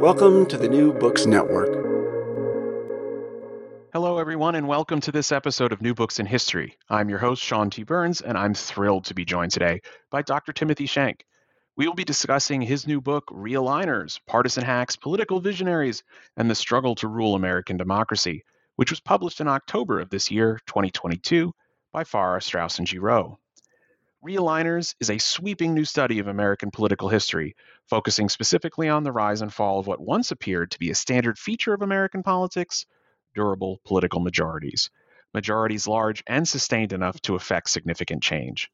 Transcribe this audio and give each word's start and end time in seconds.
Welcome 0.00 0.44
to 0.46 0.58
the 0.58 0.68
New 0.68 0.92
Books 0.92 1.24
Network. 1.24 1.70
Hello, 3.94 4.18
everyone, 4.18 4.54
and 4.54 4.68
welcome 4.68 5.00
to 5.00 5.10
this 5.10 5.32
episode 5.32 5.72
of 5.72 5.80
New 5.80 5.94
Books 5.94 6.20
in 6.20 6.26
History. 6.26 6.76
I'm 6.90 7.08
your 7.08 7.18
host, 7.18 7.42
Sean 7.42 7.70
T. 7.70 7.82
Burns, 7.82 8.20
and 8.20 8.36
I'm 8.36 8.52
thrilled 8.52 9.06
to 9.06 9.14
be 9.14 9.24
joined 9.24 9.52
today 9.52 9.80
by 10.10 10.20
Dr. 10.20 10.52
Timothy 10.52 10.86
Shenk. 10.86 11.22
We 11.76 11.88
will 11.88 11.94
be 11.94 12.04
discussing 12.04 12.60
his 12.60 12.86
new 12.86 13.00
book, 13.00 13.24
Realigners 13.28 14.20
Partisan 14.26 14.64
Hacks, 14.64 14.96
Political 14.96 15.40
Visionaries, 15.40 16.04
and 16.36 16.50
the 16.50 16.54
Struggle 16.54 16.94
to 16.96 17.08
Rule 17.08 17.34
American 17.34 17.78
Democracy, 17.78 18.44
which 18.76 18.90
was 18.90 19.00
published 19.00 19.40
in 19.40 19.48
October 19.48 20.00
of 20.00 20.10
this 20.10 20.30
year, 20.30 20.60
2022, 20.66 21.54
by 21.92 22.04
Farrar, 22.04 22.42
Straus, 22.42 22.78
and 22.78 22.86
Giroux. 22.86 23.38
Realigners 24.26 24.94
is 24.98 25.08
a 25.08 25.18
sweeping 25.18 25.72
new 25.72 25.84
study 25.84 26.18
of 26.18 26.26
American 26.26 26.70
political 26.70 27.08
history, 27.08 27.54
focusing 27.86 28.28
specifically 28.28 28.88
on 28.88 29.04
the 29.04 29.12
rise 29.12 29.42
and 29.42 29.52
fall 29.52 29.78
of 29.78 29.86
what 29.86 30.00
once 30.00 30.30
appeared 30.30 30.70
to 30.70 30.78
be 30.78 30.90
a 30.90 30.94
standard 30.94 31.38
feature 31.38 31.74
of 31.74 31.82
American 31.82 32.22
politics 32.22 32.86
durable 33.34 33.80
political 33.84 34.20
majorities. 34.20 34.90
Majorities 35.34 35.86
large 35.86 36.22
and 36.26 36.48
sustained 36.48 36.92
enough 36.92 37.20
to 37.22 37.34
effect 37.34 37.68
significant 37.68 38.22
change. 38.22 38.70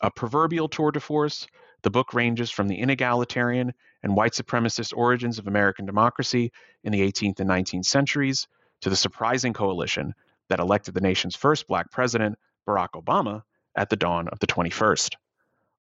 A 0.00 0.10
proverbial 0.10 0.68
tour 0.68 0.90
de 0.90 1.00
force, 1.00 1.46
the 1.82 1.90
book 1.90 2.12
ranges 2.12 2.50
from 2.50 2.68
the 2.68 2.80
inegalitarian 2.80 3.72
and 4.02 4.16
white 4.16 4.32
supremacist 4.32 4.92
origins 4.96 5.38
of 5.38 5.46
American 5.46 5.86
democracy 5.86 6.52
in 6.82 6.92
the 6.92 7.00
18th 7.00 7.40
and 7.40 7.48
19th 7.48 7.84
centuries 7.84 8.48
to 8.80 8.90
the 8.90 8.96
surprising 8.96 9.52
coalition 9.52 10.14
that 10.48 10.58
elected 10.58 10.94
the 10.94 11.00
nation's 11.00 11.36
first 11.36 11.68
black 11.68 11.90
president, 11.90 12.36
Barack 12.66 12.90
Obama, 12.94 13.42
at 13.76 13.88
the 13.88 13.96
dawn 13.96 14.28
of 14.28 14.38
the 14.40 14.46
21st. 14.46 15.14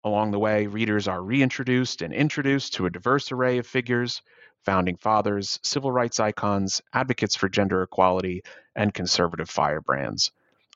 Along 0.04 0.32
the 0.32 0.40
way, 0.40 0.68
readers 0.68 1.08
are 1.08 1.22
reintroduced 1.22 2.02
and 2.02 2.14
introduced 2.14 2.76
to 2.76 2.86
a 2.86 2.90
diverse 2.90 3.32
array 3.32 3.58
of 3.58 3.68
figures 3.68 4.22
founding 4.64 4.98
fathers, 4.98 5.60
civil 5.64 5.92
rights 5.92 6.20
icons, 6.20 6.82
advocates 6.94 7.36
for 7.36 7.48
gender 7.48 7.82
equality, 7.84 8.42
and 8.76 8.94
conservative 8.94 9.50
firebrands. 9.50 10.32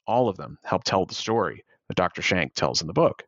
All 0.08 0.30
of 0.30 0.38
them 0.38 0.58
help 0.64 0.84
tell 0.84 1.06
the 1.06 1.14
story 1.14 1.66
that 1.88 1.98
Dr. 1.98 2.22
Shenk 2.22 2.54
tells 2.54 2.82
in 2.82 2.88
the 2.88 2.94
book. 2.94 3.24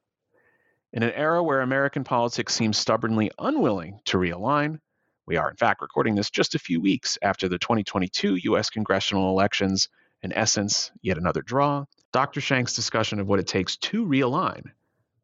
In 0.94 1.04
an 1.04 1.12
era 1.12 1.44
where 1.44 1.62
American 1.62 2.04
politics 2.04 2.54
seems 2.54 2.78
stubbornly 2.78 3.30
unwilling 3.38 4.00
to 4.06 4.18
realign, 4.18 4.80
we 5.26 5.38
are 5.38 5.50
in 5.50 5.58
fact 5.58 5.82
recording 5.82 6.16
this 6.16 6.30
just 6.30 6.56
a 6.56 6.60
few 6.60 6.80
weeks 6.80 7.18
after 7.22 7.50
the 7.50 7.60
2022 7.60 8.36
U.S. 8.44 8.70
congressional 8.70 9.30
elections, 9.30 9.90
in 10.22 10.32
essence, 10.32 10.92
yet 11.02 11.18
another 11.18 11.42
draw. 11.42 11.86
Dr. 12.14 12.40
Shenk's 12.40 12.76
discussion 12.76 13.20
of 13.20 13.28
what 13.28 13.40
it 13.40 13.48
takes 13.48 13.78
to 13.78 14.06
realign 14.06 14.72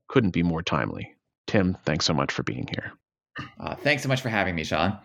couldn't 0.10 0.32
be 0.32 0.44
more 0.44 0.62
timely. 0.62 1.16
Tim, 1.48 1.78
thanks 1.86 2.06
so 2.06 2.14
much 2.14 2.32
for 2.32 2.44
being 2.44 2.68
here. 2.68 2.94
Uh, 3.60 3.76
thanks 3.76 4.04
so 4.04 4.10
much 4.10 4.22
for 4.22 4.30
having 4.30 4.54
me, 4.54 4.64
Sean. 4.64 4.98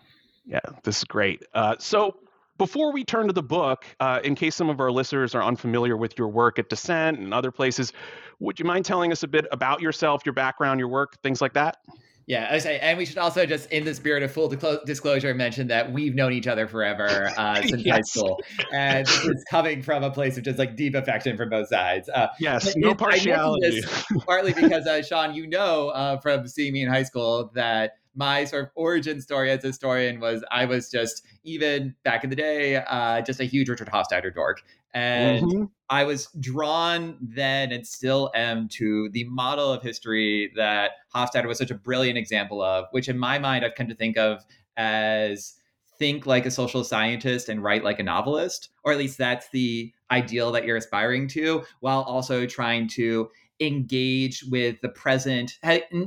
Yeah, 0.44 0.60
this 0.82 0.98
is 0.98 1.04
great. 1.04 1.42
Uh, 1.54 1.76
so, 1.78 2.16
before 2.56 2.92
we 2.92 3.04
turn 3.04 3.26
to 3.26 3.32
the 3.32 3.42
book, 3.42 3.84
uh, 3.98 4.20
in 4.22 4.34
case 4.34 4.54
some 4.54 4.68
of 4.68 4.78
our 4.80 4.90
listeners 4.90 5.34
are 5.34 5.42
unfamiliar 5.42 5.96
with 5.96 6.18
your 6.18 6.28
work 6.28 6.58
at 6.58 6.68
Dissent 6.68 7.18
and 7.18 7.34
other 7.34 7.50
places, 7.50 7.92
would 8.38 8.58
you 8.58 8.64
mind 8.64 8.84
telling 8.84 9.10
us 9.10 9.22
a 9.22 9.28
bit 9.28 9.46
about 9.50 9.80
yourself, 9.80 10.24
your 10.24 10.34
background, 10.34 10.78
your 10.78 10.88
work, 10.88 11.20
things 11.22 11.40
like 11.40 11.54
that? 11.54 11.78
Yeah, 12.26 12.56
say, 12.58 12.78
and 12.78 12.96
we 12.96 13.04
should 13.04 13.18
also 13.18 13.44
just, 13.44 13.70
in 13.70 13.84
the 13.84 13.94
spirit 13.94 14.22
of 14.22 14.32
full 14.32 14.48
disclosure, 14.86 15.34
mention 15.34 15.68
that 15.68 15.92
we've 15.92 16.14
known 16.14 16.32
each 16.32 16.46
other 16.46 16.66
forever 16.66 17.30
uh, 17.36 17.56
since 17.62 17.84
yes. 17.84 17.94
high 17.94 18.00
school, 18.00 18.40
and 18.72 19.06
this 19.06 19.24
is 19.24 19.44
coming 19.50 19.82
from 19.82 20.02
a 20.02 20.10
place 20.10 20.38
of 20.38 20.44
just 20.44 20.58
like 20.58 20.74
deep 20.76 20.94
affection 20.94 21.36
from 21.36 21.50
both 21.50 21.68
sides. 21.68 22.08
Uh, 22.08 22.28
yes, 22.40 22.74
no 22.76 22.94
partiality. 22.94 23.82
partly 24.26 24.54
because 24.54 24.86
uh, 24.86 25.02
Sean, 25.02 25.34
you 25.34 25.46
know 25.46 25.88
uh, 25.90 26.18
from 26.20 26.48
seeing 26.48 26.72
me 26.72 26.82
in 26.82 26.88
high 26.88 27.02
school 27.02 27.50
that 27.54 27.98
my 28.14 28.44
sort 28.44 28.64
of 28.64 28.70
origin 28.74 29.20
story 29.20 29.50
as 29.50 29.64
a 29.64 29.68
historian 29.68 30.20
was 30.20 30.44
I 30.50 30.64
was 30.64 30.90
just 30.90 31.26
even 31.42 31.94
back 32.04 32.24
in 32.24 32.30
the 32.30 32.36
day, 32.36 32.76
uh, 32.76 33.20
just 33.22 33.40
a 33.40 33.44
huge 33.44 33.68
Richard 33.68 33.88
Hofstadter 33.88 34.34
dork, 34.34 34.62
and 34.94 35.44
mm-hmm. 35.44 35.64
I 35.90 36.04
was 36.04 36.28
drawn 36.38 37.18
then 37.20 37.72
and 37.72 37.86
still 37.86 38.30
am 38.34 38.68
to 38.70 39.10
the 39.10 39.24
model 39.24 39.72
of 39.72 39.82
history 39.82 40.52
that 40.56 40.92
Hofstadter 41.14 41.46
was 41.46 41.58
such 41.58 41.72
a 41.72 41.74
brilliant 41.74 42.16
example 42.16 42.62
of, 42.62 42.86
which 42.92 43.08
in 43.08 43.18
my 43.18 43.38
mind 43.38 43.64
I've 43.64 43.74
come 43.74 43.88
to 43.88 43.94
think 43.94 44.16
of 44.16 44.44
as 44.76 45.54
think 45.98 46.26
like 46.26 46.46
a 46.46 46.50
social 46.50 46.84
scientist 46.84 47.48
and 47.48 47.62
write 47.62 47.84
like 47.84 47.98
a 47.98 48.04
novelist, 48.04 48.70
or 48.84 48.92
at 48.92 48.98
least 48.98 49.18
that's 49.18 49.48
the 49.50 49.92
ideal 50.10 50.52
that 50.52 50.64
you're 50.64 50.76
aspiring 50.76 51.28
to, 51.28 51.64
while 51.80 52.02
also 52.02 52.46
trying 52.46 52.88
to 52.88 53.28
engage 53.60 54.44
with 54.50 54.80
the 54.80 54.88
present, 54.88 55.58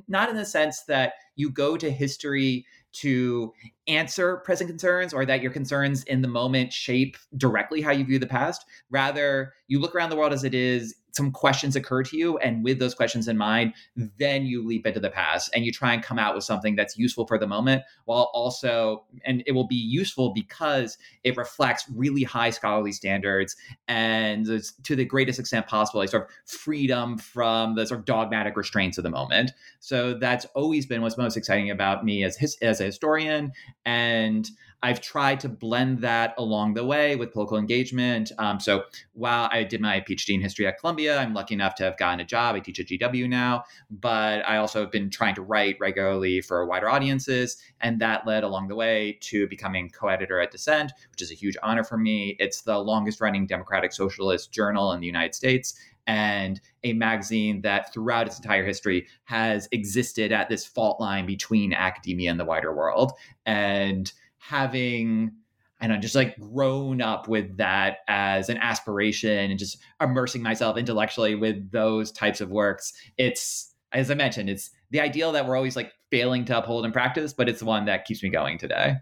not 0.08 0.30
in 0.30 0.36
the 0.36 0.46
sense 0.46 0.84
that 0.84 1.14
you 1.36 1.50
go 1.50 1.78
to 1.78 1.90
history 1.90 2.66
to 2.94 3.54
answer 3.88 4.38
present 4.38 4.70
concerns 4.70 5.14
or 5.14 5.26
that 5.26 5.42
your 5.42 5.52
concerns 5.52 6.04
in 6.04 6.22
the 6.22 6.28
moment 6.28 6.74
shape 6.74 7.18
directly 7.38 7.82
how 7.82 7.92
you 7.92 8.06
view 8.06 8.20
the 8.20 8.28
past. 8.28 8.66
Rather, 8.90 9.54
you 9.68 9.80
look 9.80 9.96
around 9.96 10.10
the 10.10 10.16
world 10.16 10.34
as 10.34 10.44
it 10.44 10.54
is 10.54 10.96
some 11.18 11.32
questions 11.32 11.76
occur 11.76 12.04
to 12.04 12.16
you 12.16 12.38
and 12.38 12.64
with 12.64 12.78
those 12.78 12.94
questions 12.94 13.28
in 13.28 13.36
mind 13.36 13.74
then 13.96 14.46
you 14.46 14.66
leap 14.66 14.86
into 14.86 15.00
the 15.00 15.10
past 15.10 15.50
and 15.54 15.66
you 15.66 15.72
try 15.72 15.94
and 15.94 16.04
come 16.04 16.20
out 16.20 16.36
with 16.36 16.44
something 16.44 16.76
that's 16.76 16.96
useful 16.96 17.26
for 17.26 17.40
the 17.40 17.48
moment 17.48 17.82
while 18.06 18.30
also 18.34 19.04
and 19.26 19.44
it 19.48 19.54
will 19.54 19.66
be 19.66 19.76
useful 19.76 20.32
because 20.32 20.98
it 21.24 21.36
reflects 21.36 21.86
really 21.96 22.22
high 22.22 22.52
scholarly 22.52 22.92
standards 22.92 23.56
and 23.88 24.46
to 24.84 24.96
the 24.96 25.04
greatest 25.04 25.40
extent 25.40 25.66
possible 25.66 26.02
a 26.02 26.08
sort 26.08 26.24
of 26.24 26.30
freedom 26.46 27.18
from 27.18 27.76
the 27.76 27.86
sort 27.88 28.00
of 28.00 28.06
dogmatic 28.06 28.56
restraints 28.56 29.00
of 29.00 29.04
the 29.04 29.10
moment 29.10 29.52
so 29.80 30.14
that's 30.14 30.46
always 30.54 30.86
been 30.86 31.02
what's 31.02 31.18
most 31.18 31.36
exciting 31.36 31.72
about 31.72 32.06
me 32.06 32.24
as 32.24 32.38
his, 32.38 32.56
as 32.62 32.80
a 32.80 32.86
historian 32.86 33.52
and 33.88 34.50
I've 34.84 35.00
tried 35.02 35.40
to 35.40 35.50
blend 35.50 36.00
that 36.02 36.36
along 36.38 36.74
the 36.74 36.86
way 36.86 37.16
with 37.16 37.32
political 37.32 37.58
engagement. 37.58 38.34
Um, 38.38 38.60
so 38.60 38.84
while 39.14 39.50
I 39.52 39.64
did 39.64 39.80
my 39.80 40.02
PhD 40.02 40.36
in 40.36 40.42
history 40.42 40.68
at 40.68 40.78
Columbia, 40.78 41.18
I'm 41.18 41.34
lucky 41.34 41.56
enough 41.56 41.74
to 41.76 41.86
have 41.86 41.98
gotten 41.98 42.20
a 42.20 42.26
job. 42.26 42.56
I 42.56 42.60
teach 42.60 42.82
at 42.82 42.88
GW 42.88 43.30
now, 43.30 43.64
but 43.90 44.46
I 44.46 44.58
also 44.58 44.82
have 44.82 44.92
been 44.92 45.10
trying 45.10 45.36
to 45.36 45.42
write 45.42 45.78
regularly 45.80 46.42
for 46.42 46.66
wider 46.66 46.90
audiences. 46.90 47.58
And 47.80 48.00
that 48.02 48.28
led 48.28 48.44
along 48.44 48.68
the 48.68 48.76
way 48.76 49.18
to 49.22 49.48
becoming 49.48 49.90
co 49.90 50.10
editor 50.10 50.42
at 50.42 50.52
Dissent, 50.52 50.92
which 51.12 51.22
is 51.22 51.32
a 51.32 51.36
huge 51.36 51.56
honor 51.64 51.86
for 51.86 51.98
me. 51.98 52.36
It's 52.38 52.62
the 52.62 52.78
longest 52.78 53.22
running 53.22 53.48
democratic 53.48 53.94
socialist 53.94 54.52
journal 54.52 54.92
in 54.92 55.00
the 55.00 55.08
United 55.08 55.34
States 55.34 55.80
and 56.08 56.60
a 56.84 56.94
magazine 56.94 57.62
that 57.62 57.94
throughout 57.94 58.26
its 58.26 58.38
entire 58.38 58.66
history 58.66 59.06
has 59.26 59.68
existed 59.72 60.32
at 60.32 60.50
this 60.50 60.66
fault 60.66 61.00
line 61.00 61.26
between 61.26 61.74
academia 61.74 62.32
and 62.32 62.40
the 62.40 62.46
wider 62.46 62.74
world. 62.74 63.12
And 63.46 64.12
having 64.38 65.34
and 65.80 65.94
I'm 65.94 66.02
just 66.02 66.16
like 66.16 66.40
grown 66.40 67.02
up 67.02 67.28
with 67.28 67.58
that 67.58 67.98
as 68.08 68.50
an 68.50 68.58
aspiration 68.58 69.52
and 69.52 69.60
just 69.60 69.78
immersing 70.02 70.42
myself 70.42 70.76
intellectually 70.76 71.36
with 71.36 71.72
those 71.72 72.12
types 72.12 72.42
of 72.42 72.50
works. 72.50 72.94
It's, 73.18 73.76
as 73.92 74.10
I 74.10 74.16
mentioned, 74.16 74.50
it's 74.50 74.72
the 74.90 75.00
ideal 75.00 75.32
that 75.34 75.46
we're 75.46 75.56
always 75.56 75.76
like 75.76 75.94
failing 76.10 76.46
to 76.46 76.58
uphold 76.58 76.86
in 76.86 76.92
practice, 76.92 77.32
but 77.32 77.48
it's 77.48 77.60
the 77.60 77.66
one 77.66 77.86
that 77.86 78.06
keeps 78.06 78.24
me 78.24 78.30
going 78.30 78.58
today. 78.58 78.96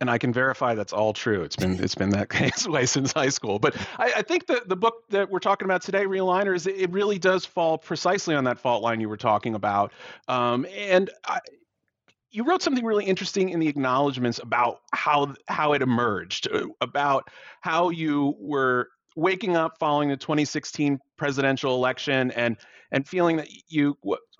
And 0.00 0.10
I 0.10 0.18
can 0.18 0.32
verify 0.32 0.74
that's 0.74 0.92
all 0.92 1.12
true. 1.12 1.42
It's 1.42 1.56
been 1.56 1.82
it's 1.82 1.94
been 1.94 2.10
that 2.10 2.28
case 2.30 2.66
way 2.66 2.86
since 2.86 3.12
high 3.12 3.28
school. 3.28 3.58
But 3.58 3.76
I, 3.98 4.12
I 4.16 4.22
think 4.22 4.46
the 4.46 4.62
the 4.66 4.76
book 4.76 5.08
that 5.10 5.30
we're 5.30 5.38
talking 5.38 5.66
about 5.66 5.82
today, 5.82 6.04
Realigners, 6.04 6.66
it 6.66 6.90
really 6.90 7.18
does 7.18 7.44
fall 7.44 7.78
precisely 7.78 8.34
on 8.34 8.44
that 8.44 8.58
fault 8.58 8.82
line 8.82 9.00
you 9.00 9.08
were 9.08 9.16
talking 9.16 9.54
about. 9.54 9.92
Um, 10.28 10.66
and 10.76 11.10
I, 11.24 11.40
you 12.34 12.42
wrote 12.42 12.62
something 12.62 12.84
really 12.84 13.04
interesting 13.04 13.50
in 13.50 13.60
the 13.60 13.68
acknowledgments 13.68 14.40
about 14.40 14.80
how 14.92 15.34
how 15.46 15.72
it 15.72 15.82
emerged, 15.82 16.48
uh, 16.52 16.66
about 16.80 17.30
how 17.60 17.90
you 17.90 18.34
were 18.38 18.88
waking 19.16 19.56
up 19.56 19.78
following 19.78 20.08
the 20.08 20.16
2016 20.16 20.98
presidential 21.16 21.74
election 21.74 22.30
and 22.32 22.56
and 22.90 23.08
feeling 23.08 23.36
that 23.36 23.48
you 23.68 23.96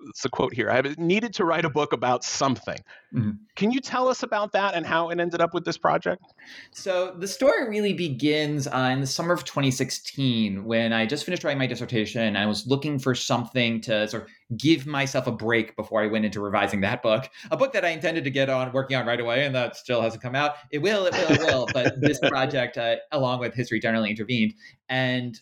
it's 0.09 0.25
a 0.25 0.29
quote 0.29 0.53
here 0.53 0.71
i 0.71 0.81
needed 0.99 1.35
to 1.35 1.45
write 1.45 1.65
a 1.65 1.71
book 1.71 1.93
about 1.93 2.23
something. 2.23 2.79
Mm-hmm. 3.15 3.31
can 3.55 3.71
you 3.71 3.81
tell 3.81 4.09
us 4.09 4.25
about 4.25 4.53
that 4.53 4.75
and 4.75 4.85
how 4.85 5.11
it 5.11 5.21
ended 5.21 5.41
up 5.41 5.55
with 5.55 5.65
this 5.65 5.79
project? 5.79 6.25
So 6.73 7.15
the 7.17 7.29
story 7.29 7.69
really 7.69 7.93
begins 7.93 8.67
uh, 8.67 8.91
in 8.93 9.01
the 9.01 9.07
summer 9.07 9.33
of 9.33 9.45
2016 9.45 10.65
when 10.65 10.93
i 10.93 11.07
just 11.07 11.25
finished 11.25 11.45
writing 11.45 11.59
my 11.59 11.67
dissertation. 11.67 12.23
And 12.23 12.37
i 12.37 12.47
was 12.47 12.67
looking 12.67 12.99
for 12.99 13.15
something 13.15 13.81
to 13.83 14.09
sort 14.09 14.25
of 14.25 14.59
give 14.59 14.87
myself 14.87 15.27
a 15.27 15.33
break 15.33 15.77
before 15.77 16.03
i 16.03 16.07
went 16.07 16.25
into 16.25 16.41
revising 16.41 16.81
that 16.83 17.03
book 17.03 17.29
a 17.51 17.57
book 17.57 17.73
that 17.73 17.85
i 17.85 17.89
intended 17.89 18.25
to 18.25 18.31
get 18.31 18.51
on 18.51 18.73
working 18.73 18.97
on 18.97 19.07
right 19.07 19.21
away 19.21 19.47
and 19.47 19.55
that 19.55 19.77
still 19.77 20.03
hasn't 20.03 20.23
come 20.23 20.35
out. 20.35 20.57
It 20.71 20.79
will 20.79 21.07
it 21.07 21.13
will 21.13 21.33
it 21.33 21.39
will 21.41 21.69
but 21.73 22.01
this 22.01 22.19
project 22.29 22.79
uh, 22.79 22.97
along 23.13 23.41
with 23.41 23.55
history 23.55 23.81
generally 23.81 24.11
intervened. 24.11 24.55
And 24.89 25.41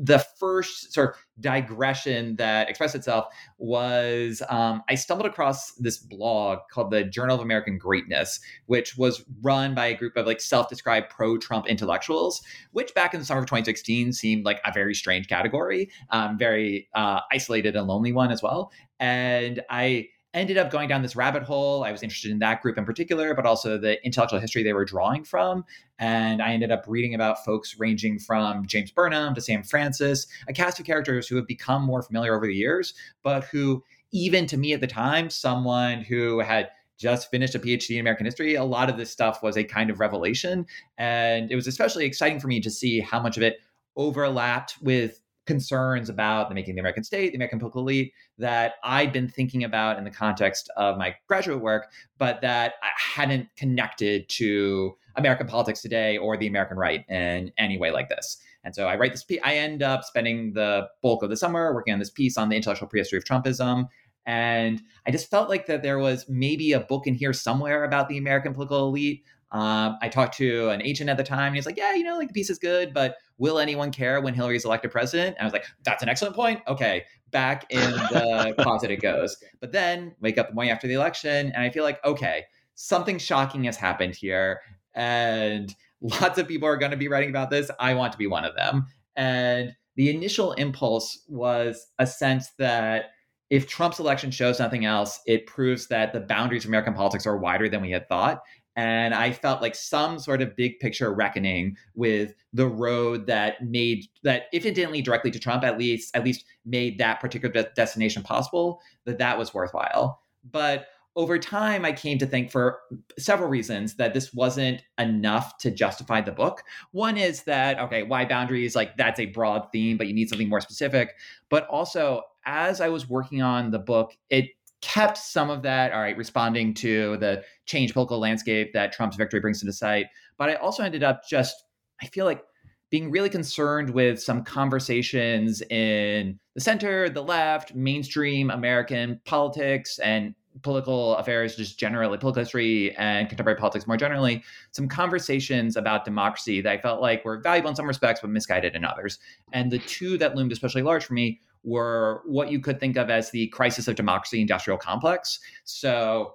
the 0.00 0.20
first 0.38 0.92
sort 0.92 1.10
of 1.10 1.16
digression 1.40 2.36
that 2.36 2.68
expressed 2.68 2.94
itself 2.94 3.26
was 3.58 4.42
um, 4.48 4.82
I 4.88 4.94
stumbled 4.94 5.28
across 5.28 5.72
this 5.72 5.98
blog 5.98 6.60
called 6.70 6.92
the 6.92 7.02
Journal 7.02 7.34
of 7.34 7.42
American 7.42 7.78
Greatness, 7.78 8.38
which 8.66 8.96
was 8.96 9.24
run 9.42 9.74
by 9.74 9.86
a 9.86 9.96
group 9.96 10.16
of 10.16 10.24
like 10.26 10.40
self-described 10.40 11.10
pro-Trump 11.10 11.66
intellectuals, 11.66 12.42
which 12.70 12.94
back 12.94 13.12
in 13.12 13.20
the 13.20 13.26
summer 13.26 13.40
of 13.40 13.46
2016 13.46 14.12
seemed 14.12 14.44
like 14.44 14.60
a 14.64 14.72
very 14.72 14.94
strange 14.94 15.26
category, 15.26 15.90
um, 16.10 16.38
very 16.38 16.88
uh, 16.94 17.20
isolated 17.32 17.74
and 17.74 17.88
lonely 17.88 18.12
one 18.12 18.30
as 18.30 18.40
well. 18.40 18.70
And 19.00 19.62
I 19.68 20.08
ended 20.38 20.58
up 20.58 20.70
going 20.70 20.88
down 20.88 21.02
this 21.02 21.16
rabbit 21.16 21.42
hole. 21.42 21.84
I 21.84 21.92
was 21.92 22.02
interested 22.02 22.30
in 22.30 22.38
that 22.40 22.62
group 22.62 22.78
in 22.78 22.84
particular, 22.84 23.34
but 23.34 23.46
also 23.46 23.78
the 23.78 24.04
intellectual 24.04 24.40
history 24.40 24.62
they 24.62 24.72
were 24.72 24.84
drawing 24.84 25.24
from. 25.24 25.64
And 25.98 26.42
I 26.42 26.52
ended 26.52 26.70
up 26.70 26.84
reading 26.86 27.14
about 27.14 27.44
folks 27.44 27.78
ranging 27.78 28.18
from 28.18 28.66
James 28.66 28.90
Burnham 28.90 29.34
to 29.34 29.40
Sam 29.40 29.62
Francis, 29.62 30.26
a 30.48 30.52
cast 30.52 30.78
of 30.80 30.86
characters 30.86 31.28
who 31.28 31.36
have 31.36 31.46
become 31.46 31.82
more 31.82 32.02
familiar 32.02 32.34
over 32.34 32.46
the 32.46 32.54
years, 32.54 32.94
but 33.22 33.44
who, 33.44 33.82
even 34.12 34.46
to 34.46 34.56
me 34.56 34.72
at 34.72 34.80
the 34.80 34.86
time, 34.86 35.30
someone 35.30 36.02
who 36.02 36.40
had 36.40 36.68
just 36.98 37.30
finished 37.30 37.54
a 37.54 37.58
PhD 37.58 37.90
in 37.90 38.00
American 38.00 38.26
history, 38.26 38.56
a 38.56 38.64
lot 38.64 38.90
of 38.90 38.96
this 38.96 39.10
stuff 39.10 39.42
was 39.42 39.56
a 39.56 39.64
kind 39.64 39.88
of 39.88 40.00
revelation. 40.00 40.66
And 40.98 41.50
it 41.50 41.54
was 41.54 41.66
especially 41.66 42.04
exciting 42.04 42.40
for 42.40 42.48
me 42.48 42.60
to 42.60 42.70
see 42.70 43.00
how 43.00 43.20
much 43.20 43.36
of 43.36 43.42
it 43.42 43.58
overlapped 43.96 44.76
with 44.82 45.20
concerns 45.48 46.08
about 46.08 46.48
the 46.48 46.54
making 46.54 46.72
of 46.72 46.76
the 46.76 46.80
American 46.80 47.02
state, 47.02 47.30
the 47.30 47.36
American 47.36 47.58
political 47.58 47.80
elite 47.80 48.12
that 48.36 48.74
I'd 48.84 49.12
been 49.12 49.28
thinking 49.28 49.64
about 49.64 49.98
in 49.98 50.04
the 50.04 50.10
context 50.10 50.70
of 50.76 50.96
my 50.98 51.16
graduate 51.26 51.60
work, 51.60 51.90
but 52.18 52.40
that 52.42 52.74
I 52.82 52.88
hadn't 52.96 53.48
connected 53.56 54.28
to 54.28 54.96
American 55.16 55.46
politics 55.46 55.80
today 55.82 56.18
or 56.18 56.36
the 56.36 56.46
American 56.46 56.76
right 56.76 57.04
in 57.08 57.50
any 57.58 57.78
way 57.78 57.90
like 57.90 58.10
this. 58.10 58.36
And 58.62 58.74
so 58.74 58.86
I 58.86 58.96
write 58.96 59.12
this 59.12 59.24
piece. 59.24 59.40
I 59.42 59.56
end 59.56 59.82
up 59.82 60.04
spending 60.04 60.52
the 60.52 60.86
bulk 61.02 61.22
of 61.22 61.30
the 61.30 61.36
summer 61.36 61.74
working 61.74 61.94
on 61.94 61.98
this 61.98 62.10
piece 62.10 62.36
on 62.36 62.50
the 62.50 62.56
intellectual 62.56 62.88
prehistory 62.88 63.16
of 63.16 63.24
Trumpism. 63.24 63.88
And 64.26 64.82
I 65.06 65.10
just 65.10 65.30
felt 65.30 65.48
like 65.48 65.66
that 65.66 65.82
there 65.82 65.98
was 65.98 66.26
maybe 66.28 66.72
a 66.72 66.80
book 66.80 67.06
in 67.06 67.14
here 67.14 67.32
somewhere 67.32 67.84
about 67.84 68.10
the 68.10 68.18
American 68.18 68.52
political 68.52 68.86
elite. 68.88 69.24
Um, 69.50 69.96
I 70.02 70.08
talked 70.08 70.36
to 70.38 70.68
an 70.68 70.82
agent 70.82 71.08
at 71.08 71.16
the 71.16 71.24
time, 71.24 71.48
and 71.48 71.56
he's 71.56 71.66
like, 71.66 71.78
"Yeah, 71.78 71.94
you 71.94 72.04
know, 72.04 72.18
like 72.18 72.28
the 72.28 72.34
piece 72.34 72.50
is 72.50 72.58
good, 72.58 72.92
but 72.92 73.16
will 73.38 73.58
anyone 73.58 73.90
care 73.90 74.20
when 74.20 74.34
Hillary's 74.34 74.64
elected 74.64 74.90
president?" 74.90 75.36
And 75.38 75.42
I 75.42 75.44
was 75.44 75.52
like, 75.52 75.64
"That's 75.84 76.02
an 76.02 76.08
excellent 76.08 76.34
point. 76.34 76.60
Okay, 76.68 77.04
back 77.30 77.66
in 77.70 77.90
the 77.90 78.54
closet 78.60 78.90
it 78.90 79.00
goes." 79.00 79.36
But 79.60 79.72
then 79.72 80.14
wake 80.20 80.36
up 80.36 80.48
the 80.48 80.54
morning 80.54 80.72
after 80.72 80.86
the 80.86 80.94
election, 80.94 81.52
and 81.52 81.62
I 81.62 81.70
feel 81.70 81.84
like, 81.84 82.04
okay, 82.04 82.44
something 82.74 83.18
shocking 83.18 83.64
has 83.64 83.76
happened 83.76 84.14
here, 84.14 84.60
and 84.94 85.74
lots 86.00 86.38
of 86.38 86.46
people 86.46 86.68
are 86.68 86.76
going 86.76 86.90
to 86.90 86.96
be 86.96 87.08
writing 87.08 87.30
about 87.30 87.50
this. 87.50 87.70
I 87.80 87.94
want 87.94 88.12
to 88.12 88.18
be 88.18 88.26
one 88.26 88.44
of 88.44 88.54
them. 88.54 88.86
And 89.16 89.74
the 89.96 90.10
initial 90.14 90.52
impulse 90.52 91.24
was 91.28 91.86
a 91.98 92.06
sense 92.06 92.50
that 92.58 93.06
if 93.50 93.66
Trump's 93.66 93.98
election 93.98 94.30
shows 94.30 94.58
nothing 94.58 94.84
else, 94.84 95.20
it 95.26 95.46
proves 95.46 95.88
that 95.88 96.12
the 96.12 96.20
boundaries 96.20 96.64
of 96.64 96.68
American 96.68 96.94
politics 96.94 97.26
are 97.26 97.36
wider 97.36 97.68
than 97.68 97.80
we 97.80 97.90
had 97.90 98.08
thought. 98.08 98.42
And 98.78 99.12
I 99.12 99.32
felt 99.32 99.60
like 99.60 99.74
some 99.74 100.20
sort 100.20 100.40
of 100.40 100.54
big 100.54 100.78
picture 100.78 101.12
reckoning 101.12 101.76
with 101.96 102.32
the 102.52 102.68
road 102.68 103.26
that 103.26 103.66
made 103.66 104.04
that, 104.22 104.44
if 104.52 104.64
it 104.64 104.76
didn't 104.76 104.92
lead 104.92 105.04
directly 105.04 105.32
to 105.32 105.38
Trump, 105.40 105.64
at 105.64 105.76
least 105.76 106.14
at 106.14 106.22
least 106.24 106.44
made 106.64 106.96
that 106.98 107.18
particular 107.18 107.52
de- 107.52 107.68
destination 107.74 108.22
possible. 108.22 108.80
That 109.04 109.18
that 109.18 109.36
was 109.36 109.52
worthwhile. 109.52 110.20
But 110.48 110.86
over 111.16 111.40
time, 111.40 111.84
I 111.84 111.90
came 111.90 112.18
to 112.18 112.26
think 112.26 112.52
for 112.52 112.78
several 113.18 113.48
reasons 113.48 113.96
that 113.96 114.14
this 114.14 114.32
wasn't 114.32 114.84
enough 114.96 115.58
to 115.58 115.72
justify 115.72 116.20
the 116.20 116.30
book. 116.30 116.62
One 116.92 117.16
is 117.16 117.42
that, 117.42 117.80
okay, 117.80 118.04
why 118.04 118.26
boundaries? 118.26 118.76
Like, 118.76 118.96
that's 118.96 119.18
a 119.18 119.26
broad 119.26 119.72
theme, 119.72 119.96
but 119.96 120.06
you 120.06 120.14
need 120.14 120.28
something 120.28 120.48
more 120.48 120.60
specific. 120.60 121.16
But 121.50 121.66
also, 121.66 122.22
as 122.46 122.80
I 122.80 122.90
was 122.90 123.08
working 123.08 123.42
on 123.42 123.72
the 123.72 123.80
book, 123.80 124.16
it 124.30 124.50
kept 124.80 125.18
some 125.18 125.50
of 125.50 125.62
that, 125.62 125.92
all 125.92 126.00
right, 126.00 126.16
responding 126.16 126.74
to 126.74 127.16
the 127.18 127.42
changed 127.66 127.94
political 127.94 128.18
landscape 128.18 128.72
that 128.72 128.92
Trump's 128.92 129.16
victory 129.16 129.40
brings 129.40 129.60
to 129.60 129.66
the 129.66 129.72
site. 129.72 130.06
But 130.36 130.50
I 130.50 130.54
also 130.54 130.82
ended 130.82 131.02
up 131.02 131.22
just, 131.28 131.64
I 132.02 132.06
feel 132.06 132.24
like, 132.24 132.42
being 132.90 133.10
really 133.10 133.28
concerned 133.28 133.90
with 133.90 134.22
some 134.22 134.42
conversations 134.42 135.60
in 135.62 136.38
the 136.54 136.60
center, 136.60 137.10
the 137.10 137.22
left, 137.22 137.74
mainstream 137.74 138.50
American 138.50 139.20
politics, 139.26 139.98
and 139.98 140.34
political 140.62 141.14
affairs 141.16 141.54
just 141.54 141.78
generally, 141.78 142.16
political 142.16 142.42
history 142.42 142.96
and 142.96 143.28
contemporary 143.28 143.58
politics 143.58 143.86
more 143.86 143.96
generally, 143.96 144.42
some 144.72 144.88
conversations 144.88 145.76
about 145.76 146.04
democracy 146.04 146.60
that 146.60 146.72
I 146.72 146.78
felt 146.78 147.02
like 147.02 147.24
were 147.24 147.38
valuable 147.40 147.70
in 147.70 147.76
some 147.76 147.86
respects, 147.86 148.20
but 148.20 148.30
misguided 148.30 148.74
in 148.74 148.84
others. 148.84 149.18
And 149.52 149.70
the 149.70 149.78
two 149.80 150.16
that 150.18 150.34
loomed 150.34 150.52
especially 150.52 150.82
large 150.82 151.04
for 151.04 151.14
me 151.14 151.40
were 151.62 152.22
what 152.26 152.50
you 152.50 152.60
could 152.60 152.80
think 152.80 152.96
of 152.96 153.10
as 153.10 153.30
the 153.30 153.48
crisis 153.48 153.88
of 153.88 153.94
democracy 153.96 154.40
industrial 154.40 154.78
complex. 154.78 155.40
So 155.64 156.34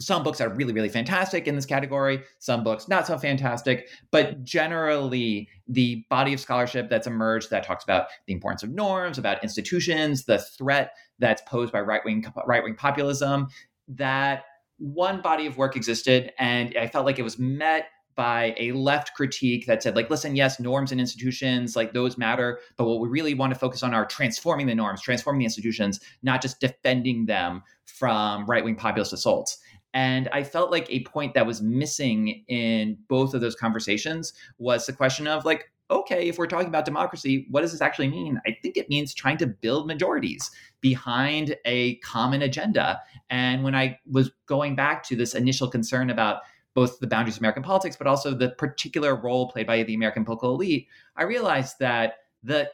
some 0.00 0.22
books 0.22 0.40
are 0.40 0.48
really 0.48 0.72
really 0.72 0.88
fantastic 0.88 1.46
in 1.46 1.54
this 1.54 1.66
category 1.66 2.22
some 2.38 2.64
books 2.64 2.88
not 2.88 3.06
so 3.06 3.16
fantastic 3.16 3.88
but 4.10 4.42
generally 4.42 5.48
the 5.68 6.04
body 6.10 6.32
of 6.32 6.40
scholarship 6.40 6.88
that's 6.90 7.06
emerged 7.06 7.50
that 7.50 7.64
talks 7.64 7.84
about 7.84 8.06
the 8.26 8.32
importance 8.32 8.62
of 8.62 8.70
norms 8.70 9.18
about 9.18 9.42
institutions 9.42 10.24
the 10.24 10.38
threat 10.38 10.92
that's 11.18 11.42
posed 11.42 11.72
by 11.72 11.80
right-wing 11.80 12.24
right-wing 12.46 12.74
populism 12.74 13.46
that 13.88 14.44
one 14.78 15.20
body 15.20 15.46
of 15.46 15.56
work 15.56 15.76
existed 15.76 16.32
and 16.38 16.76
i 16.78 16.86
felt 16.86 17.06
like 17.06 17.18
it 17.18 17.22
was 17.22 17.38
met 17.38 17.86
by 18.14 18.54
a 18.58 18.72
left 18.72 19.14
critique 19.14 19.66
that 19.66 19.82
said 19.82 19.96
like 19.96 20.10
listen 20.10 20.36
yes 20.36 20.60
norms 20.60 20.92
and 20.92 21.00
institutions 21.00 21.76
like 21.76 21.92
those 21.92 22.16
matter 22.16 22.60
but 22.76 22.86
what 22.86 23.00
we 23.00 23.08
really 23.08 23.34
want 23.34 23.52
to 23.52 23.58
focus 23.58 23.82
on 23.82 23.94
are 23.94 24.06
transforming 24.06 24.66
the 24.66 24.74
norms 24.74 25.02
transforming 25.02 25.40
the 25.40 25.44
institutions 25.44 26.00
not 26.22 26.40
just 26.40 26.60
defending 26.60 27.26
them 27.26 27.62
from 27.84 28.46
right-wing 28.46 28.74
populist 28.76 29.12
assaults. 29.12 29.58
And 29.92 30.28
i 30.32 30.42
felt 30.42 30.70
like 30.70 30.90
a 30.90 31.04
point 31.04 31.34
that 31.34 31.46
was 31.46 31.62
missing 31.62 32.44
in 32.48 32.98
both 33.08 33.34
of 33.34 33.40
those 33.40 33.54
conversations 33.54 34.32
was 34.58 34.86
the 34.86 34.92
question 34.92 35.26
of 35.26 35.44
like 35.44 35.70
okay 35.90 36.28
if 36.28 36.38
we're 36.38 36.46
talking 36.46 36.68
about 36.68 36.84
democracy 36.84 37.46
what 37.50 37.60
does 37.60 37.72
this 37.72 37.82
actually 37.82 38.08
mean? 38.08 38.40
I 38.46 38.56
think 38.62 38.76
it 38.76 38.88
means 38.88 39.12
trying 39.12 39.36
to 39.38 39.46
build 39.46 39.86
majorities 39.86 40.50
behind 40.80 41.56
a 41.64 41.96
common 41.96 42.42
agenda. 42.42 43.00
And 43.30 43.62
when 43.64 43.74
i 43.74 43.98
was 44.10 44.30
going 44.46 44.76
back 44.76 45.02
to 45.04 45.16
this 45.16 45.34
initial 45.34 45.68
concern 45.68 46.10
about 46.10 46.40
both 46.74 46.98
the 46.98 47.06
boundaries 47.06 47.36
of 47.36 47.40
American 47.40 47.62
politics, 47.62 47.96
but 47.96 48.06
also 48.06 48.34
the 48.34 48.50
particular 48.50 49.14
role 49.14 49.48
played 49.50 49.66
by 49.66 49.82
the 49.82 49.94
American 49.94 50.24
political 50.24 50.54
elite, 50.54 50.88
I 51.16 51.22
realized 51.22 51.78
that 51.78 52.14
the 52.42 52.70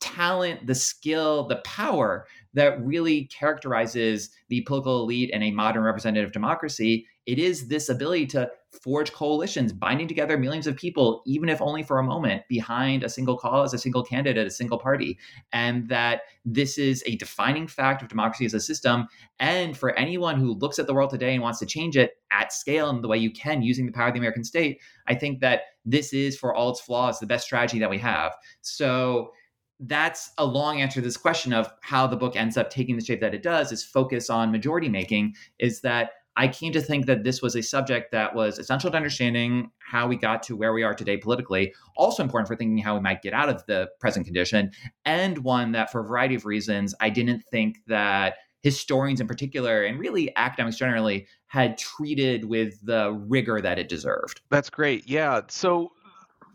talent, 0.00 0.66
the 0.66 0.74
skill, 0.74 1.46
the 1.46 1.62
power 1.64 2.26
that 2.52 2.84
really 2.84 3.24
characterizes 3.26 4.30
the 4.48 4.60
political 4.62 5.02
elite 5.02 5.30
and 5.32 5.42
a 5.42 5.50
modern 5.50 5.82
representative 5.82 6.32
democracy. 6.32 7.06
It 7.26 7.38
is 7.38 7.68
this 7.68 7.88
ability 7.88 8.26
to 8.28 8.50
forge 8.82 9.12
coalitions, 9.12 9.72
binding 9.72 10.08
together 10.08 10.36
millions 10.36 10.66
of 10.66 10.76
people, 10.76 11.22
even 11.26 11.48
if 11.48 11.62
only 11.62 11.82
for 11.82 11.98
a 11.98 12.02
moment, 12.02 12.42
behind 12.48 13.04
a 13.04 13.08
single 13.08 13.36
cause, 13.36 13.72
a 13.72 13.78
single 13.78 14.02
candidate, 14.02 14.46
a 14.46 14.50
single 14.50 14.78
party. 14.78 15.18
And 15.52 15.88
that 15.88 16.22
this 16.44 16.78
is 16.78 17.02
a 17.06 17.16
defining 17.16 17.66
fact 17.66 18.02
of 18.02 18.08
democracy 18.08 18.44
as 18.44 18.54
a 18.54 18.60
system. 18.60 19.06
And 19.38 19.76
for 19.76 19.96
anyone 19.98 20.38
who 20.38 20.54
looks 20.54 20.78
at 20.78 20.86
the 20.86 20.94
world 20.94 21.10
today 21.10 21.34
and 21.34 21.42
wants 21.42 21.58
to 21.60 21.66
change 21.66 21.96
it 21.96 22.12
at 22.30 22.52
scale 22.52 22.90
in 22.90 23.00
the 23.00 23.08
way 23.08 23.18
you 23.18 23.32
can 23.32 23.62
using 23.62 23.86
the 23.86 23.92
power 23.92 24.08
of 24.08 24.14
the 24.14 24.18
American 24.18 24.44
state, 24.44 24.80
I 25.06 25.14
think 25.14 25.40
that 25.40 25.62
this 25.84 26.12
is, 26.12 26.36
for 26.36 26.54
all 26.54 26.70
its 26.70 26.80
flaws, 26.80 27.18
the 27.18 27.26
best 27.26 27.46
strategy 27.46 27.78
that 27.78 27.90
we 27.90 27.98
have. 27.98 28.34
So, 28.62 29.32
that's 29.80 30.30
a 30.38 30.44
long 30.44 30.80
answer 30.80 31.00
to 31.00 31.04
this 31.04 31.16
question 31.16 31.52
of 31.52 31.68
how 31.80 32.06
the 32.06 32.16
book 32.16 32.36
ends 32.36 32.56
up 32.56 32.70
taking 32.70 32.96
the 32.96 33.04
shape 33.04 33.20
that 33.20 33.34
it 33.34 33.42
does 33.42 33.72
is 33.72 33.84
focus 33.84 34.30
on 34.30 34.52
majority 34.52 34.88
making 34.88 35.34
is 35.58 35.80
that 35.80 36.10
I 36.36 36.48
came 36.48 36.72
to 36.72 36.80
think 36.80 37.06
that 37.06 37.22
this 37.22 37.40
was 37.40 37.54
a 37.54 37.62
subject 37.62 38.10
that 38.12 38.34
was 38.34 38.58
essential 38.58 38.90
to 38.90 38.96
understanding 38.96 39.70
how 39.78 40.06
we 40.08 40.16
got 40.16 40.42
to 40.44 40.56
where 40.56 40.72
we 40.72 40.82
are 40.82 40.94
today 40.94 41.16
politically, 41.16 41.74
also 41.96 42.22
important 42.22 42.48
for 42.48 42.56
thinking 42.56 42.78
how 42.78 42.94
we 42.94 43.00
might 43.00 43.22
get 43.22 43.32
out 43.32 43.48
of 43.48 43.64
the 43.66 43.88
present 44.00 44.26
condition, 44.26 44.70
and 45.04 45.38
one 45.38 45.72
that, 45.72 45.92
for 45.92 46.00
a 46.00 46.04
variety 46.04 46.34
of 46.34 46.44
reasons, 46.44 46.94
I 47.00 47.10
didn't 47.10 47.40
think 47.50 47.78
that 47.86 48.34
historians 48.62 49.20
in 49.20 49.26
particular, 49.26 49.84
and 49.84 49.98
really 49.98 50.34
academics 50.36 50.76
generally, 50.76 51.26
had 51.46 51.78
treated 51.78 52.46
with 52.46 52.84
the 52.84 53.12
rigor 53.12 53.60
that 53.60 53.78
it 53.78 53.88
deserved. 53.88 54.40
That's 54.50 54.70
great. 54.70 55.08
Yeah. 55.08 55.42
So 55.48 55.92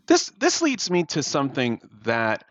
this 0.06 0.30
this 0.38 0.60
leads 0.60 0.90
me 0.90 1.04
to 1.04 1.22
something 1.22 1.80
that 2.02 2.44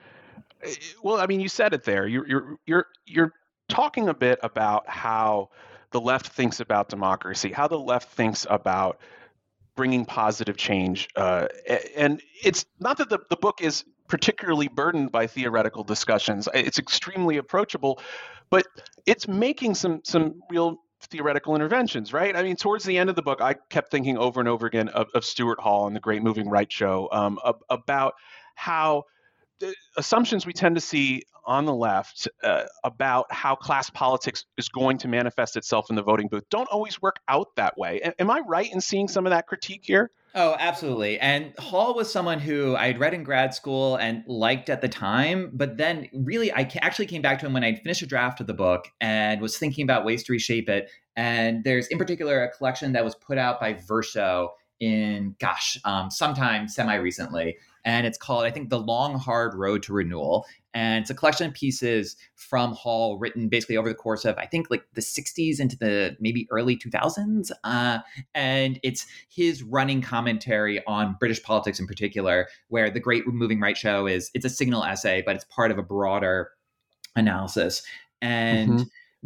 Eh, 0.62 0.74
well, 1.04 1.20
I 1.20 1.26
mean, 1.26 1.40
you 1.40 1.50
said 1.50 1.74
it 1.74 1.84
there. 1.84 2.08
You're 2.08 2.28
you're 2.28 2.58
you're 2.66 2.86
you're 3.06 3.34
talking 3.68 4.10
a 4.10 4.14
bit 4.14 4.40
about 4.44 4.88
how 4.90 5.50
the 5.92 6.02
left 6.02 6.28
thinks 6.28 6.60
about 6.60 6.90
democracy, 6.90 7.52
how 7.52 7.68
the 7.68 7.80
left 7.80 8.10
thinks 8.12 8.46
about 8.50 9.00
bringing 9.76 10.06
positive 10.06 10.58
change, 10.58 11.08
uh, 11.16 11.48
and 11.96 12.22
it's 12.44 12.66
not 12.80 12.98
that 12.98 13.10
the, 13.10 13.20
the 13.30 13.38
book 13.38 13.62
is 13.62 13.86
particularly 14.08 14.68
burdened 14.68 15.12
by 15.12 15.28
theoretical 15.28 15.84
discussions. 15.84 16.50
It's 16.54 16.80
extremely 16.80 17.38
approachable, 17.38 18.02
but 18.50 18.66
it's 19.06 19.28
making 19.28 19.76
some 19.76 20.02
some 20.04 20.42
real 20.50 20.82
theoretical 21.02 21.56
interventions, 21.56 22.12
right? 22.12 22.36
I 22.36 22.44
mean, 22.44 22.56
towards 22.56 22.84
the 22.84 22.98
end 22.98 23.10
of 23.10 23.16
the 23.16 23.22
book, 23.22 23.42
I 23.42 23.56
kept 23.70 23.90
thinking 23.90 24.18
over 24.18 24.40
and 24.40 24.50
over 24.50 24.68
again 24.68 24.90
of, 24.90 25.08
of 25.14 25.24
Stuart 25.24 25.60
Hall 25.60 25.88
and 25.88 25.96
the 25.96 26.00
Great 26.02 26.22
Moving 26.22 26.50
Right 26.50 26.72
show 26.72 27.08
um, 27.12 27.40
about 27.70 28.16
how 28.56 29.06
assumptions 29.98 30.46
we 30.46 30.54
tend 30.54 30.76
to 30.76 30.82
see 30.82 31.24
on 31.46 31.66
the 31.66 31.74
left 31.74 32.28
uh, 32.44 32.64
about 32.84 33.26
how 33.32 33.56
class 33.56 33.90
politics 33.90 34.46
is 34.58 34.70
going 34.70 34.98
to 35.00 35.08
manifest 35.08 35.58
itself 35.58 35.90
in 35.90 35.96
the 35.96 36.04
voting 36.04 36.28
booth 36.28 36.48
don't 36.50 36.70
always 36.70 37.02
work 37.02 37.18
out 37.28 37.48
that 37.56 37.78
way. 37.78 38.00
A- 38.04 38.22
am 38.22 38.30
I 38.30 38.42
right 38.48 38.72
in 38.72 38.80
seeing 38.80 39.08
some 39.08 39.26
of 39.26 39.32
that 39.32 39.48
critique 39.48 39.82
here? 39.84 40.12
Oh, 40.36 40.56
absolutely. 40.60 41.20
And 41.20 41.58
Hall 41.58 41.96
was 41.96 42.12
someone 42.12 42.40
who 42.40 42.76
I 42.76 42.86
had 42.86 43.00
read 43.00 43.16
in 43.16 43.24
grad 43.24 43.56
school 43.56 43.96
and 43.96 44.24
liked 44.28 44.70
at 44.70 44.82
the 44.82 44.88
time, 44.88 45.50
but 45.54 45.78
then 45.78 46.08
really 46.14 46.52
I 46.52 46.70
actually 46.82 47.08
came 47.08 47.24
back 47.24 47.40
to 47.40 47.48
him 47.48 47.54
when 47.54 47.64
I'd 47.64 47.80
finished 47.80 48.04
a 48.04 48.06
draft 48.06 48.40
of 48.40 48.46
the 48.46 48.54
book 48.54 48.86
and 49.02 49.42
was 49.42 49.58
thinking 49.58 49.84
about 49.84 50.06
ways 50.06 50.24
to 50.26 50.32
reshape 50.32 50.70
it. 50.70 50.92
And 51.16 51.64
there's 51.64 51.88
in 51.88 51.98
particular 51.98 52.44
a 52.44 52.52
collection 52.52 52.94
that 52.94 53.04
was 53.04 53.16
put 53.16 53.40
out 53.40 53.60
by 53.60 53.74
Verso 53.74 54.52
in 54.80 55.36
gosh, 55.40 55.80
um, 55.84 56.12
sometime 56.12 56.68
semi 56.68 56.96
recently 56.96 57.58
and 57.86 58.06
it's 58.06 58.18
called 58.18 58.46
I 58.46 58.52
think 58.52 58.70
the 58.70 58.80
Long 58.80 59.18
Hard 59.18 59.54
Road 59.56 59.84
to 59.84 59.94
Renewal, 59.94 60.46
and 60.74 61.02
it's 61.02 61.10
a 61.10 61.16
collection 61.16 61.48
of 61.48 61.54
pieces 61.54 62.16
from 62.36 62.74
Hall 62.74 63.18
written 63.18 63.50
basically 63.50 63.78
over 63.78 63.90
the 63.90 63.96
course 63.96 64.26
of 64.26 64.38
I 64.38 64.46
think 64.46 64.70
like 64.70 64.84
the 64.94 65.02
60s 65.02 65.60
into 65.60 65.78
the 65.78 66.16
maybe 66.20 66.48
early 66.52 66.78
2000s, 66.78 67.52
uh, 67.64 68.00
and 68.36 68.80
it's 68.84 69.06
his 69.30 69.64
running 69.64 70.02
commentary 70.02 70.86
on 70.86 71.16
British 71.20 71.42
politics 71.44 71.80
in 71.80 71.88
particular, 71.88 72.48
where 72.68 72.90
the 72.90 73.00
Great 73.00 73.28
Moving 73.28 73.60
Right 73.60 73.78
show 73.78 74.08
is 74.08 74.30
it's 74.34 74.46
a 74.46 74.50
signal 74.50 74.84
essay, 74.84 75.24
but 75.26 75.36
it's 75.36 75.46
part 75.46 75.72
of 75.72 75.78
a 75.78 75.84
broader 75.84 76.52
analysis. 77.16 77.84
And. 78.22 78.70
Mm-hmm. 78.72 78.84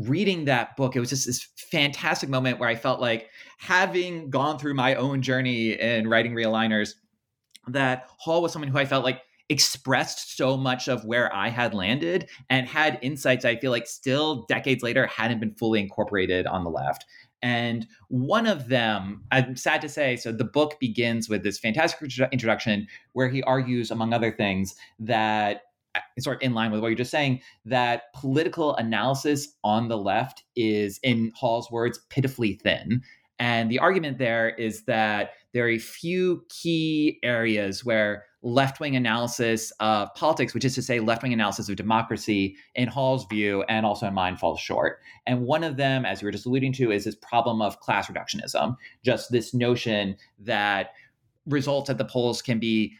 reading 0.10 0.46
that 0.46 0.76
book, 0.76 0.96
it 0.96 1.00
was 1.00 1.10
just 1.10 1.28
this 1.28 1.48
fantastic 1.56 2.28
moment 2.28 2.60
where 2.60 2.68
I 2.68 2.76
felt 2.76 3.00
like 3.00 3.30
having 3.60 4.32
gone 4.32 4.58
through 4.58 4.74
my 4.74 4.96
own 4.96 5.22
journey 5.22 5.74
in 5.74 6.08
writing 6.08 6.34
realigners, 6.34 6.96
that 7.68 8.08
Hall 8.18 8.42
was 8.42 8.52
someone 8.52 8.70
who 8.70 8.78
I 8.78 8.86
felt 8.86 9.04
like 9.04 9.22
expressed 9.50 10.38
so 10.38 10.58
much 10.58 10.88
of 10.88 11.04
where 11.06 11.34
I 11.36 11.50
had 11.50 11.74
landed 11.74 12.30
and 12.50 12.68
had 12.68 12.98
insights 13.02 13.46
I 13.46 13.58
feel 13.58 13.72
like 13.72 13.88
still 13.88 14.46
decades 14.48 14.84
later 14.84 15.06
hadn't 15.06 15.40
been 15.40 15.54
fully 15.56 15.80
incorporated 15.80 16.48
on 16.48 16.64
the 16.64 16.70
left. 16.70 17.06
And 17.42 17.86
one 18.08 18.48
of 18.48 18.70
them, 18.70 19.26
I'm 19.32 19.58
sad 19.58 19.82
to 19.82 19.90
say, 19.90 20.16
so 20.16 20.32
the 20.32 20.46
book 20.46 20.80
begins 20.80 21.28
with 21.28 21.44
this 21.44 21.60
fantastic 21.60 22.00
introduction 22.32 22.88
where 23.12 23.28
he 23.28 23.44
argues, 23.44 23.92
among 23.92 24.14
other 24.14 24.32
things, 24.32 24.76
that 24.98 25.64
uh, 25.94 26.00
sort 26.20 26.38
of 26.38 26.42
in 26.42 26.54
line 26.54 26.72
with 26.72 26.80
what 26.80 26.88
you're 26.88 26.96
just 26.96 27.12
saying, 27.12 27.42
that 27.66 28.14
political 28.16 28.76
analysis 28.78 29.50
on 29.64 29.90
the 29.90 29.98
left 29.98 30.44
is, 30.56 31.02
in 31.04 31.34
Hall's 31.36 31.70
words, 31.70 32.00
pitifully 32.10 32.54
thin. 32.54 33.02
And 33.40 33.70
the 33.70 33.80
argument 33.80 34.20
there 34.20 34.50
is 34.50 34.86
that 34.86 35.32
there 35.54 35.66
are 35.66 35.70
a 35.70 35.78
few 35.78 36.44
key 36.50 37.20
areas 37.24 37.86
where 37.86 38.26
left 38.42 38.80
wing 38.80 38.96
analysis 38.96 39.72
of 39.80 40.14
politics, 40.16 40.54
which 40.54 40.66
is 40.66 40.76
to 40.76 40.82
say 40.82 41.00
left 41.00 41.24
wing 41.24 41.32
analysis 41.32 41.70
of 41.70 41.76
democracy, 41.76 42.58
in 42.76 42.88
Hall's 42.90 43.26
view 43.28 43.64
and 43.70 43.86
also 43.86 44.08
in 44.08 44.14
mine, 44.14 44.36
falls 44.36 44.60
short. 44.60 45.00
And 45.26 45.44
one 45.44 45.64
of 45.64 45.78
them, 45.78 46.06
as 46.06 46.22
you 46.22 46.26
were 46.26 46.32
just 46.32 46.46
alluding 46.46 46.74
to, 46.74 46.92
is 46.92 47.06
this 47.06 47.16
problem 47.16 47.62
of 47.62 47.80
class 47.80 48.08
reductionism, 48.08 48.76
just 49.06 49.32
this 49.32 49.54
notion 49.54 50.18
that 50.40 50.92
results 51.46 51.90
at 51.90 51.98
the 51.98 52.06
polls 52.06 52.42
can 52.42 52.60
be 52.60 52.96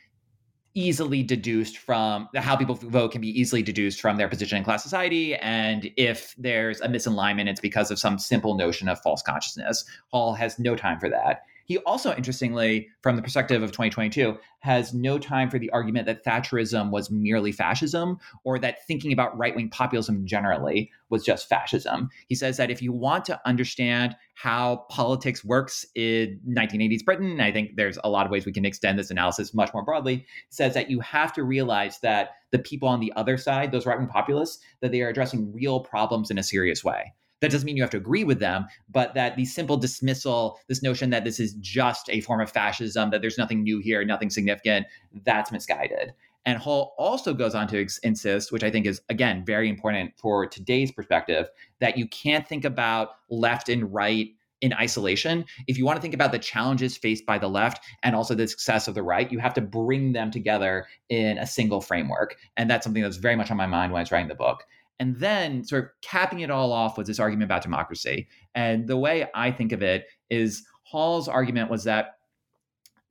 easily 0.76 1.22
deduced 1.22 1.78
from 1.78 2.28
how 2.36 2.56
people 2.56 2.76
vote 2.76 3.12
can 3.12 3.22
be 3.22 3.40
easily 3.40 3.62
deduced 3.62 4.02
from 4.02 4.18
their 4.18 4.28
position 4.28 4.58
in 4.58 4.64
class 4.64 4.82
society. 4.82 5.36
And 5.36 5.92
if 5.98 6.34
there's 6.38 6.82
a 6.82 6.88
misalignment 6.88 7.48
it's 7.48 7.60
because 7.60 7.92
of 7.92 8.00
some 8.00 8.18
simple 8.18 8.56
notion 8.56 8.90
of 8.90 9.00
false 9.02 9.22
consciousness. 9.22 9.86
Hall 10.12 10.34
has 10.34 10.58
no 10.58 10.76
time 10.76 11.00
for 11.00 11.10
that 11.10 11.44
he 11.66 11.78
also, 11.80 12.14
interestingly, 12.16 12.90
from 13.02 13.16
the 13.16 13.22
perspective 13.22 13.64
of 13.64 13.72
2022, 13.72 14.38
has 14.60 14.94
no 14.94 15.18
time 15.18 15.50
for 15.50 15.60
the 15.60 15.70
argument 15.72 16.06
that 16.08 16.24
Thatcherism 16.24 16.92
was 16.92 17.10
merely 17.10 17.52
fascism 17.52 18.18
or 18.44 18.60
that 18.60 18.86
thinking 18.86 19.14
about 19.14 19.38
right 19.38 19.56
wing 19.56 19.70
populism 19.70 20.26
generally 20.26 20.92
was 21.10 21.24
just 21.24 21.48
fascism. 21.48 22.10
He 22.28 22.36
says 22.36 22.58
that 22.58 22.72
if 22.72 22.82
you 22.82 22.92
want 22.92 23.26
to 23.26 23.40
understand 23.46 24.16
how 24.36 24.86
politics 24.90 25.44
works 25.44 25.86
in 25.96 26.40
1980s 26.50 27.06
Britain, 27.06 27.40
I 27.40 27.52
think 27.52 27.76
there's 27.76 28.00
a 28.04 28.10
lot 28.10 28.26
of 28.26 28.32
ways 28.32 28.46
we 28.46 28.52
can 28.52 28.66
extend 28.66 29.00
this 29.00 29.12
analysis 29.12 29.54
much 29.54 29.74
more 29.74 29.84
broadly, 29.84 30.26
says 30.50 30.74
that 30.74 30.90
you 30.90 31.00
have 31.00 31.34
to 31.34 31.44
realize 31.44 32.00
that 32.00 32.32
the 32.52 32.60
people 32.60 32.90
on 32.90 33.00
the 33.00 33.14
other 33.16 33.38
side, 33.38 33.72
those 33.72 33.86
right 33.86 33.98
wing 33.98 34.08
populists, 34.08 34.64
that 34.82 34.92
they 34.92 35.02
are 35.02 35.10
addressing 35.10 35.54
real 35.54 35.80
problems 35.80 36.30
in 36.30 36.38
a 36.38 36.44
serious 36.44 36.84
way. 36.84 37.14
That 37.44 37.52
doesn't 37.52 37.66
mean 37.66 37.76
you 37.76 37.84
have 37.84 37.90
to 37.90 37.98
agree 37.98 38.24
with 38.24 38.40
them, 38.40 38.68
but 38.90 39.14
that 39.16 39.36
the 39.36 39.44
simple 39.44 39.76
dismissal, 39.76 40.62
this 40.70 40.82
notion 40.82 41.10
that 41.10 41.26
this 41.26 41.42
is 41.42 41.56
just 41.56 42.10
a 42.10 42.22
form 42.22 42.40
of 42.40 42.50
fascism, 42.50 43.10
that 43.10 43.20
there's 43.20 43.38
nothing 43.38 43.64
new 43.64 43.80
here, 43.80 44.06
nothing 44.06 44.30
significant, 44.30 44.88
that's 45.26 45.52
misguided. 45.52 46.14
And 46.46 46.58
Hall 46.58 46.96
also 46.98 47.34
goes 47.34 47.54
on 47.54 47.68
to 47.68 47.82
ex- 47.82 47.98
insist, 47.98 48.54
which 48.54 48.64
I 48.64 48.72
think 48.72 48.86
is, 48.86 49.02
again, 49.10 49.44
very 49.46 49.68
important 49.68 50.14
for 50.16 50.46
today's 50.46 50.94
perspective, 50.94 51.50
that 51.82 51.98
you 51.98 52.08
can't 52.08 52.48
think 52.48 52.64
about 52.64 53.10
left 53.30 53.68
and 53.68 53.94
right 53.94 54.30
in 54.62 54.72
isolation. 54.72 55.44
If 55.68 55.78
you 55.78 55.84
want 55.84 55.98
to 55.98 56.02
think 56.02 56.14
about 56.14 56.32
the 56.32 56.40
challenges 56.40 56.96
faced 56.96 57.26
by 57.26 57.40
the 57.40 57.50
left 57.50 57.84
and 58.04 58.16
also 58.16 58.36
the 58.36 58.48
success 58.48 58.88
of 58.88 58.96
the 58.96 59.04
right, 59.04 59.30
you 59.30 59.40
have 59.40 59.54
to 59.56 59.62
bring 59.62 60.14
them 60.14 60.32
together 60.32 60.88
in 61.10 61.38
a 61.40 61.46
single 61.46 61.82
framework. 61.82 62.38
And 62.56 62.70
that's 62.70 62.86
something 62.86 63.04
that's 63.04 63.18
very 63.18 63.36
much 63.36 63.52
on 63.52 63.58
my 63.58 63.68
mind 63.68 63.92
when 63.92 64.00
I 64.00 64.04
was 64.04 64.14
writing 64.14 64.30
the 64.30 64.36
book. 64.36 64.64
And 65.00 65.20
then, 65.20 65.64
sort 65.64 65.84
of 65.86 65.90
capping 66.02 66.42
it 66.42 66.52
all 66.52 66.72
off, 66.72 66.98
was 66.98 67.08
this 67.08 67.20
argument 67.20 67.46
about 67.46 67.62
democracy. 67.62 68.28
And 68.56 68.88
the 68.88 68.98
way 68.98 69.28
I 69.34 69.52
think 69.52 69.72
of 69.72 69.82
it 69.82 70.06
is 70.30 70.64
Hall's 70.84 71.28
argument 71.28 71.70
was 71.70 71.84
that 71.86 72.18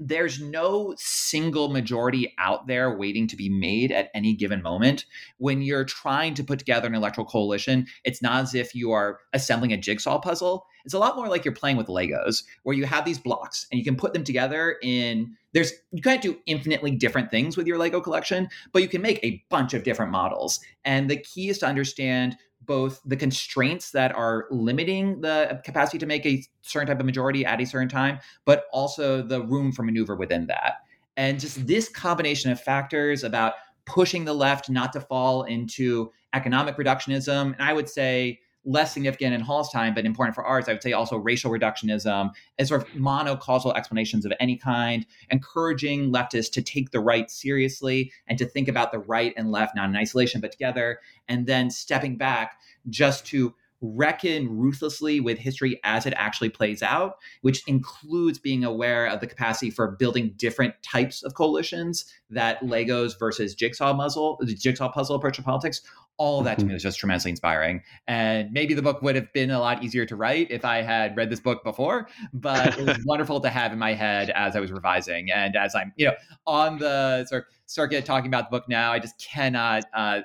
there's 0.07 0.41
no 0.41 0.95
single 0.97 1.69
majority 1.69 2.35
out 2.39 2.67
there 2.67 2.97
waiting 2.97 3.27
to 3.29 3.37
be 3.37 3.49
made 3.49 3.93
at 3.93 4.11
any 4.15 4.35
given 4.35 4.63
moment. 4.63 5.05
When 5.39 5.63
you're 5.63 5.85
trying 5.85 6.35
to 6.35 6.45
put 6.45 6.59
together 6.59 6.89
an 6.89 6.95
electoral 6.95 7.27
coalition, 7.27 7.87
it's 8.05 8.23
not 8.23 8.43
as 8.43 8.55
if 8.55 8.75
you 8.75 8.93
are 8.93 9.21
assembling 9.33 9.73
a 9.73 9.77
jigsaw 9.77 10.19
puzzle. 10.19 10.67
It's 10.85 10.95
a 10.95 10.99
lot 10.99 11.17
more 11.17 11.29
like 11.29 11.45
you're 11.45 11.55
playing 11.55 11.77
with 11.77 11.87
Legos, 11.87 12.43
where 12.65 12.77
you 12.77 12.85
have 12.87 13.05
these 13.05 13.19
blocks 13.19 13.67
and 13.71 13.79
you 13.79 13.85
can 13.85 13.97
put 13.97 14.13
them 14.13 14.25
together 14.25 14.77
in 14.83 15.37
there's 15.53 15.73
you 15.93 16.03
can't 16.03 16.23
do 16.23 16.39
infinitely 16.47 16.93
different 16.93 17.31
things 17.31 17.57
with 17.57 17.67
your 17.67 17.79
Lego 17.79 18.01
collection, 18.01 18.49
but 18.73 18.83
you 18.83 18.89
can 18.89 19.03
make 19.03 19.23
a 19.23 19.45
bunch 19.51 19.75
of 19.75 19.85
different 19.85 20.11
models. 20.11 20.61
And 20.85 21.11
the 21.11 21.19
key 21.19 21.51
is 21.51 21.59
to 21.59 21.67
understand 21.67 22.37
both 22.67 23.01
the 23.05 23.17
constraints 23.17 23.91
that 23.91 24.15
are 24.15 24.47
limiting 24.51 25.21
the 25.21 25.61
capacity 25.65 25.99
to 25.99 26.07
make 26.07 26.25
a 26.27 26.45
certain 26.63 26.89
type 26.89 27.01
of 27.01 27.07
majority 27.07 27.45
at 27.45 27.61
a 27.61 27.67
certain 27.67 27.89
time, 27.89 28.19
but 28.45 28.65
also 28.73 29.23
the 29.23 29.43
room 29.43 29.73
for 29.73 29.83
maneuver 29.83 30.17
within 30.17 30.47
that. 30.47 30.75
And 31.17 31.39
just 31.41 31.67
this 31.67 31.89
combination 31.89 32.51
of 32.51 32.61
factors 32.61 33.25
about 33.25 33.55
pushing 33.85 34.25
the 34.25 34.35
left 34.35 34.71
not 34.71 34.93
to 34.93 35.01
fall 35.01 35.43
into 35.45 36.11
economic 36.35 36.77
reductionism. 36.77 37.53
And 37.53 37.63
I 37.63 37.73
would 37.73 37.89
say 37.89 38.41
less 38.65 38.93
significant 38.93 39.35
in 39.35 39.41
Hall's 39.41 39.71
time, 39.71 39.95
but 39.95 40.05
important 40.05 40.35
for 40.35 40.45
ours, 40.45 40.69
I 40.69 40.73
would 40.73 40.83
say 40.83 40.93
also 40.93 41.17
racial 41.17 41.51
reductionism 41.51 42.31
and 42.59 42.69
sort 42.69 42.83
of 42.83 42.89
monocausal 42.91 43.75
explanations 43.75 44.25
of 44.25 44.33
any 44.39 44.57
kind, 44.57 45.05
encouraging 45.31 46.13
leftists 46.13 46.53
to 46.53 46.63
take 46.63 46.91
the 46.91 47.01
right 47.01 47.31
seriously 47.31 48.13
and 48.29 48.39
to 48.39 48.47
think 48.47 48.69
about 48.69 48.93
the 48.93 49.01
right 49.01 49.35
and 49.37 49.51
left 49.51 49.75
not 49.75 49.89
in 49.89 49.97
isolation 49.97 50.41
but 50.41 50.53
together, 50.53 51.01
and 51.29 51.47
then 51.47 51.71
stepping 51.71 52.17
back 52.17 52.59
just 52.89 53.27
to 53.27 53.55
reckon 53.83 54.49
ruthlessly 54.49 55.19
with 55.19 55.39
history 55.39 55.81
as 55.83 56.07
it 56.07 56.15
actually 56.17 56.49
plays 56.49 56.83
out, 56.83 57.17
which 57.41 57.67
includes 57.67 58.39
being 58.39 58.63
aware 58.65 59.07
of 59.07 59.21
the 59.21 59.27
capacity 59.27 59.71
for 59.71 59.91
building 59.91 60.33
different 60.37 60.73
types 60.83 61.23
of 61.25 61.35
coalitions 61.35 62.05
that 62.31 62.61
Legos 62.61 63.19
versus 63.19 63.55
jigsaw 63.55 63.93
muzzle, 63.93 64.39
the 64.41 64.55
jigsaw 64.55 64.89
puzzle 64.91 65.17
approach 65.17 65.37
to 65.37 65.43
politics. 65.43 65.83
All 66.19 66.39
of 66.39 66.45
that 66.45 66.59
to 66.59 66.65
me 66.65 66.69
mm-hmm. 66.69 66.75
was 66.75 66.83
just 66.83 66.99
tremendously 66.99 67.31
inspiring. 67.31 67.83
And 68.07 68.53
maybe 68.53 68.75
the 68.75 68.83
book 68.83 69.03
would 69.03 69.17
have 69.17 69.33
been 69.33 69.51
a 69.51 69.59
lot 69.59 69.83
easier 69.83 70.07
to 70.07 70.15
write 70.15 70.51
if 70.51 70.65
I 70.65 70.83
had 70.83 71.17
read 71.17 71.31
this 71.31 71.41
book 71.41 71.65
before, 71.65 72.09
but 72.33 72.79
it 72.79 72.87
was 72.87 72.99
wonderful 73.07 73.41
to 73.41 73.51
have 73.51 73.73
in 73.73 73.79
my 73.79 73.95
head 73.95 74.31
as 74.31 74.55
I 74.55 74.61
was 74.61 74.71
revising. 74.71 75.31
And 75.31 75.57
as 75.57 75.75
I'm, 75.75 75.93
you 75.97 76.07
know, 76.07 76.15
on 76.47 76.79
the 76.79 77.25
sort 77.27 77.43
of 77.43 77.49
circuit 77.67 78.05
talking 78.05 78.29
about 78.29 78.51
the 78.51 78.57
book 78.57 78.69
now, 78.69 78.93
I 78.93 78.99
just 78.99 79.19
cannot 79.19 79.85
uh, 79.95 80.21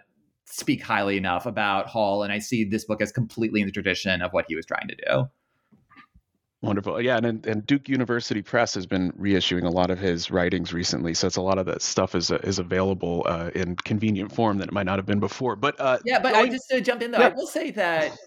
speak 0.46 0.82
highly 0.82 1.17
enough 1.17 1.46
about 1.46 1.88
Hall, 1.88 2.24
and 2.24 2.32
I 2.32 2.39
see 2.39 2.63
this 2.63 2.86
book 2.86 3.01
as 3.01 3.12
completely 3.12 3.62
in 3.62 3.67
the 3.67 3.72
tradition 3.72 4.22
of 4.22 4.34
what 4.34 4.46
he 4.48 4.56
was 4.56 4.65
trying 4.65 4.88
to 4.88 4.96
do. 4.96 5.29
Wonderful. 6.61 6.99
Yeah, 6.99 7.17
and, 7.17 7.45
and 7.45 7.65
Duke 7.67 7.87
University 7.87 8.41
Press 8.41 8.73
has 8.73 8.87
been 8.87 9.11
reissuing 9.11 9.63
a 9.63 9.69
lot 9.69 9.91
of 9.91 9.99
his 9.99 10.31
writings 10.31 10.73
recently, 10.73 11.13
so 11.13 11.27
it's 11.27 11.35
a 11.35 11.41
lot 11.41 11.59
of 11.59 11.67
that 11.67 11.83
stuff 11.83 12.15
is 12.15 12.31
uh, 12.31 12.39
is 12.43 12.57
available 12.57 13.23
uh, 13.27 13.51
in 13.53 13.75
convenient 13.75 14.31
form 14.31 14.57
that 14.57 14.69
it 14.69 14.73
might 14.73 14.87
not 14.87 14.97
have 14.97 15.05
been 15.05 15.19
before. 15.19 15.55
But 15.55 15.79
uh, 15.79 15.99
yeah, 16.03 16.17
but 16.19 16.33
going, 16.33 16.47
I 16.47 16.51
just 16.51 16.67
to 16.71 16.81
jump 16.81 17.03
in 17.03 17.11
though, 17.11 17.19
yeah. 17.19 17.27
I 17.27 17.29
will 17.29 17.45
say 17.45 17.69
that 17.71 18.17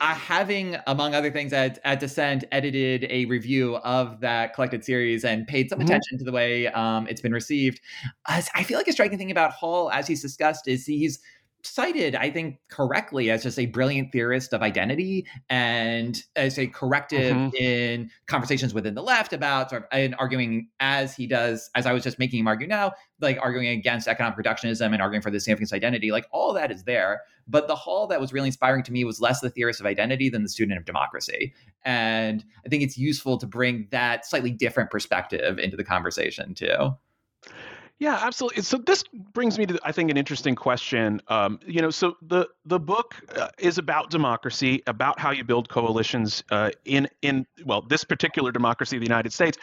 uh, 0.00 0.14
having, 0.14 0.76
among 0.86 1.14
other 1.14 1.30
things, 1.30 1.52
at, 1.52 1.78
at 1.84 2.00
Dissent 2.00 2.44
edited 2.52 3.06
a 3.10 3.24
review 3.26 3.76
of 3.76 4.20
that 4.20 4.54
collected 4.54 4.84
series 4.84 5.24
and 5.24 5.46
paid 5.46 5.68
some 5.68 5.78
mm-hmm. 5.78 5.86
attention 5.86 6.18
to 6.18 6.24
the 6.24 6.32
way 6.32 6.68
um, 6.68 7.06
it's 7.08 7.20
been 7.20 7.32
received. 7.32 7.80
I 8.26 8.62
feel 8.62 8.78
like 8.78 8.88
a 8.88 8.92
striking 8.92 9.18
thing 9.18 9.30
about 9.30 9.52
Hall, 9.52 9.90
as 9.90 10.06
he's 10.06 10.22
discussed, 10.22 10.68
is 10.68 10.86
he's 10.86 11.18
cited, 11.66 12.14
I 12.14 12.30
think, 12.30 12.58
correctly 12.70 13.30
as 13.30 13.42
just 13.42 13.58
a 13.58 13.66
brilliant 13.66 14.12
theorist 14.12 14.52
of 14.52 14.62
identity 14.62 15.26
and 15.48 16.22
as 16.36 16.58
a 16.58 16.66
corrective 16.66 17.34
mm-hmm. 17.34 17.56
in 17.56 18.10
conversations 18.26 18.74
within 18.74 18.94
the 18.94 19.02
left 19.02 19.32
about 19.32 19.70
sort 19.70 19.82
of 19.82 19.88
and 19.92 20.14
arguing 20.18 20.68
as 20.80 21.14
he 21.16 21.26
does, 21.26 21.70
as 21.74 21.86
I 21.86 21.92
was 21.92 22.02
just 22.02 22.18
making 22.18 22.40
him 22.40 22.46
argue 22.46 22.66
now, 22.66 22.92
like 23.20 23.38
arguing 23.40 23.68
against 23.68 24.08
economic 24.08 24.38
reductionism 24.38 24.92
and 24.92 25.00
arguing 25.00 25.22
for 25.22 25.30
the 25.30 25.40
significance 25.40 25.72
of 25.72 25.76
identity. 25.76 26.12
Like 26.12 26.26
all 26.30 26.52
that 26.54 26.70
is 26.70 26.84
there. 26.84 27.22
But 27.46 27.68
the 27.68 27.76
Hall 27.76 28.06
that 28.06 28.20
was 28.20 28.32
really 28.32 28.48
inspiring 28.48 28.82
to 28.84 28.92
me 28.92 29.04
was 29.04 29.20
less 29.20 29.40
the 29.40 29.50
theorist 29.50 29.80
of 29.80 29.86
identity 29.86 30.28
than 30.28 30.42
the 30.42 30.48
student 30.48 30.78
of 30.78 30.84
democracy. 30.84 31.54
And 31.84 32.44
I 32.64 32.68
think 32.68 32.82
it's 32.82 32.96
useful 32.96 33.36
to 33.38 33.46
bring 33.46 33.88
that 33.90 34.26
slightly 34.26 34.50
different 34.50 34.90
perspective 34.90 35.58
into 35.58 35.76
the 35.76 35.84
conversation 35.84 36.54
too. 36.54 36.96
Yeah, 38.00 38.18
absolutely. 38.20 38.62
So 38.62 38.78
this 38.78 39.04
brings 39.32 39.56
me 39.56 39.66
to, 39.66 39.78
I 39.84 39.92
think, 39.92 40.10
an 40.10 40.16
interesting 40.16 40.56
question. 40.56 41.20
Um, 41.28 41.60
you 41.64 41.80
know, 41.80 41.90
so 41.90 42.16
the 42.22 42.48
the 42.64 42.80
book 42.80 43.14
uh, 43.36 43.48
is 43.58 43.78
about 43.78 44.10
democracy, 44.10 44.82
about 44.86 45.20
how 45.20 45.30
you 45.30 45.44
build 45.44 45.68
coalitions 45.68 46.42
uh, 46.50 46.70
in 46.84 47.08
in 47.22 47.46
well, 47.64 47.82
this 47.82 48.02
particular 48.02 48.50
democracy, 48.50 48.96
of 48.96 49.00
the 49.00 49.06
United 49.06 49.32
States. 49.32 49.58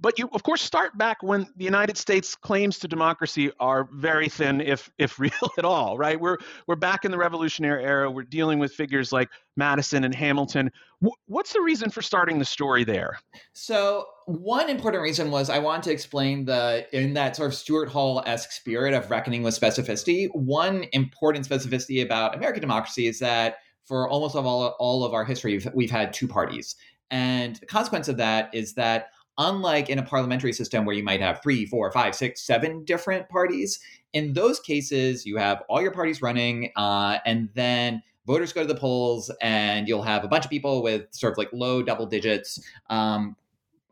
But 0.00 0.18
you, 0.18 0.28
of 0.32 0.44
course, 0.44 0.62
start 0.62 0.96
back 0.96 1.22
when 1.22 1.46
the 1.56 1.64
United 1.64 1.96
States 1.96 2.36
claims 2.36 2.78
to 2.80 2.88
democracy 2.88 3.50
are 3.58 3.88
very 3.92 4.28
thin, 4.28 4.60
if 4.60 4.90
if 4.98 5.18
real 5.20 5.32
at 5.58 5.64
all. 5.64 5.98
Right? 5.98 6.20
We're 6.20 6.38
we're 6.66 6.76
back 6.76 7.04
in 7.04 7.10
the 7.10 7.18
Revolutionary 7.18 7.84
era. 7.84 8.10
We're 8.10 8.22
dealing 8.22 8.58
with 8.58 8.72
figures 8.72 9.12
like 9.12 9.28
Madison 9.56 10.04
and 10.04 10.14
Hamilton. 10.14 10.70
W- 11.02 11.16
what's 11.26 11.52
the 11.52 11.60
reason 11.60 11.90
for 11.90 12.00
starting 12.00 12.38
the 12.38 12.44
story 12.44 12.84
there? 12.84 13.18
So 13.54 14.06
one 14.26 14.68
important 14.68 15.02
reason 15.02 15.30
was 15.30 15.50
I 15.50 15.58
wanted 15.58 15.84
to 15.84 15.92
explain 15.92 16.44
the 16.44 16.86
in 16.92 17.14
that 17.14 17.34
sort 17.34 17.48
of 17.48 17.54
Stuart 17.54 17.88
Hall 17.88 18.22
esque 18.24 18.52
spirit 18.52 18.94
of 18.94 19.10
reckoning 19.10 19.42
with 19.42 19.58
specificity. 19.58 20.28
One 20.32 20.84
important 20.92 21.48
specificity 21.48 22.04
about 22.04 22.36
American 22.36 22.60
democracy 22.60 23.08
is 23.08 23.18
that 23.18 23.56
for 23.84 24.08
almost 24.08 24.36
all 24.36 24.76
all 24.78 25.02
of 25.02 25.12
our 25.12 25.24
history, 25.24 25.54
we've, 25.54 25.68
we've 25.74 25.90
had 25.90 26.12
two 26.12 26.28
parties, 26.28 26.76
and 27.10 27.56
the 27.56 27.66
consequence 27.66 28.06
of 28.06 28.18
that 28.18 28.54
is 28.54 28.74
that 28.74 29.08
unlike 29.38 29.88
in 29.88 29.98
a 29.98 30.02
parliamentary 30.02 30.52
system 30.52 30.84
where 30.84 30.94
you 30.94 31.02
might 31.04 31.20
have 31.20 31.40
three, 31.42 31.64
four, 31.64 31.90
five, 31.92 32.14
six, 32.14 32.42
seven 32.42 32.84
different 32.84 33.28
parties, 33.28 33.78
in 34.12 34.32
those 34.32 34.60
cases, 34.60 35.24
you 35.24 35.36
have 35.36 35.62
all 35.68 35.80
your 35.80 35.92
parties 35.92 36.20
running, 36.20 36.70
uh, 36.76 37.18
and 37.24 37.48
then 37.54 38.02
voters 38.26 38.52
go 38.52 38.62
to 38.62 38.68
the 38.68 38.78
polls, 38.78 39.30
and 39.40 39.88
you'll 39.88 40.02
have 40.02 40.24
a 40.24 40.28
bunch 40.28 40.44
of 40.44 40.50
people 40.50 40.82
with 40.82 41.06
sort 41.12 41.32
of 41.32 41.38
like 41.38 41.48
low 41.52 41.82
double 41.82 42.06
digits. 42.06 42.60
Um, 42.90 43.36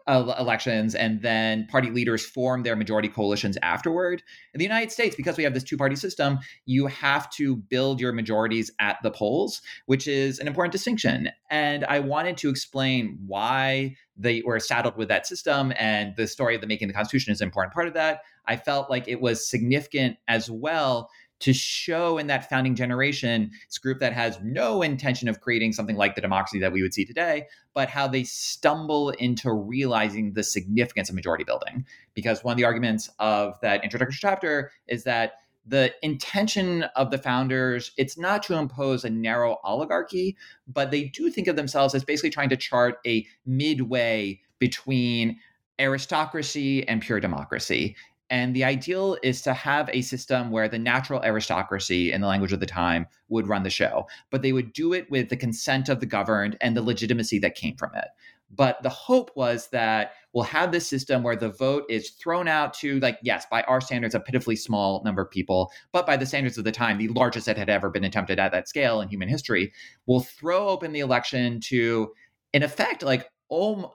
elections 0.08 0.94
and 0.94 1.20
then 1.20 1.66
party 1.66 1.90
leaders 1.90 2.24
form 2.24 2.62
their 2.62 2.76
majority 2.76 3.08
coalitions 3.08 3.58
afterward. 3.62 4.22
In 4.54 4.58
the 4.58 4.64
United 4.64 4.92
States, 4.92 5.16
because 5.16 5.36
we 5.36 5.42
have 5.42 5.52
this 5.52 5.64
two 5.64 5.76
party 5.76 5.96
system, 5.96 6.38
you 6.64 6.86
have 6.86 7.28
to 7.30 7.56
build 7.56 8.00
your 8.00 8.12
majorities 8.12 8.70
at 8.78 8.98
the 9.02 9.10
polls, 9.10 9.62
which 9.86 10.06
is 10.06 10.38
an 10.38 10.46
important 10.46 10.72
distinction. 10.72 11.30
And 11.50 11.84
I 11.86 11.98
wanted 11.98 12.36
to 12.38 12.48
explain 12.48 13.18
why 13.26 13.96
they 14.16 14.42
were 14.42 14.58
saddled 14.58 14.96
with 14.96 15.08
that 15.08 15.26
system 15.26 15.72
and 15.78 16.14
the 16.16 16.26
story 16.26 16.54
of 16.54 16.60
the 16.60 16.66
making 16.66 16.88
of 16.88 16.90
the 16.90 16.96
Constitution 16.96 17.32
is 17.32 17.40
an 17.40 17.46
important 17.46 17.74
part 17.74 17.88
of 17.88 17.94
that. 17.94 18.22
I 18.46 18.56
felt 18.56 18.90
like 18.90 19.08
it 19.08 19.20
was 19.20 19.48
significant 19.48 20.16
as 20.28 20.50
well 20.50 21.10
to 21.38 21.52
show 21.52 22.16
in 22.16 22.28
that 22.28 22.48
founding 22.48 22.74
generation, 22.74 23.50
this 23.68 23.78
group 23.78 23.98
that 24.00 24.14
has 24.14 24.38
no 24.42 24.80
intention 24.80 25.28
of 25.28 25.40
creating 25.40 25.72
something 25.72 25.96
like 25.96 26.14
the 26.14 26.20
democracy 26.20 26.58
that 26.58 26.72
we 26.72 26.82
would 26.82 26.94
see 26.94 27.04
today, 27.04 27.46
but 27.74 27.90
how 27.90 28.08
they 28.08 28.24
stumble 28.24 29.10
into 29.10 29.52
realizing 29.52 30.32
the 30.32 30.42
significance 30.42 31.10
of 31.10 31.14
majority 31.14 31.44
building. 31.44 31.84
Because 32.14 32.42
one 32.42 32.52
of 32.52 32.58
the 32.58 32.64
arguments 32.64 33.10
of 33.18 33.60
that 33.60 33.84
introductory 33.84 34.16
chapter 34.18 34.72
is 34.88 35.04
that 35.04 35.34
the 35.66 35.92
intention 36.02 36.84
of 36.94 37.10
the 37.10 37.18
founders 37.18 37.92
it's 37.96 38.16
not 38.16 38.42
to 38.42 38.54
impose 38.54 39.04
a 39.04 39.10
narrow 39.10 39.58
oligarchy 39.64 40.36
but 40.68 40.90
they 40.90 41.04
do 41.04 41.30
think 41.30 41.48
of 41.48 41.56
themselves 41.56 41.94
as 41.94 42.04
basically 42.04 42.30
trying 42.30 42.48
to 42.48 42.56
chart 42.56 42.98
a 43.06 43.26
midway 43.44 44.40
between 44.58 45.38
aristocracy 45.78 46.86
and 46.88 47.02
pure 47.02 47.20
democracy 47.20 47.96
and 48.30 48.56
the 48.56 48.64
ideal 48.64 49.16
is 49.22 49.40
to 49.42 49.54
have 49.54 49.88
a 49.92 50.02
system 50.02 50.50
where 50.50 50.68
the 50.68 50.78
natural 50.78 51.22
aristocracy, 51.22 52.12
in 52.12 52.20
the 52.20 52.26
language 52.26 52.52
of 52.52 52.60
the 52.60 52.66
time, 52.66 53.06
would 53.28 53.46
run 53.46 53.62
the 53.62 53.70
show, 53.70 54.06
but 54.30 54.42
they 54.42 54.52
would 54.52 54.72
do 54.72 54.92
it 54.92 55.08
with 55.10 55.28
the 55.28 55.36
consent 55.36 55.88
of 55.88 56.00
the 56.00 56.06
governed 56.06 56.56
and 56.60 56.76
the 56.76 56.82
legitimacy 56.82 57.38
that 57.38 57.54
came 57.54 57.76
from 57.76 57.94
it. 57.94 58.08
But 58.50 58.82
the 58.82 58.88
hope 58.88 59.30
was 59.34 59.68
that 59.70 60.12
we'll 60.32 60.44
have 60.44 60.70
this 60.70 60.86
system 60.88 61.22
where 61.22 61.36
the 61.36 61.50
vote 61.50 61.84
is 61.88 62.10
thrown 62.10 62.46
out 62.46 62.74
to, 62.74 63.00
like, 63.00 63.18
yes, 63.22 63.44
by 63.50 63.62
our 63.62 63.80
standards, 63.80 64.14
a 64.14 64.20
pitifully 64.20 64.56
small 64.56 65.02
number 65.04 65.22
of 65.22 65.30
people, 65.30 65.72
but 65.92 66.06
by 66.06 66.16
the 66.16 66.26
standards 66.26 66.56
of 66.56 66.64
the 66.64 66.72
time, 66.72 66.98
the 66.98 67.08
largest 67.08 67.46
that 67.46 67.58
had 67.58 67.68
ever 67.68 67.90
been 67.90 68.04
attempted 68.04 68.38
at 68.38 68.52
that 68.52 68.68
scale 68.68 69.00
in 69.00 69.08
human 69.08 69.28
history, 69.28 69.72
will 70.06 70.20
throw 70.20 70.68
open 70.68 70.92
the 70.92 71.00
election 71.00 71.60
to, 71.60 72.12
in 72.52 72.62
effect, 72.62 73.02
like, 73.02 73.28
oh, 73.50 73.92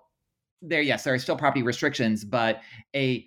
there, 0.62 0.82
yes, 0.82 1.04
there 1.04 1.14
are 1.14 1.20
still 1.20 1.38
property 1.38 1.64
restrictions, 1.64 2.26
but 2.26 2.62
a 2.96 3.26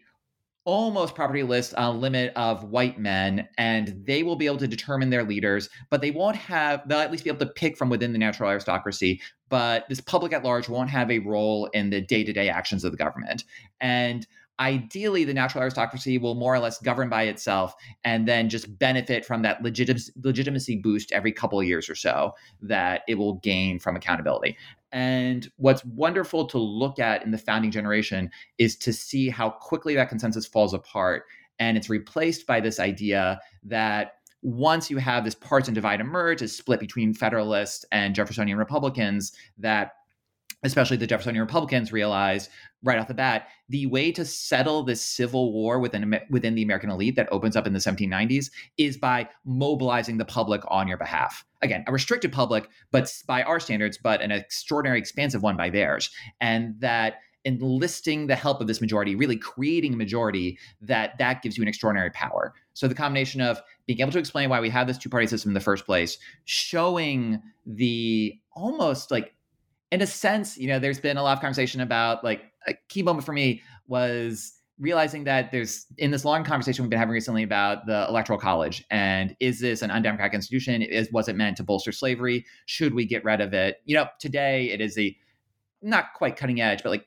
almost 0.64 1.14
property 1.14 1.42
list 1.42 1.74
uh, 1.76 1.90
limit 1.90 2.32
of 2.36 2.64
white 2.64 2.98
men, 2.98 3.46
and 3.58 3.94
they 4.06 4.22
will 4.22 4.36
be 4.36 4.46
able 4.46 4.56
to 4.56 4.66
determine 4.66 5.10
their 5.10 5.24
leaders, 5.24 5.68
but 5.90 6.00
they 6.00 6.10
won't 6.10 6.36
have, 6.36 6.86
they'll 6.88 7.00
at 7.00 7.12
least 7.12 7.24
be 7.24 7.30
able 7.30 7.44
to 7.44 7.52
pick 7.52 7.76
from 7.76 7.90
within 7.90 8.12
the 8.12 8.18
natural 8.18 8.48
aristocracy, 8.50 9.20
but 9.54 9.88
this 9.88 10.00
public 10.00 10.32
at 10.32 10.42
large 10.42 10.68
won't 10.68 10.90
have 10.90 11.12
a 11.12 11.20
role 11.20 11.66
in 11.66 11.88
the 11.88 12.00
day 12.00 12.24
to 12.24 12.32
day 12.32 12.48
actions 12.48 12.82
of 12.82 12.90
the 12.90 12.98
government. 12.98 13.44
And 13.80 14.26
ideally 14.58 15.22
the 15.22 15.32
natural 15.32 15.62
aristocracy 15.62 16.18
will 16.18 16.34
more 16.34 16.52
or 16.52 16.58
less 16.58 16.80
govern 16.80 17.08
by 17.08 17.22
itself 17.22 17.72
and 18.02 18.26
then 18.26 18.48
just 18.48 18.76
benefit 18.80 19.24
from 19.24 19.42
that 19.42 19.62
legitimacy, 19.62 20.74
boost 20.78 21.12
every 21.12 21.30
couple 21.30 21.60
of 21.60 21.66
years 21.66 21.88
or 21.88 21.94
so 21.94 22.34
that 22.62 23.02
it 23.06 23.14
will 23.14 23.34
gain 23.34 23.78
from 23.78 23.94
accountability 23.94 24.56
and 24.90 25.52
what's 25.56 25.84
wonderful 25.84 26.46
to 26.46 26.58
look 26.58 26.98
at 26.98 27.24
in 27.24 27.30
the 27.30 27.38
founding 27.38 27.70
generation 27.70 28.28
is 28.58 28.74
to 28.74 28.92
see 28.92 29.28
how 29.28 29.50
quickly 29.50 29.94
that 29.94 30.08
consensus 30.08 30.46
falls 30.46 30.74
apart 30.74 31.26
and 31.60 31.76
it's 31.76 31.88
replaced 31.88 32.44
by 32.44 32.58
this 32.58 32.80
idea 32.80 33.38
that 33.62 34.14
once 34.44 34.90
you 34.90 34.98
have 34.98 35.24
this 35.24 35.34
partisan 35.34 35.74
divide 35.74 36.00
emerge, 36.00 36.42
a 36.42 36.48
split 36.48 36.78
between 36.78 37.14
Federalists 37.14 37.84
and 37.90 38.14
Jeffersonian 38.14 38.58
Republicans, 38.58 39.32
that 39.58 39.92
especially 40.62 40.98
the 40.98 41.06
Jeffersonian 41.06 41.42
Republicans 41.42 41.92
realized 41.92 42.50
right 42.82 42.98
off 42.98 43.08
the 43.08 43.14
bat 43.14 43.48
the 43.70 43.86
way 43.86 44.12
to 44.12 44.24
settle 44.24 44.82
this 44.82 45.04
civil 45.04 45.52
war 45.52 45.78
within 45.78 46.20
within 46.28 46.54
the 46.54 46.62
American 46.62 46.90
elite 46.90 47.16
that 47.16 47.28
opens 47.32 47.56
up 47.56 47.66
in 47.66 47.72
the 47.72 47.78
1790s 47.78 48.50
is 48.76 48.98
by 48.98 49.28
mobilizing 49.46 50.18
the 50.18 50.24
public 50.26 50.60
on 50.68 50.88
your 50.88 50.98
behalf. 50.98 51.44
Again, 51.62 51.82
a 51.86 51.92
restricted 51.92 52.30
public, 52.30 52.68
but 52.92 53.10
by 53.26 53.42
our 53.42 53.58
standards, 53.58 53.98
but 54.02 54.20
an 54.20 54.30
extraordinary 54.30 54.98
expansive 54.98 55.42
one 55.42 55.56
by 55.56 55.70
theirs, 55.70 56.10
and 56.40 56.74
that 56.80 57.14
enlisting 57.44 58.26
the 58.26 58.34
help 58.34 58.60
of 58.60 58.66
this 58.66 58.80
majority, 58.80 59.14
really 59.14 59.36
creating 59.36 59.94
a 59.94 59.96
majority, 59.96 60.58
that 60.80 61.18
that 61.18 61.42
gives 61.42 61.56
you 61.56 61.62
an 61.62 61.68
extraordinary 61.68 62.10
power. 62.10 62.54
So 62.72 62.88
the 62.88 62.94
combination 62.94 63.40
of 63.40 63.60
being 63.86 64.00
able 64.00 64.12
to 64.12 64.18
explain 64.18 64.48
why 64.48 64.60
we 64.60 64.70
have 64.70 64.86
this 64.86 64.98
two 64.98 65.08
party 65.08 65.26
system 65.26 65.50
in 65.50 65.54
the 65.54 65.60
first 65.60 65.86
place, 65.86 66.18
showing 66.44 67.42
the 67.66 68.38
almost 68.52 69.10
like, 69.10 69.34
in 69.90 70.00
a 70.00 70.06
sense, 70.06 70.56
you 70.56 70.68
know, 70.68 70.78
there's 70.78 71.00
been 71.00 71.16
a 71.16 71.22
lot 71.22 71.36
of 71.36 71.40
conversation 71.40 71.80
about 71.80 72.24
like 72.24 72.42
a 72.66 72.74
key 72.88 73.02
moment 73.02 73.26
for 73.26 73.32
me 73.32 73.62
was 73.86 74.54
realizing 74.78 75.24
that 75.24 75.52
there's 75.52 75.86
in 75.98 76.10
this 76.10 76.24
long 76.24 76.42
conversation 76.42 76.82
we've 76.82 76.90
been 76.90 76.98
having 76.98 77.12
recently 77.12 77.44
about 77.44 77.86
the 77.86 78.06
electoral 78.08 78.38
college 78.38 78.84
and 78.90 79.36
is 79.38 79.60
this 79.60 79.82
an 79.82 79.90
undemocratic 79.90 80.34
institution? 80.34 80.82
Is 80.82 81.08
was 81.12 81.28
it 81.28 81.36
meant 81.36 81.56
to 81.58 81.62
bolster 81.62 81.92
slavery? 81.92 82.44
Should 82.66 82.92
we 82.92 83.04
get 83.04 83.24
rid 83.24 83.40
of 83.40 83.54
it? 83.54 83.76
You 83.84 83.96
know 83.96 84.08
today 84.18 84.70
it 84.70 84.80
is 84.80 84.98
a 84.98 85.16
not 85.80 86.06
quite 86.14 86.36
cutting 86.36 86.60
edge 86.60 86.82
but 86.82 86.90
like 86.90 87.06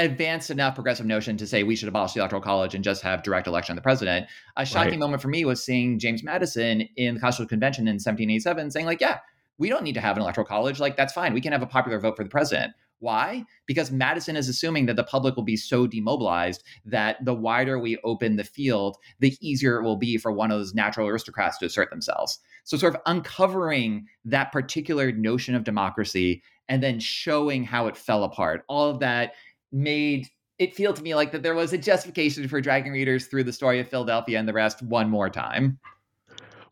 advanced 0.00 0.50
enough 0.50 0.74
progressive 0.74 1.06
notion 1.06 1.36
to 1.36 1.46
say 1.46 1.62
we 1.62 1.76
should 1.76 1.88
abolish 1.88 2.12
the 2.12 2.20
electoral 2.20 2.42
college 2.42 2.74
and 2.74 2.82
just 2.82 3.02
have 3.02 3.22
direct 3.22 3.46
election 3.46 3.72
of 3.72 3.76
the 3.76 3.82
president. 3.82 4.26
A 4.56 4.64
shocking 4.64 4.92
right. 4.92 4.98
moment 4.98 5.22
for 5.22 5.28
me 5.28 5.44
was 5.44 5.62
seeing 5.62 5.98
James 5.98 6.22
Madison 6.22 6.82
in 6.96 7.14
the 7.14 7.20
Constitutional 7.20 7.48
Convention 7.48 7.82
in 7.82 7.94
1787 7.94 8.70
saying, 8.70 8.86
like, 8.86 9.00
yeah, 9.00 9.18
we 9.58 9.68
don't 9.68 9.84
need 9.84 9.94
to 9.94 10.00
have 10.00 10.16
an 10.16 10.22
electoral 10.22 10.46
college. 10.46 10.80
Like, 10.80 10.96
that's 10.96 11.12
fine. 11.12 11.34
We 11.34 11.40
can 11.40 11.52
have 11.52 11.62
a 11.62 11.66
popular 11.66 12.00
vote 12.00 12.16
for 12.16 12.24
the 12.24 12.30
president. 12.30 12.72
Why? 13.00 13.44
Because 13.66 13.90
Madison 13.90 14.36
is 14.36 14.48
assuming 14.48 14.86
that 14.86 14.96
the 14.96 15.04
public 15.04 15.34
will 15.34 15.42
be 15.42 15.56
so 15.56 15.86
demobilized 15.86 16.62
that 16.84 17.24
the 17.24 17.34
wider 17.34 17.78
we 17.78 17.98
open 18.04 18.36
the 18.36 18.44
field, 18.44 18.96
the 19.20 19.36
easier 19.40 19.78
it 19.78 19.84
will 19.84 19.96
be 19.96 20.18
for 20.18 20.30
one 20.30 20.50
of 20.50 20.58
those 20.58 20.74
natural 20.74 21.08
aristocrats 21.08 21.58
to 21.58 21.66
assert 21.66 21.90
themselves. 21.90 22.38
So, 22.64 22.76
sort 22.76 22.94
of 22.94 23.00
uncovering 23.06 24.06
that 24.26 24.52
particular 24.52 25.12
notion 25.12 25.54
of 25.54 25.64
democracy 25.64 26.42
and 26.68 26.82
then 26.82 27.00
showing 27.00 27.64
how 27.64 27.86
it 27.86 27.96
fell 27.96 28.22
apart. 28.22 28.64
All 28.68 28.88
of 28.88 29.00
that 29.00 29.32
made 29.72 30.28
it 30.58 30.74
feel 30.74 30.92
to 30.92 31.02
me 31.02 31.14
like 31.14 31.32
that 31.32 31.42
there 31.42 31.54
was 31.54 31.72
a 31.72 31.78
justification 31.78 32.46
for 32.46 32.60
dragging 32.60 32.92
readers 32.92 33.26
through 33.26 33.44
the 33.44 33.52
story 33.52 33.80
of 33.80 33.88
Philadelphia 33.88 34.38
and 34.38 34.46
the 34.46 34.52
rest 34.52 34.82
one 34.82 35.08
more 35.08 35.30
time. 35.30 35.78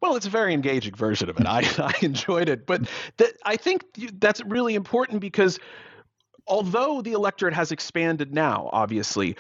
Well, 0.01 0.15
it's 0.15 0.27
a 0.27 0.31
very 0.31 0.55
engaging 0.55 0.95
version 0.95 1.29
of 1.29 1.41
it. 1.41 1.47
I, 1.47 1.61
I 1.79 1.95
enjoyed 2.03 2.49
it, 2.49 2.67
but 2.67 2.89
I 3.45 3.57
think 3.57 3.85
that's 4.21 4.43
really 4.45 4.75
important 4.75 5.21
because 5.21 5.59
although 6.47 7.03
the 7.03 7.13
electorate 7.13 7.55
has 7.55 7.73
expanded 7.73 8.35
now, 8.35 8.71
obviously, 8.73 9.37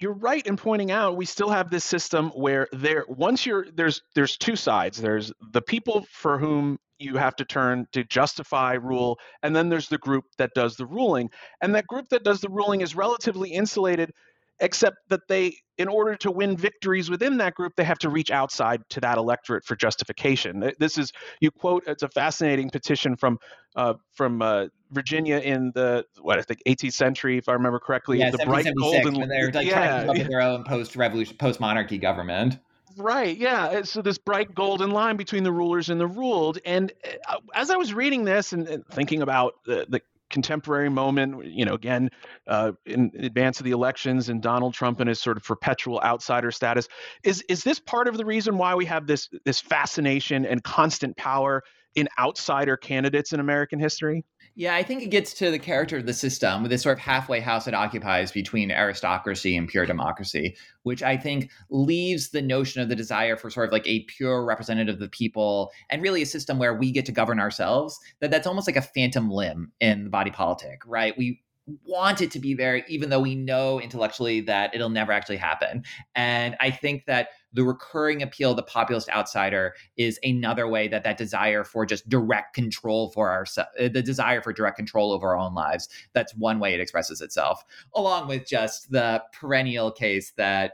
you're 0.00 0.14
right 0.14 0.46
in 0.46 0.56
pointing 0.56 0.90
out 0.90 1.16
we 1.16 1.24
still 1.24 1.50
have 1.50 1.70
this 1.70 1.84
system 1.84 2.30
where 2.30 2.68
there 2.72 3.04
once 3.08 3.46
you're 3.46 3.66
there's 3.74 4.02
there's 4.14 4.36
two 4.36 4.56
sides. 4.56 5.00
There's 5.00 5.32
the 5.52 5.62
people 5.62 6.06
for 6.10 6.38
whom 6.38 6.78
you 6.98 7.16
have 7.16 7.36
to 7.36 7.44
turn 7.44 7.86
to 7.92 8.04
justify 8.04 8.74
rule 8.74 9.18
and 9.42 9.54
then 9.54 9.68
there's 9.68 9.88
the 9.88 9.98
group 9.98 10.24
that 10.38 10.50
does 10.54 10.76
the 10.76 10.86
ruling. 10.86 11.30
And 11.60 11.74
that 11.74 11.86
group 11.86 12.08
that 12.10 12.24
does 12.24 12.40
the 12.40 12.48
ruling 12.48 12.80
is 12.80 12.94
relatively 12.94 13.50
insulated 13.50 14.12
except 14.60 14.96
that 15.08 15.20
they 15.28 15.56
in 15.76 15.88
order 15.88 16.14
to 16.14 16.30
win 16.30 16.56
victories 16.56 17.10
within 17.10 17.36
that 17.38 17.54
group 17.54 17.72
they 17.76 17.84
have 17.84 17.98
to 17.98 18.08
reach 18.08 18.30
outside 18.30 18.80
to 18.88 19.00
that 19.00 19.18
electorate 19.18 19.64
for 19.64 19.74
justification 19.74 20.72
this 20.78 20.96
is 20.96 21.12
you 21.40 21.50
quote 21.50 21.82
it's 21.86 22.02
a 22.02 22.08
fascinating 22.08 22.70
petition 22.70 23.16
from 23.16 23.38
uh, 23.76 23.94
from 24.12 24.40
uh, 24.40 24.66
Virginia 24.92 25.38
in 25.38 25.72
the 25.74 26.04
what 26.20 26.38
I 26.38 26.42
think 26.42 26.60
18th 26.66 26.92
century 26.92 27.38
if 27.38 27.48
I 27.48 27.52
remember 27.52 27.80
correctly 27.80 28.18
yeah, 28.18 28.30
the 28.30 28.38
bright 28.38 28.66
golden 28.78 29.18
when 29.18 29.28
they're 29.28 29.50
like 29.50 29.66
yeah, 29.66 29.72
trying 29.72 30.00
to 30.00 30.06
come 30.06 30.10
up 30.10 30.18
with 30.18 30.28
their 30.28 30.40
own 30.40 30.64
post 30.64 30.94
revolution 30.94 31.36
post 31.36 31.58
monarchy 31.60 31.98
government 31.98 32.58
Right. 32.96 33.36
Yeah. 33.36 33.82
So 33.82 34.02
this 34.02 34.18
bright 34.18 34.54
golden 34.54 34.90
line 34.90 35.16
between 35.16 35.42
the 35.42 35.52
rulers 35.52 35.88
and 35.88 36.00
the 36.00 36.06
ruled. 36.06 36.58
And 36.64 36.92
uh, 37.28 37.38
as 37.54 37.70
I 37.70 37.76
was 37.76 37.92
reading 37.92 38.24
this 38.24 38.52
and, 38.52 38.68
and 38.68 38.86
thinking 38.86 39.22
about 39.22 39.54
the, 39.64 39.86
the, 39.88 40.00
contemporary 40.30 40.88
moment, 40.88 41.44
you 41.44 41.64
know, 41.64 41.74
again, 41.74 42.10
uh, 42.46 42.72
in 42.86 43.10
advance 43.18 43.60
of 43.60 43.64
the 43.64 43.70
elections 43.70 44.28
and 44.28 44.42
Donald 44.42 44.74
Trump 44.74 45.00
and 45.00 45.08
his 45.08 45.20
sort 45.20 45.36
of 45.36 45.44
perpetual 45.44 46.00
outsider 46.02 46.50
status. 46.50 46.88
Is 47.22 47.42
is 47.48 47.62
this 47.62 47.80
part 47.80 48.08
of 48.08 48.16
the 48.16 48.24
reason 48.24 48.58
why 48.58 48.74
we 48.74 48.84
have 48.86 49.06
this 49.06 49.28
this 49.44 49.60
fascination 49.60 50.44
and 50.44 50.62
constant 50.62 51.16
power 51.16 51.62
in 51.94 52.08
outsider 52.18 52.76
candidates 52.76 53.32
in 53.32 53.40
American 53.40 53.78
history? 53.78 54.24
Yeah, 54.56 54.76
I 54.76 54.84
think 54.84 55.02
it 55.02 55.08
gets 55.08 55.34
to 55.34 55.50
the 55.50 55.58
character 55.58 55.96
of 55.96 56.06
the 56.06 56.14
system 56.14 56.62
with 56.62 56.70
this 56.70 56.82
sort 56.82 56.96
of 56.96 57.02
halfway 57.02 57.40
house 57.40 57.66
it 57.66 57.74
occupies 57.74 58.30
between 58.30 58.70
aristocracy 58.70 59.56
and 59.56 59.68
pure 59.68 59.84
democracy, 59.84 60.56
which 60.84 61.02
I 61.02 61.16
think 61.16 61.50
leaves 61.70 62.30
the 62.30 62.40
notion 62.40 62.80
of 62.80 62.88
the 62.88 62.94
desire 62.94 63.36
for 63.36 63.50
sort 63.50 63.66
of 63.66 63.72
like 63.72 63.86
a 63.86 64.04
pure 64.04 64.44
representative 64.44 64.94
of 64.94 65.00
the 65.00 65.08
people 65.08 65.72
and 65.90 66.02
really 66.02 66.22
a 66.22 66.26
system 66.26 66.58
where 66.58 66.72
we 66.72 66.92
get 66.92 67.04
to 67.06 67.12
govern 67.12 67.40
ourselves. 67.40 67.98
That 68.20 68.30
that's 68.30 68.46
almost 68.46 68.68
like 68.68 68.76
a 68.76 68.82
phantom 68.82 69.28
limb 69.28 69.72
in 69.80 70.04
the 70.04 70.10
body 70.10 70.30
politic, 70.30 70.82
right? 70.86 71.18
We 71.18 71.42
want 71.84 72.20
it 72.20 72.30
to 72.30 72.38
be 72.38 72.54
there, 72.54 72.84
even 72.86 73.10
though 73.10 73.20
we 73.20 73.34
know 73.34 73.80
intellectually 73.80 74.40
that 74.42 74.72
it'll 74.72 74.90
never 74.90 75.10
actually 75.10 75.38
happen. 75.38 75.82
And 76.14 76.56
I 76.60 76.70
think 76.70 77.06
that 77.06 77.30
the 77.54 77.64
recurring 77.64 78.22
appeal 78.22 78.50
of 78.50 78.56
the 78.56 78.62
populist 78.62 79.08
outsider 79.08 79.74
is 79.96 80.18
another 80.22 80.68
way 80.68 80.88
that 80.88 81.04
that 81.04 81.16
desire 81.16 81.64
for 81.64 81.86
just 81.86 82.08
direct 82.08 82.54
control 82.54 83.10
for 83.10 83.30
ourselves, 83.30 83.70
uh, 83.80 83.88
the 83.88 84.02
desire 84.02 84.42
for 84.42 84.52
direct 84.52 84.76
control 84.76 85.12
over 85.12 85.28
our 85.28 85.38
own 85.38 85.54
lives, 85.54 85.88
that's 86.12 86.34
one 86.34 86.58
way 86.58 86.74
it 86.74 86.80
expresses 86.80 87.20
itself, 87.20 87.64
along 87.94 88.28
with 88.28 88.46
just 88.46 88.90
the 88.90 89.22
perennial 89.32 89.90
case 89.90 90.32
that 90.36 90.72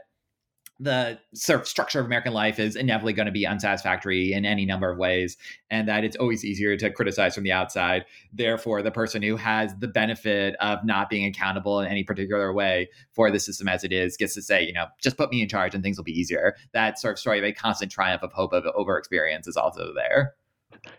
the 0.81 1.19
sort 1.35 1.61
of 1.61 1.67
structure 1.67 1.99
of 1.99 2.07
American 2.07 2.33
life 2.33 2.57
is 2.57 2.75
inevitably 2.75 3.13
going 3.13 3.27
to 3.27 3.31
be 3.31 3.45
unsatisfactory 3.45 4.33
in 4.33 4.45
any 4.45 4.65
number 4.65 4.89
of 4.89 4.97
ways, 4.97 5.37
and 5.69 5.87
that 5.87 6.03
it's 6.03 6.15
always 6.15 6.43
easier 6.43 6.75
to 6.75 6.89
criticize 6.89 7.35
from 7.35 7.43
the 7.43 7.51
outside. 7.51 8.03
Therefore, 8.33 8.81
the 8.81 8.89
person 8.89 9.21
who 9.21 9.35
has 9.35 9.75
the 9.77 9.87
benefit 9.87 10.55
of 10.59 10.83
not 10.83 11.07
being 11.07 11.25
accountable 11.25 11.79
in 11.81 11.87
any 11.87 12.03
particular 12.03 12.51
way 12.51 12.89
for 13.11 13.29
the 13.29 13.39
system 13.39 13.67
as 13.67 13.83
it 13.83 13.91
is 13.91 14.17
gets 14.17 14.33
to 14.33 14.41
say, 14.41 14.65
you 14.65 14.73
know, 14.73 14.87
just 14.99 15.17
put 15.17 15.29
me 15.29 15.43
in 15.43 15.47
charge 15.47 15.75
and 15.75 15.83
things 15.83 15.97
will 15.97 16.03
be 16.03 16.19
easier. 16.19 16.55
That 16.73 16.97
sort 16.97 17.13
of 17.13 17.19
story 17.19 17.37
of 17.37 17.45
a 17.45 17.53
constant 17.53 17.91
triumph 17.91 18.23
of 18.23 18.33
hope 18.33 18.51
of 18.51 18.65
over 18.75 18.97
experience 18.97 19.47
is 19.47 19.55
also 19.55 19.93
there. 19.93 20.33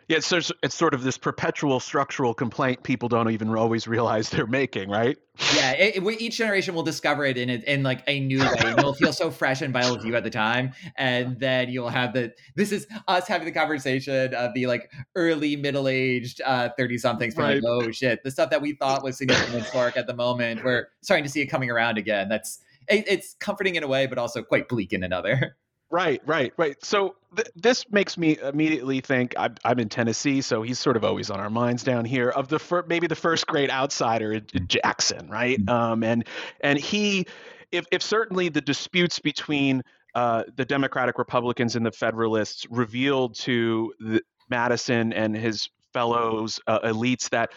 Yeah, 0.08 0.18
it's, 0.18 0.52
it's 0.62 0.74
sort 0.74 0.94
of 0.94 1.02
this 1.02 1.16
perpetual 1.16 1.80
structural 1.80 2.34
complaint 2.34 2.82
people 2.82 3.08
don't 3.08 3.30
even 3.30 3.48
always 3.56 3.88
realize 3.88 4.28
they're 4.30 4.46
making, 4.46 4.90
right? 4.90 5.16
Yeah, 5.54 5.72
it, 5.72 5.96
it, 5.96 6.20
each 6.20 6.36
generation 6.36 6.74
will 6.74 6.82
discover 6.82 7.24
it 7.24 7.38
in 7.38 7.48
in 7.48 7.82
like 7.82 8.02
a 8.06 8.20
new 8.20 8.40
way. 8.40 8.54
And 8.58 8.78
it'll 8.78 8.94
feel 8.94 9.12
so 9.12 9.30
fresh 9.30 9.62
and 9.62 9.72
vital 9.72 9.96
to 9.96 10.06
you 10.06 10.14
at 10.14 10.24
the 10.24 10.30
time, 10.30 10.72
and 10.96 11.40
then 11.40 11.70
you'll 11.70 11.88
have 11.88 12.12
the. 12.12 12.34
This 12.54 12.72
is 12.72 12.86
us 13.08 13.26
having 13.26 13.46
the 13.46 13.52
conversation 13.52 14.34
of 14.34 14.52
the 14.54 14.66
like 14.66 14.90
early 15.14 15.56
middle 15.56 15.88
aged 15.88 16.42
thirty 16.76 16.96
uh, 16.96 16.98
somethings. 16.98 17.36
Right. 17.36 17.62
Like, 17.62 17.64
oh 17.66 17.90
shit, 17.90 18.22
the 18.24 18.30
stuff 18.30 18.50
that 18.50 18.60
we 18.60 18.74
thought 18.74 19.02
was 19.02 19.16
significant 19.16 19.62
historic 19.62 19.96
at 19.96 20.06
the 20.06 20.14
moment, 20.14 20.62
we're 20.64 20.88
starting 21.00 21.24
to 21.24 21.30
see 21.30 21.40
it 21.40 21.46
coming 21.46 21.70
around 21.70 21.96
again. 21.96 22.28
That's 22.28 22.60
it, 22.88 23.04
it's 23.08 23.34
comforting 23.40 23.76
in 23.76 23.82
a 23.82 23.88
way, 23.88 24.06
but 24.06 24.18
also 24.18 24.42
quite 24.42 24.68
bleak 24.68 24.92
in 24.92 25.02
another. 25.02 25.56
Right, 25.92 26.22
right, 26.24 26.54
right. 26.56 26.82
So 26.82 27.16
th- 27.36 27.48
this 27.54 27.84
makes 27.92 28.16
me 28.16 28.38
immediately 28.42 29.02
think 29.02 29.34
I'm, 29.36 29.56
I'm, 29.62 29.78
in 29.78 29.90
Tennessee, 29.90 30.40
so 30.40 30.62
he's 30.62 30.78
sort 30.78 30.96
of 30.96 31.04
always 31.04 31.30
on 31.30 31.38
our 31.38 31.50
minds 31.50 31.84
down 31.84 32.06
here. 32.06 32.30
Of 32.30 32.48
the 32.48 32.58
fir- 32.58 32.86
maybe 32.88 33.06
the 33.06 33.14
first 33.14 33.46
great 33.46 33.70
outsider, 33.70 34.40
Jackson, 34.40 35.28
right? 35.28 35.58
Mm-hmm. 35.58 35.68
Um, 35.68 36.02
and 36.02 36.24
and 36.62 36.78
he, 36.78 37.26
if 37.70 37.84
if 37.92 38.02
certainly 38.02 38.48
the 38.48 38.62
disputes 38.62 39.18
between 39.18 39.82
uh, 40.14 40.44
the 40.56 40.64
Democratic 40.64 41.18
Republicans 41.18 41.76
and 41.76 41.84
the 41.84 41.92
Federalists 41.92 42.66
revealed 42.70 43.34
to 43.40 43.92
the, 44.00 44.22
Madison 44.48 45.12
and 45.12 45.36
his 45.36 45.68
fellows 45.92 46.58
uh, 46.68 46.80
elites 46.80 47.28
that 47.30 47.52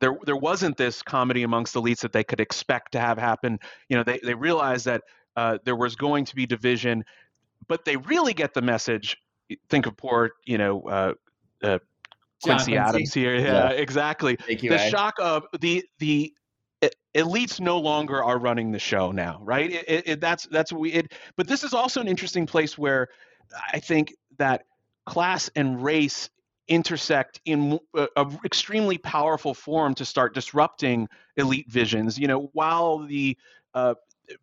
there 0.00 0.18
there 0.26 0.36
wasn't 0.36 0.76
this 0.76 1.02
comedy 1.02 1.44
amongst 1.44 1.76
elites 1.76 2.00
that 2.00 2.12
they 2.12 2.24
could 2.24 2.40
expect 2.40 2.92
to 2.92 3.00
have 3.00 3.16
happen. 3.16 3.58
You 3.88 3.96
know, 3.96 4.02
they 4.02 4.20
they 4.22 4.34
realized 4.34 4.84
that 4.84 5.00
uh, 5.36 5.58
there 5.64 5.76
was 5.76 5.96
going 5.96 6.24
to 6.26 6.36
be 6.36 6.46
division 6.46 7.04
but 7.68 7.84
they 7.84 7.96
really 7.96 8.34
get 8.34 8.54
the 8.54 8.62
message. 8.62 9.16
Think 9.68 9.86
of 9.86 9.96
poor, 9.96 10.30
you 10.44 10.58
know, 10.58 10.82
uh, 10.82 11.14
uh, 11.62 11.78
Quincy, 12.42 12.72
Quincy, 12.72 12.76
Adams 12.76 13.14
here. 13.14 13.36
Yeah, 13.36 13.42
yeah. 13.42 13.70
exactly. 13.70 14.36
The 14.36 14.78
shock 14.90 15.14
of 15.20 15.46
the 15.60 15.84
the 15.98 16.34
elites 17.14 17.60
no 17.60 17.78
longer 17.78 18.22
are 18.22 18.38
running 18.38 18.72
the 18.72 18.78
show 18.78 19.12
now, 19.12 19.40
right? 19.42 19.72
It, 19.72 19.84
it, 19.88 20.08
it, 20.08 20.20
that's 20.20 20.46
that's 20.46 20.72
what 20.72 20.80
we. 20.80 20.92
It, 20.92 21.12
but 21.36 21.46
this 21.46 21.64
is 21.64 21.72
also 21.72 22.00
an 22.00 22.08
interesting 22.08 22.46
place 22.46 22.76
where 22.76 23.08
I 23.72 23.80
think 23.80 24.14
that 24.38 24.64
class 25.06 25.50
and 25.54 25.82
race 25.82 26.30
intersect 26.66 27.40
in 27.44 27.78
a, 27.94 28.08
a, 28.16 28.38
extremely 28.44 28.96
powerful 28.98 29.52
form 29.52 29.94
to 29.94 30.04
start 30.04 30.34
disrupting 30.34 31.08
elite 31.36 31.70
visions. 31.70 32.18
You 32.18 32.28
know, 32.28 32.50
while 32.52 32.98
the 32.98 33.36
uh, 33.74 33.94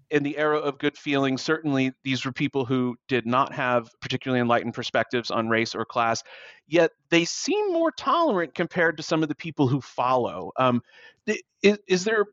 in 0.10 0.24
the 0.24 0.38
era 0.38 0.58
of 0.58 0.78
good 0.78 0.98
feeling, 0.98 1.38
certainly 1.38 1.92
these 2.04 2.26
were 2.26 2.32
people 2.32 2.66
who 2.66 2.96
did 3.08 3.26
not 3.26 3.54
have 3.54 3.90
particularly 4.02 4.42
enlightened 4.42 4.74
perspectives 4.74 5.32
on 5.32 5.50
race 5.50 5.74
or 5.76 5.86
class, 5.86 6.24
yet 6.68 6.92
they 7.10 7.26
seem 7.26 7.72
more 7.72 7.92
tolerant 7.92 8.54
compared 8.54 8.98
to 8.98 9.04
some 9.04 9.24
of 9.24 9.30
the 9.30 9.36
people 9.36 9.68
who 9.68 9.82
follow. 9.82 10.52
Um, 10.58 10.82
is, 11.62 11.78
is 11.88 12.04
there 12.04 12.26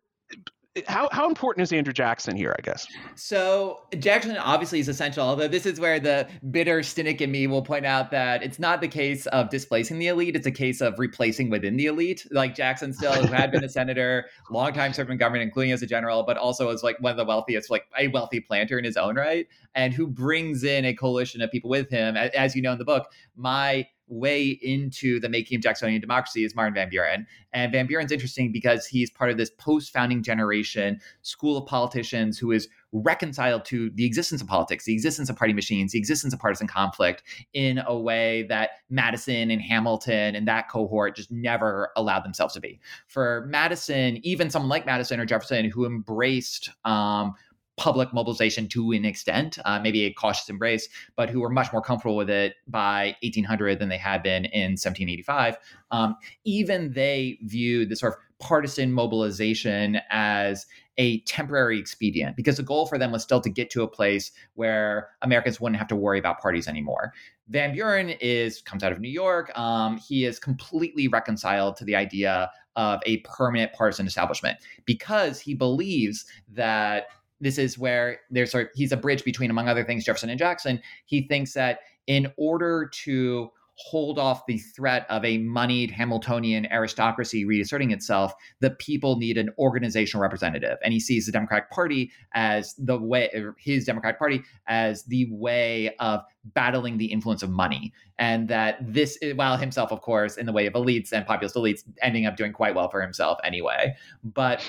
how 0.87 1.09
how 1.13 1.29
important 1.29 1.63
is 1.63 1.73
Andrew 1.73 1.93
Jackson 1.93 2.37
here? 2.37 2.55
I 2.59 2.63
guess. 2.63 2.87
So 3.15 3.83
Jackson 3.99 4.37
obviously 4.37 4.81
is 4.81 4.89
essential, 4.89 5.27
although 5.27 5.49
this 5.49 5.67
is 5.67 5.81
where 5.81 5.99
the 5.99 6.29
bitter 6.51 6.83
cynic 6.83 7.21
in 7.21 7.31
me 7.31 7.47
will 7.47 7.63
point 7.63 7.87
out 7.87 8.11
that 8.11 8.43
it's 8.43 8.59
not 8.59 8.81
the 8.81 8.89
case 8.89 9.27
of 9.27 9.51
displacing 9.51 9.99
the 9.99 10.09
elite; 10.09 10.37
it's 10.37 10.47
a 10.47 10.53
case 10.53 10.81
of 10.81 10.99
replacing 10.99 11.51
within 11.51 11.77
the 11.77 11.87
elite. 11.87 12.27
Like 12.31 12.55
Jackson, 12.55 12.93
still 12.93 13.13
who 13.13 13.33
had 13.33 13.51
been 13.51 13.65
a 13.65 13.69
senator, 13.69 14.27
long 14.51 14.73
time 14.73 14.93
serving 14.93 15.13
in 15.13 15.19
government, 15.19 15.43
including 15.43 15.73
as 15.73 15.83
a 15.83 15.87
general, 15.87 16.23
but 16.23 16.37
also 16.37 16.71
as 16.71 16.83
like 16.83 17.01
one 17.01 17.11
of 17.11 17.17
the 17.17 17.25
wealthiest, 17.25 17.71
like 17.71 17.87
a 17.99 18.09
wealthy 18.09 18.41
planter 18.41 18.79
in 18.79 18.85
his 18.85 18.97
own 18.97 19.17
right, 19.17 19.47
and 19.75 19.93
who 19.95 20.07
brings 20.07 20.65
in 20.65 20.85
a 20.85 20.95
coalition 20.95 21.41
of 21.41 21.51
people 21.51 21.71
with 21.71 21.91
him. 21.91 22.17
As 22.17 22.55
you 22.55 22.63
know 22.63 22.73
in 22.73 22.79
the 22.79 22.85
book, 22.85 23.11
my 23.37 23.87
way 24.09 24.59
into 24.63 25.21
the 25.21 25.29
making 25.29 25.57
of 25.57 25.63
Jacksonian 25.63 26.01
democracy 26.01 26.45
is 26.45 26.55
Martin 26.55 26.75
Van 26.75 26.89
Buren. 26.89 27.27
And 27.53 27.73
Van 27.73 27.87
Buren's 27.87 28.13
interesting 28.13 28.53
because 28.53 28.87
he's 28.87 29.11
part 29.11 29.31
of 29.31 29.37
this 29.37 29.51
post 29.51 29.93
founding 29.93 30.23
generation 30.23 31.01
school 31.23 31.57
of 31.57 31.67
politicians 31.67 32.39
who 32.39 32.53
is 32.53 32.69
reconciled 32.93 33.65
to 33.67 33.91
the 33.91 34.07
existence 34.07 34.41
of 34.41 34.49
politics, 34.49 34.85
the 34.85 34.95
existence 34.95 35.29
of 35.29 35.37
party 35.37 35.53
machines, 35.53 35.93
the 35.93 35.99
existence 35.99 36.33
of 36.33 36.41
partisan 36.41 36.67
conflict 36.67 37.23
in 37.53 37.79
a 37.87 37.99
way 37.99 38.45
that 38.45 38.71
Madison 38.89 39.51
and 39.51 39.61
Hamilton 39.61 40.35
and 40.35 40.49
that 40.49 40.69
cohort 40.69 41.17
just 41.17 41.31
never 41.31 41.91
allowed 41.97 42.25
themselves 42.25 42.55
to 42.55 42.61
be. 42.61 42.81
For 43.07 43.47
Madison, 43.49 44.19
even 44.25 44.51
someone 44.51 44.71
like 44.71 44.87
Madison 44.87 45.21
or 45.21 45.27
Jefferson 45.27 45.71
who 45.71 45.85
embraced 45.85 46.71
um, 46.85 47.35
public 47.79 48.13
mobilization 48.13 48.69
to 48.69 48.93
an 48.93 49.05
extent, 49.05 49.59
uh, 49.65 49.81
maybe 49.81 50.05
a 50.05 50.13
cautious 50.13 50.49
embrace, 50.49 50.89
but 51.17 51.31
who 51.31 51.41
were 51.41 51.49
much 51.49 51.73
more 51.73 51.81
comfortable 51.81 52.17
with 52.17 52.29
it 52.29 52.57
by 52.67 53.17
1800 53.23 53.79
than 53.79 53.89
they 53.89 53.97
had 53.97 54.23
been 54.23 54.45
in 54.47 54.73
1785. 54.73 55.57
Um, 55.91 56.17
even 56.45 56.93
they 56.93 57.39
viewed 57.43 57.89
the 57.89 57.97
sort 57.97 58.15
of 58.15 58.19
partisan 58.41 58.93
mobilization 58.93 59.99
as 60.11 60.67
a 60.99 61.21
temporary 61.21 61.79
expedient 61.79 62.37
because 62.37 62.57
the 62.57 62.63
goal 62.63 62.87
for 62.87 62.99
them 62.99 63.13
was 63.13 63.23
still 63.23 63.41
to 63.41 63.49
get 63.49 63.71
to 63.71 63.83
a 63.83 63.89
place 63.89 64.33
where 64.55 65.11
Americans 65.23 65.61
wouldn't 65.61 65.79
have 65.79 65.89
to 65.89 65.97
worry 65.97 66.19
about 66.19 66.41
parties 66.41 66.67
anymore. 66.67 67.13
Van 67.49 67.73
Buren 67.73 68.11
is 68.21 68.61
comes 68.63 68.83
out 68.83 68.93
of 68.93 69.01
New 69.01 69.09
York. 69.09 69.57
Um, 69.59 69.97
he 69.97 70.25
is 70.25 70.39
completely 70.39 71.09
reconciled 71.09 71.77
to 71.77 71.85
the 71.85 71.97
idea 71.97 72.51
of 72.77 73.01
a 73.07 73.19
permanent 73.19 73.73
partisan 73.73 74.07
establishment 74.07 74.59
because 74.85 75.41
he 75.41 75.55
believes 75.55 76.27
that 76.53 77.07
this 77.41 77.59
is 77.59 77.79
where 77.79 78.19
there's 78.31 78.51
sort 78.51 78.67
of, 78.67 78.71
he's 78.75 78.93
a 78.93 78.97
bridge 78.97 79.25
between, 79.25 79.51
among 79.51 79.69
other 79.69 79.85
things, 79.85 80.05
Jefferson 80.05 80.31
and 80.31 80.39
Jackson. 80.39 80.81
He 81.07 81.27
thinks 81.29 81.53
that 81.55 81.81
in 82.07 82.33
order 82.37 82.91
to 83.05 83.51
hold 83.81 84.19
off 84.19 84.45
the 84.47 84.59
threat 84.59 85.07
of 85.09 85.25
a 85.25 85.39
moneyed 85.39 85.91
Hamiltonian 85.91 86.67
aristocracy 86.73 87.45
reasserting 87.45 87.93
itself, 87.93 88.33
the 88.59 88.71
people 88.71 89.17
need 89.19 89.39
an 89.39 89.51
organizational 89.57 90.21
representative. 90.21 90.79
And 90.83 90.93
he 90.93 90.99
sees 90.99 91.27
the 91.27 91.33
Democratic 91.33 91.71
Party 91.71 92.11
as 92.35 92.75
the 92.75 92.99
way, 92.99 93.31
his 93.57 93.85
Democratic 93.85 94.19
Party 94.19 94.43
as 94.67 95.05
the 95.05 95.29
way 95.31 95.95
of 96.01 96.23
battling 96.55 96.99
the 96.99 97.07
influence 97.07 97.45
of 97.45 97.51
money. 97.51 97.93
And 98.19 98.49
that 98.49 98.79
this, 98.81 99.17
while 99.37 99.57
himself, 99.57 99.93
of 99.93 100.01
course, 100.01 100.37
in 100.37 100.47
the 100.47 100.53
way 100.53 100.67
of 100.67 100.73
elites 100.73 101.13
and 101.13 101.25
populist 101.25 101.55
elites, 101.55 101.85
ending 102.03 102.27
up 102.27 102.37
doing 102.37 102.53
quite 102.53 102.75
well 102.75 102.91
for 102.91 103.01
himself 103.01 103.39
anyway. 103.45 103.95
But 104.25 104.61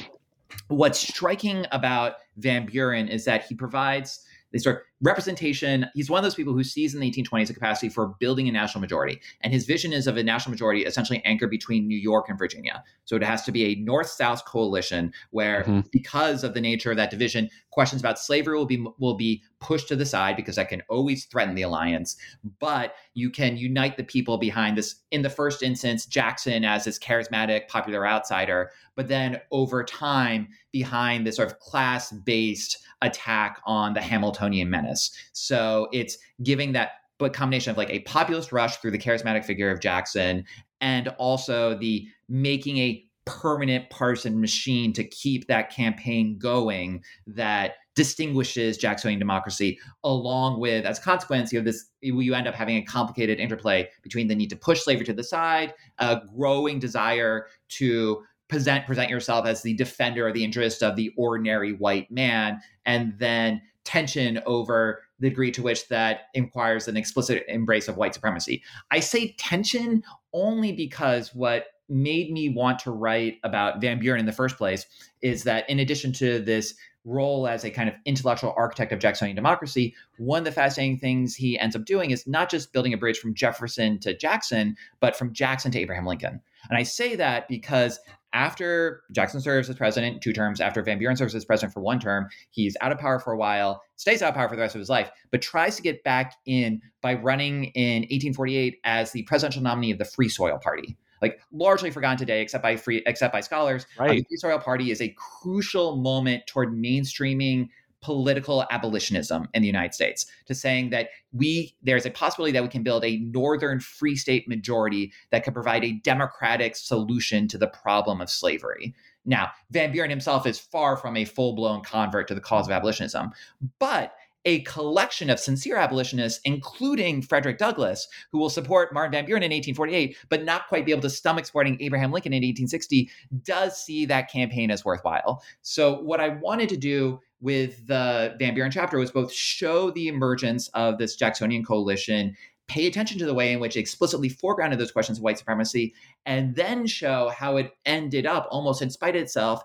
what's 0.68 1.00
striking 1.00 1.66
about 1.72 2.16
Van 2.38 2.66
Buren 2.66 3.08
is 3.08 3.26
that 3.26 3.44
he 3.46 3.56
provides 3.56 4.26
this 4.52 4.64
sort 4.64 4.78
of 4.78 4.82
representation. 5.02 5.86
He's 5.94 6.10
one 6.10 6.18
of 6.18 6.24
those 6.24 6.36
people 6.36 6.54
who 6.54 6.64
sees 6.64 6.94
in 6.94 7.00
the 7.00 7.12
1820s 7.12 7.50
a 7.50 7.54
capacity 7.54 7.90
for 7.90 8.16
building 8.20 8.50
a 8.50 8.52
national 8.52 8.82
majority. 8.82 9.22
And 9.42 9.54
his 9.54 9.66
vision 9.66 9.94
is 9.94 10.08
of 10.08 10.18
a 10.18 10.24
national 10.24 10.52
majority 10.52 10.86
essentially 10.86 11.24
anchored 11.24 11.52
between 11.52 11.88
New 11.88 11.98
York 11.98 12.30
and 12.30 12.38
Virginia. 12.38 12.84
So 13.06 13.16
it 13.16 13.24
has 13.24 13.44
to 13.44 13.52
be 13.52 13.66
a 13.66 13.76
north 13.76 14.10
south 14.10 14.46
coalition 14.46 15.14
where, 15.30 15.62
mm-hmm. 15.62 15.82
because 15.92 16.44
of 16.44 16.54
the 16.54 16.62
nature 16.62 16.92
of 16.92 16.98
that 16.98 17.12
division, 17.12 17.50
questions 17.72 18.02
about 18.02 18.18
slavery 18.18 18.58
will 18.58 18.66
be, 18.66 18.84
will 18.98 19.16
be 19.16 19.44
pushed 19.60 19.88
to 19.90 19.96
the 19.96 20.06
side 20.06 20.36
because 20.36 20.56
that 20.56 20.70
can 20.70 20.82
always 20.90 21.26
threaten 21.26 21.56
the 21.56 21.62
alliance. 21.62 22.18
But 22.60 22.96
you 23.14 23.30
can 23.30 23.58
unite 23.58 23.98
the 23.98 24.04
people 24.04 24.38
behind 24.38 24.78
this, 24.78 24.96
in 25.12 25.22
the 25.22 25.30
first 25.30 25.64
instance, 25.64 26.06
Jackson 26.06 26.64
as 26.64 26.86
this 26.86 27.00
charismatic, 27.00 27.68
popular 27.68 28.08
outsider, 28.08 28.72
but 28.96 29.08
then 29.08 29.40
over 29.52 29.84
time, 29.84 30.48
behind 30.72 31.26
this 31.26 31.36
sort 31.36 31.52
of 31.52 31.60
class 31.60 32.12
based 32.12 32.78
attack 33.02 33.62
on 33.66 33.94
the 33.94 34.02
Hamiltonian 34.02 34.70
menace. 34.70 35.12
So 35.34 35.88
it's 35.92 36.18
giving 36.44 36.74
that 36.74 36.92
but 37.18 37.34
combination 37.34 37.72
of 37.72 37.78
like 37.78 37.90
a 37.90 38.00
populist 38.00 38.52
rush 38.52 38.78
through 38.78 38.92
the 38.92 38.98
charismatic 38.98 39.44
figure 39.44 39.70
of 39.70 39.82
Jackson 39.82 40.46
and 40.82 41.10
also 41.20 41.78
the 41.78 42.08
making 42.30 42.78
a 42.78 43.06
permanent 43.30 43.90
partisan 43.90 44.42
machine 44.42 44.94
to 44.94 45.04
keep 45.04 45.48
that 45.48 45.70
campaign 45.70 46.38
going 46.38 47.04
that 47.28 47.76
distinguishes 47.96 48.78
Jacksonian 48.78 49.20
democracy, 49.20 49.78
along 50.04 50.60
with, 50.60 50.86
as 50.86 51.00
a 51.00 51.02
consequence, 51.02 51.52
you 51.52 51.60
have 51.60 51.66
this, 51.66 51.90
you 52.02 52.34
end 52.34 52.48
up 52.48 52.56
having 52.56 52.78
a 52.78 52.82
complicated 52.82 53.40
interplay 53.40 53.90
between 54.04 54.28
the 54.28 54.36
need 54.36 54.50
to 54.50 54.56
push 54.56 54.82
slavery 54.82 55.06
to 55.06 55.14
the 55.14 55.24
side, 55.24 55.74
a 55.98 56.22
growing 56.36 56.80
desire 56.80 57.48
to 57.70 58.24
present 58.48 58.86
present 58.88 59.10
yourself 59.10 59.46
as 59.46 59.62
the 59.62 59.76
defender 59.76 60.28
of 60.28 60.34
the 60.34 60.44
interest 60.44 60.82
of 60.82 60.96
the 60.96 61.12
ordinary 61.18 61.74
white 61.74 62.10
man, 62.10 62.60
and 62.86 63.14
then 63.20 63.62
tension 63.84 64.40
over 64.46 65.02
the 65.20 65.30
degree 65.30 65.52
to 65.52 65.62
which 65.62 65.88
that 65.90 66.22
requires 66.36 66.88
an 66.88 66.96
explicit 66.96 67.44
embrace 67.48 67.88
of 67.88 67.98
white 67.98 68.14
supremacy. 68.14 68.64
I 68.92 69.00
say 69.00 69.36
tension 69.38 70.04
only 70.34 70.72
because 70.72 71.34
what 71.36 71.66
made 71.90 72.32
me 72.32 72.50
want 72.50 72.80
to 72.80 72.92
write 72.92 73.38
about 73.44 73.82
Van 73.82 74.00
Buren 74.00 74.20
in 74.20 74.26
the 74.26 74.32
first 74.32 74.58
place 74.58 74.86
is 75.22 75.44
that 75.44 75.70
in 75.70 75.80
addition 75.80 76.14
to 76.14 76.40
this 76.40 76.76
role 77.06 77.48
as 77.48 77.64
a 77.64 77.72
kind 77.72 77.90
of 77.90 77.96
intellectual 78.06 78.54
architect 78.58 78.92
of 78.92 79.00
Jacksonian 79.00 79.36
democracy, 79.36 79.96
one 80.18 80.40
of 80.40 80.46
the 80.46 80.52
fascinating 80.52 80.98
things 80.98 81.36
he 81.36 81.58
ends 81.58 81.76
up 81.76 81.86
doing 81.86 82.12
is 82.12 82.28
not 82.28 82.50
just 82.50 82.74
building 82.74 82.94
a 82.94 82.98
bridge 82.98 83.20
from 83.20 83.34
Jefferson 83.34 84.00
to 84.00 84.16
Jackson, 84.16 84.76
but 85.00 85.16
from 85.16 85.34
Jackson 85.34 85.72
to 85.72 85.80
Abraham 85.80 86.06
Lincoln. 86.06 86.42
And 86.70 86.78
I 86.78 86.84
say 86.84 87.16
that 87.16 87.48
because 87.48 88.00
after 88.34 89.02
Jackson 89.12 89.42
serves 89.42 89.70
as 89.70 89.76
president 89.76 90.22
two 90.22 90.34
terms, 90.34 90.62
after 90.62 90.84
Van 90.84 91.00
Buren 91.00 91.16
serves 91.16 91.34
as 91.34 91.46
president 91.46 91.74
for 91.74 91.82
one 91.82 92.00
term, 92.00 92.28
he's 92.52 92.78
out 92.82 92.92
of 92.92 93.00
power 93.00 93.18
for 93.18 93.34
a 93.34 93.38
while, 93.38 93.82
stays 93.96 94.22
out 94.22 94.30
of 94.30 94.36
power 94.36 94.48
for 94.48 94.56
the 94.56 94.62
rest 94.62 94.76
of 94.76 94.80
his 94.80 94.90
life, 94.90 95.10
but 95.32 95.42
tries 95.42 95.76
to 95.78 95.82
get 95.82 96.04
back 96.04 96.36
in 96.46 96.82
by 97.02 97.16
running 97.16 97.66
in 97.76 98.02
1848 98.02 98.80
as 98.84 99.12
the 99.12 99.24
presidential 99.24 99.64
nominee 99.64 99.92
of 99.92 99.98
the 99.98 100.06
Free 100.06 100.30
Soil 100.30 100.60
Party. 100.60 100.96
Like 101.22 101.42
largely 101.52 101.92
forgotten 101.92 102.18
today, 102.18 102.42
except 102.42 102.64
by 102.64 102.76
free, 102.76 103.04
except 103.06 103.34
by 103.34 103.42
scholars. 103.42 103.86
Um, 103.98 104.08
right. 104.08 104.18
the 104.20 104.24
Free 104.24 104.38
Soil 104.38 104.60
Party 104.60 104.92
is 104.92 105.02
a 105.02 105.16
crucial 105.18 105.98
moment 105.98 106.48
toward 106.48 106.74
mainstreaming 106.74 107.70
political 108.02 108.66
abolitionism 108.72 109.48
in 109.54 109.62
the 109.62 109.68
United 109.68 109.94
States 109.94 110.26
to 110.46 110.56
saying 110.56 110.90
that 110.90 111.10
we 111.34 111.76
there's 111.84 112.06
a 112.06 112.12
possibility 112.12 112.52
that 112.54 112.64
we 112.64 112.70
can 112.70 112.84
build 112.84 113.04
a 113.04 113.18
northern 113.18 113.80
free 113.80 114.16
state 114.16 114.48
majority 114.48 115.12
that 115.32 115.44
could 115.44 115.54
provide 115.54 115.84
a 115.84 115.94
democratic 116.04 116.76
solution 116.76 117.48
to 117.48 117.58
the 117.58 117.68
problem 117.68 118.22
of 118.22 118.30
slavery. 118.30 118.96
Now, 119.26 119.52
Van 119.72 119.92
Buren 119.92 120.10
himself 120.10 120.48
is 120.48 120.58
far 120.58 120.96
from 120.96 121.18
a 121.18 121.26
full-blown 121.26 121.84
convert 121.84 122.28
to 122.30 122.36
the 122.36 122.42
cause 122.42 122.68
of 122.68 122.72
abolitionism, 122.72 123.32
but 123.80 124.14
a 124.46 124.62
collection 124.62 125.30
of 125.30 125.40
sincere 125.40 125.78
abolitionists, 125.78 126.40
including 126.46 127.22
Frederick 127.22 127.58
Douglass, 127.58 128.08
who 128.32 128.40
will 128.40 128.50
support 128.50 128.94
Martin 128.94 129.12
Van 129.12 129.26
Buren 129.26 129.44
in 129.44 129.52
1848, 129.52 130.18
but 130.30 130.44
not 130.44 130.68
quite 130.68 130.86
be 130.86 130.92
able 130.92 131.02
to 131.02 131.10
stomach 131.10 131.46
supporting 131.46 131.78
Abraham 131.82 132.12
Lincoln 132.12 132.34
in 132.34 132.38
1860, 132.38 133.10
does 133.44 133.84
see 133.84 134.06
that 134.06 134.32
campaign 134.32 134.72
as 134.72 134.86
worthwhile. 134.86 135.44
So, 135.62 136.02
what 136.02 136.20
I 136.20 136.30
wanted 136.30 136.70
to 136.70 136.78
do 136.78 137.20
with 137.42 137.88
the 137.88 138.36
Van 138.40 138.54
Buren 138.54 138.72
chapter 138.72 138.98
was 138.98 139.12
both 139.12 139.32
show 139.32 139.92
the 139.92 140.08
emergence 140.08 140.68
of 140.70 140.98
this 140.98 141.16
Jacksonian 141.16 141.64
coalition, 141.64 142.36
pay 142.68 142.86
attention 142.86 143.18
to 143.18 143.26
the 143.26 143.34
way 143.34 143.52
in 143.52 143.60
which 143.60 143.76
it 143.76 143.80
explicitly 143.80 144.30
foregrounded 144.30 144.78
those 144.78 144.92
questions 144.92 145.18
of 145.18 145.24
white 145.24 145.38
supremacy, 145.38 145.94
and 146.26 146.56
then 146.56 146.86
show 146.86 147.30
how 147.30 147.58
it 147.58 147.72
ended 147.86 148.26
up, 148.26 148.48
almost 148.52 148.82
in 148.82 148.90
spite 148.90 149.16
of 149.16 149.22
itself, 149.24 149.64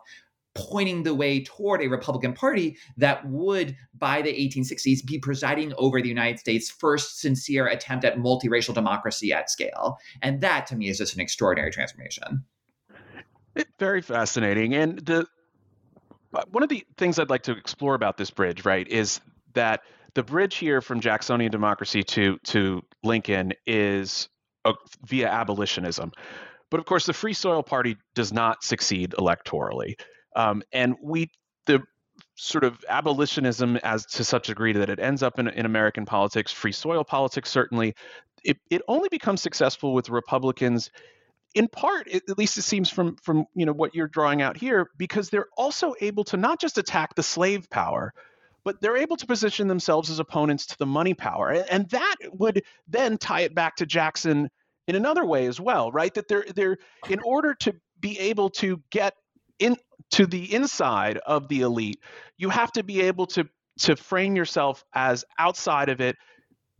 pointing 0.55 1.03
the 1.03 1.15
way 1.15 1.43
toward 1.43 1.83
a 1.83 1.89
Republican 1.89 2.33
Party 2.33 2.77
that 2.97 3.27
would, 3.29 3.77
by 3.99 4.23
the 4.23 4.33
1860s, 4.33 5.05
be 5.05 5.19
presiding 5.19 5.73
over 5.77 6.01
the 6.01 6.09
United 6.09 6.39
States' 6.39 6.71
first 6.71 7.21
sincere 7.21 7.67
attempt 7.67 8.05
at 8.05 8.17
multiracial 8.17 8.75
democracy 8.75 9.33
at 9.33 9.51
scale. 9.51 9.99
And 10.23 10.41
that, 10.41 10.67
to 10.69 10.77
me, 10.77 10.89
is 10.89 10.99
just 10.99 11.15
an 11.15 11.21
extraordinary 11.21 11.71
transformation. 11.71 12.45
Very 13.79 14.03
fascinating. 14.03 14.75
And 14.75 14.99
the 14.99 15.27
uh, 16.35 16.43
one 16.51 16.63
of 16.65 16.69
the 16.69 16.85
things 16.97 17.19
I'd 17.19 17.31
like 17.31 17.45
to 17.45 17.53
explore 17.53 17.95
about 17.95 18.17
this 18.17 18.31
bridge, 18.31 18.65
right, 18.65 18.87
is 18.89 19.21
that 19.55 19.83
the 20.15 20.23
bridge 20.23 20.57
here 20.57 20.81
from 20.81 21.01
Jacksonian 21.01 21.51
democracy 21.51 22.03
to 22.03 22.39
to 22.45 22.83
Lincoln 23.03 23.53
is 23.67 24.29
via 25.05 25.29
abolitionism. 25.29 26.13
But 26.71 26.81
of 26.81 26.87
course, 26.87 27.07
the 27.07 27.13
Free 27.13 27.35
Soil 27.35 27.63
Party 27.63 27.97
does 28.15 28.33
not 28.33 28.65
succeed 28.65 29.15
electorally, 29.19 29.95
um, 30.35 30.63
and 30.73 30.95
we 31.03 31.31
the 31.67 31.83
sort 32.37 32.65
of 32.65 32.85
abolitionism 32.89 33.77
as 33.79 34.05
to 34.07 34.25
such 34.25 34.49
a 34.49 34.53
degree 34.53 34.73
that 34.73 34.91
it 34.91 34.99
ends 34.99 35.23
up 35.23 35.39
in, 35.39 35.49
in 35.49 35.67
American 35.67 36.05
politics, 36.05 36.53
free 36.53 36.73
soil 36.73 37.05
politics 37.05 37.51
certainly, 37.51 37.95
it, 38.45 38.59
it 38.71 38.83
only 38.89 39.09
becomes 39.09 39.41
successful 39.41 39.95
with 39.95 40.11
Republicans 40.11 40.91
in 41.55 41.69
part, 41.69 42.09
at 42.09 42.37
least 42.37 42.59
it 42.59 42.63
seems 42.63 42.91
from 42.91 43.17
from 43.17 43.47
you 43.55 43.65
know 43.65 43.73
what 43.73 43.95
you're 43.95 44.09
drawing 44.09 44.43
out 44.43 44.57
here, 44.57 44.89
because 44.99 45.31
they're 45.31 45.47
also 45.57 45.95
able 46.01 46.25
to 46.25 46.37
not 46.37 46.61
just 46.61 46.79
attack 46.79 47.15
the 47.15 47.23
slave 47.23 47.71
power, 47.71 48.13
but 48.65 48.81
they're 48.81 48.97
able 48.97 49.17
to 49.17 49.27
position 49.27 49.69
themselves 49.69 50.11
as 50.11 50.19
opponents 50.19 50.67
to 50.67 50.79
the 50.79 50.87
money 50.87 51.15
power, 51.15 51.51
and 51.71 51.89
that 51.91 52.17
would 52.33 52.63
then 52.89 53.17
tie 53.19 53.43
it 53.43 53.55
back 53.55 53.77
to 53.77 53.87
Jackson 53.87 54.49
in 54.89 54.97
another 54.97 55.25
way 55.25 55.47
as 55.47 55.61
well, 55.61 55.93
right? 55.93 56.13
That 56.15 56.27
they're 56.29 56.45
they're 56.55 56.79
in 57.09 57.21
order 57.25 57.55
to 57.61 57.75
be 58.01 58.19
able 58.19 58.51
to 58.51 58.83
get 58.91 59.15
in 59.59 59.77
to 60.13 60.27
the 60.27 60.55
inside 60.55 61.19
of 61.27 61.49
the 61.49 61.63
elite, 61.63 62.01
you 62.37 62.51
have 62.51 62.73
to 62.73 62.83
be 62.83 63.01
able 63.01 63.27
to 63.27 63.49
to 63.81 63.97
frame 63.97 64.37
yourself 64.37 64.85
as 64.95 65.25
outside 65.39 65.89
of 65.89 66.01
it 66.01 66.17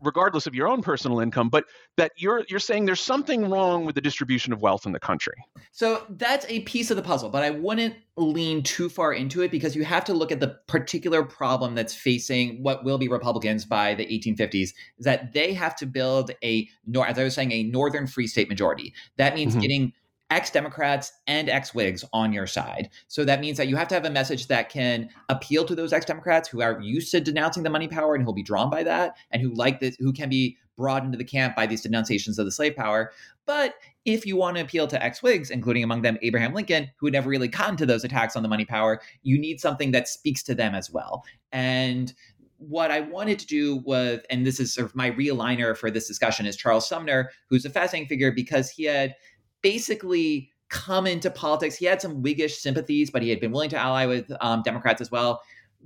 regardless 0.05 0.47
of 0.47 0.55
your 0.55 0.69
own 0.69 0.83
personal 0.83 1.21
income, 1.21 1.49
but 1.49 1.65
that 1.97 2.13
you're 2.17 2.45
you're 2.49 2.61
saying 2.61 2.85
there's 2.85 3.01
something 3.01 3.49
wrong 3.51 3.85
with 3.85 3.95
the 3.95 4.01
distribution 4.01 4.53
of 4.53 4.61
wealth 4.61 4.87
in 4.87 4.93
the 4.93 5.01
country. 5.01 5.35
So 5.73 6.05
that's 6.11 6.45
a 6.49 6.61
piece 6.61 6.91
of 6.91 6.97
the 6.97 7.03
puzzle, 7.03 7.31
but 7.31 7.43
I 7.43 7.51
wouldn't 7.51 7.95
lean 8.17 8.63
too 8.63 8.89
far 8.89 9.13
into 9.13 9.43
it 9.43 9.51
because 9.51 9.75
you 9.75 9.85
have 9.85 10.05
to 10.05 10.15
look 10.15 10.31
at 10.31 10.41
the 10.41 10.59
particular 10.67 11.23
problem 11.23 11.75
that's 11.75 11.95
facing 11.95 12.63
what 12.63 12.85
will 12.85 12.99
be 12.99 13.09
Republicans 13.09 13.65
by 13.65 13.95
the 13.95 14.07
1850s 14.07 14.55
is 14.55 14.75
that 15.01 15.33
they 15.33 15.53
have 15.53 15.75
to 15.77 15.87
build 15.87 16.31
a 16.43 16.69
as 17.07 17.19
I 17.19 17.25
was 17.25 17.35
saying 17.35 17.53
a 17.53 17.65
northern 17.65 18.07
free 18.07 18.27
state 18.27 18.49
majority. 18.49 18.93
That 19.17 19.35
means 19.35 19.53
mm-hmm. 19.53 19.61
getting 19.61 19.93
ex 20.31 20.51
Democrats 20.51 21.13
and 21.27 21.49
ex 21.49 21.75
Whigs 21.75 22.05
on 22.13 22.33
your 22.33 22.47
side. 22.47 22.91
So 23.09 23.25
that 23.25 23.41
means 23.41 23.57
that 23.59 23.69
you 23.69 23.77
have 23.77 23.89
to 23.89 23.95
have 23.95 24.05
a 24.05 24.11
message 24.11 24.47
that 24.49 24.69
can 24.69 25.09
appeal 25.29 25.65
to 25.65 25.75
those 25.75 25.93
ex 25.93 26.05
Democrats 26.07 26.49
who 26.49 26.63
are 26.63 26.81
used 26.81 27.11
to 27.13 27.21
denouncing 27.21 27.63
the 27.63 27.71
money 27.71 27.89
power 27.89 28.15
and 28.15 28.25
who'll 28.25 28.33
be 28.33 28.43
drawn 28.43 28.71
by 28.71 28.83
that 28.85 29.17
and 29.31 29.43
who 29.43 29.53
like 29.55 29.81
this, 29.81 29.97
who 29.97 30.13
can 30.13 30.29
be 30.29 30.57
brought 30.77 31.05
into 31.05 31.17
the 31.17 31.25
camp 31.25 31.55
by 31.55 31.67
these 31.67 31.83
denunciations 31.83 32.39
of 32.39 32.47
the 32.47 32.53
slave 32.53 32.75
power. 32.75 33.13
But 33.47 33.75
if 34.05 34.27
you 34.27 34.37
want 34.37 34.57
to 34.57 34.63
appeal 34.63 34.87
to 34.89 35.03
ex 35.03 35.23
Whigs, 35.23 35.51
including 35.51 35.85
among 35.85 36.03
them 36.03 36.19
Abraham 36.23 36.55
Lincoln, 36.55 36.91
who 36.97 37.07
had 37.07 37.13
never 37.13 37.31
really 37.31 37.49
gotten 37.49 37.77
to 37.77 37.87
those 37.87 38.05
attacks 38.05 38.37
on 38.37 38.43
the 38.43 38.49
money 38.49 38.65
power, 38.65 39.01
you 39.23 39.39
need 39.39 39.61
something 39.61 39.93
that 39.93 40.09
speaks 40.09 40.43
to 40.45 40.55
them 40.55 40.75
as 40.75 40.91
well. 40.91 41.25
And 41.53 42.13
what 42.59 42.91
I 42.91 43.01
wanted 43.01 43.39
to 43.41 43.47
do 43.47 43.77
was, 43.85 44.21
and 44.31 44.47
this 44.47 44.59
is 44.59 44.73
sort 44.73 44.87
of 44.87 44.97
my 44.97 45.11
realigner 45.11 45.77
for 45.77 45.91
this 45.91 46.09
discussion, 46.09 46.47
is 46.47 46.57
Charles 46.57 46.89
Sumner, 46.89 47.31
who's 47.51 47.65
a 47.65 47.71
fascinating 47.71 48.09
figure 48.09 48.33
because 48.33 48.71
he 48.71 48.85
had 48.85 49.15
basically 49.65 50.51
come 50.69 51.07
into 51.07 51.31
politics. 51.31 51.75
He 51.75 51.87
had 51.87 52.01
some 52.01 52.23
Whiggish 52.23 52.59
sympathies, 52.59 53.11
but 53.11 53.23
he 53.23 53.31
had 53.31 53.41
been 53.41 53.51
willing 53.51 53.71
to 53.71 53.79
ally 53.79 54.05
with 54.07 54.31
um, 54.41 54.63
Democrats 54.63 55.01
as 55.01 55.11
well. 55.11 55.41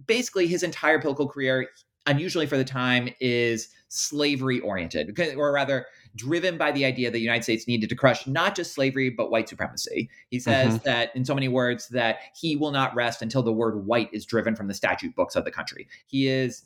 Basically, 0.06 0.46
his 0.48 0.62
entire 0.62 0.98
political 0.98 1.28
career, 1.28 1.68
unusually 2.06 2.46
for 2.46 2.56
the 2.56 2.64
time, 2.64 3.08
is 3.20 3.68
slavery 3.88 4.60
oriented, 4.60 5.18
or 5.36 5.52
rather, 5.52 5.86
driven 6.16 6.58
by 6.58 6.72
the 6.72 6.84
idea 6.84 7.08
that 7.08 7.12
the 7.12 7.20
United 7.20 7.44
States 7.44 7.68
needed 7.68 7.88
to 7.88 7.94
crush 7.94 8.26
not 8.26 8.56
just 8.56 8.74
slavery, 8.74 9.10
but 9.10 9.30
white 9.30 9.48
supremacy. 9.48 10.10
He 10.30 10.40
says 10.40 10.74
mm-hmm. 10.74 10.84
that, 10.84 11.14
in 11.14 11.24
so 11.24 11.34
many 11.34 11.48
words, 11.48 11.88
that 11.90 12.16
he 12.34 12.56
will 12.56 12.72
not 12.72 12.94
rest 12.96 13.22
until 13.22 13.42
the 13.42 13.52
word 13.52 13.86
white 13.86 14.10
is 14.12 14.26
driven 14.26 14.56
from 14.56 14.66
the 14.66 14.74
statute 14.74 15.14
books 15.14 15.36
of 15.36 15.44
the 15.44 15.52
country. 15.52 15.86
He 16.06 16.26
is 16.26 16.64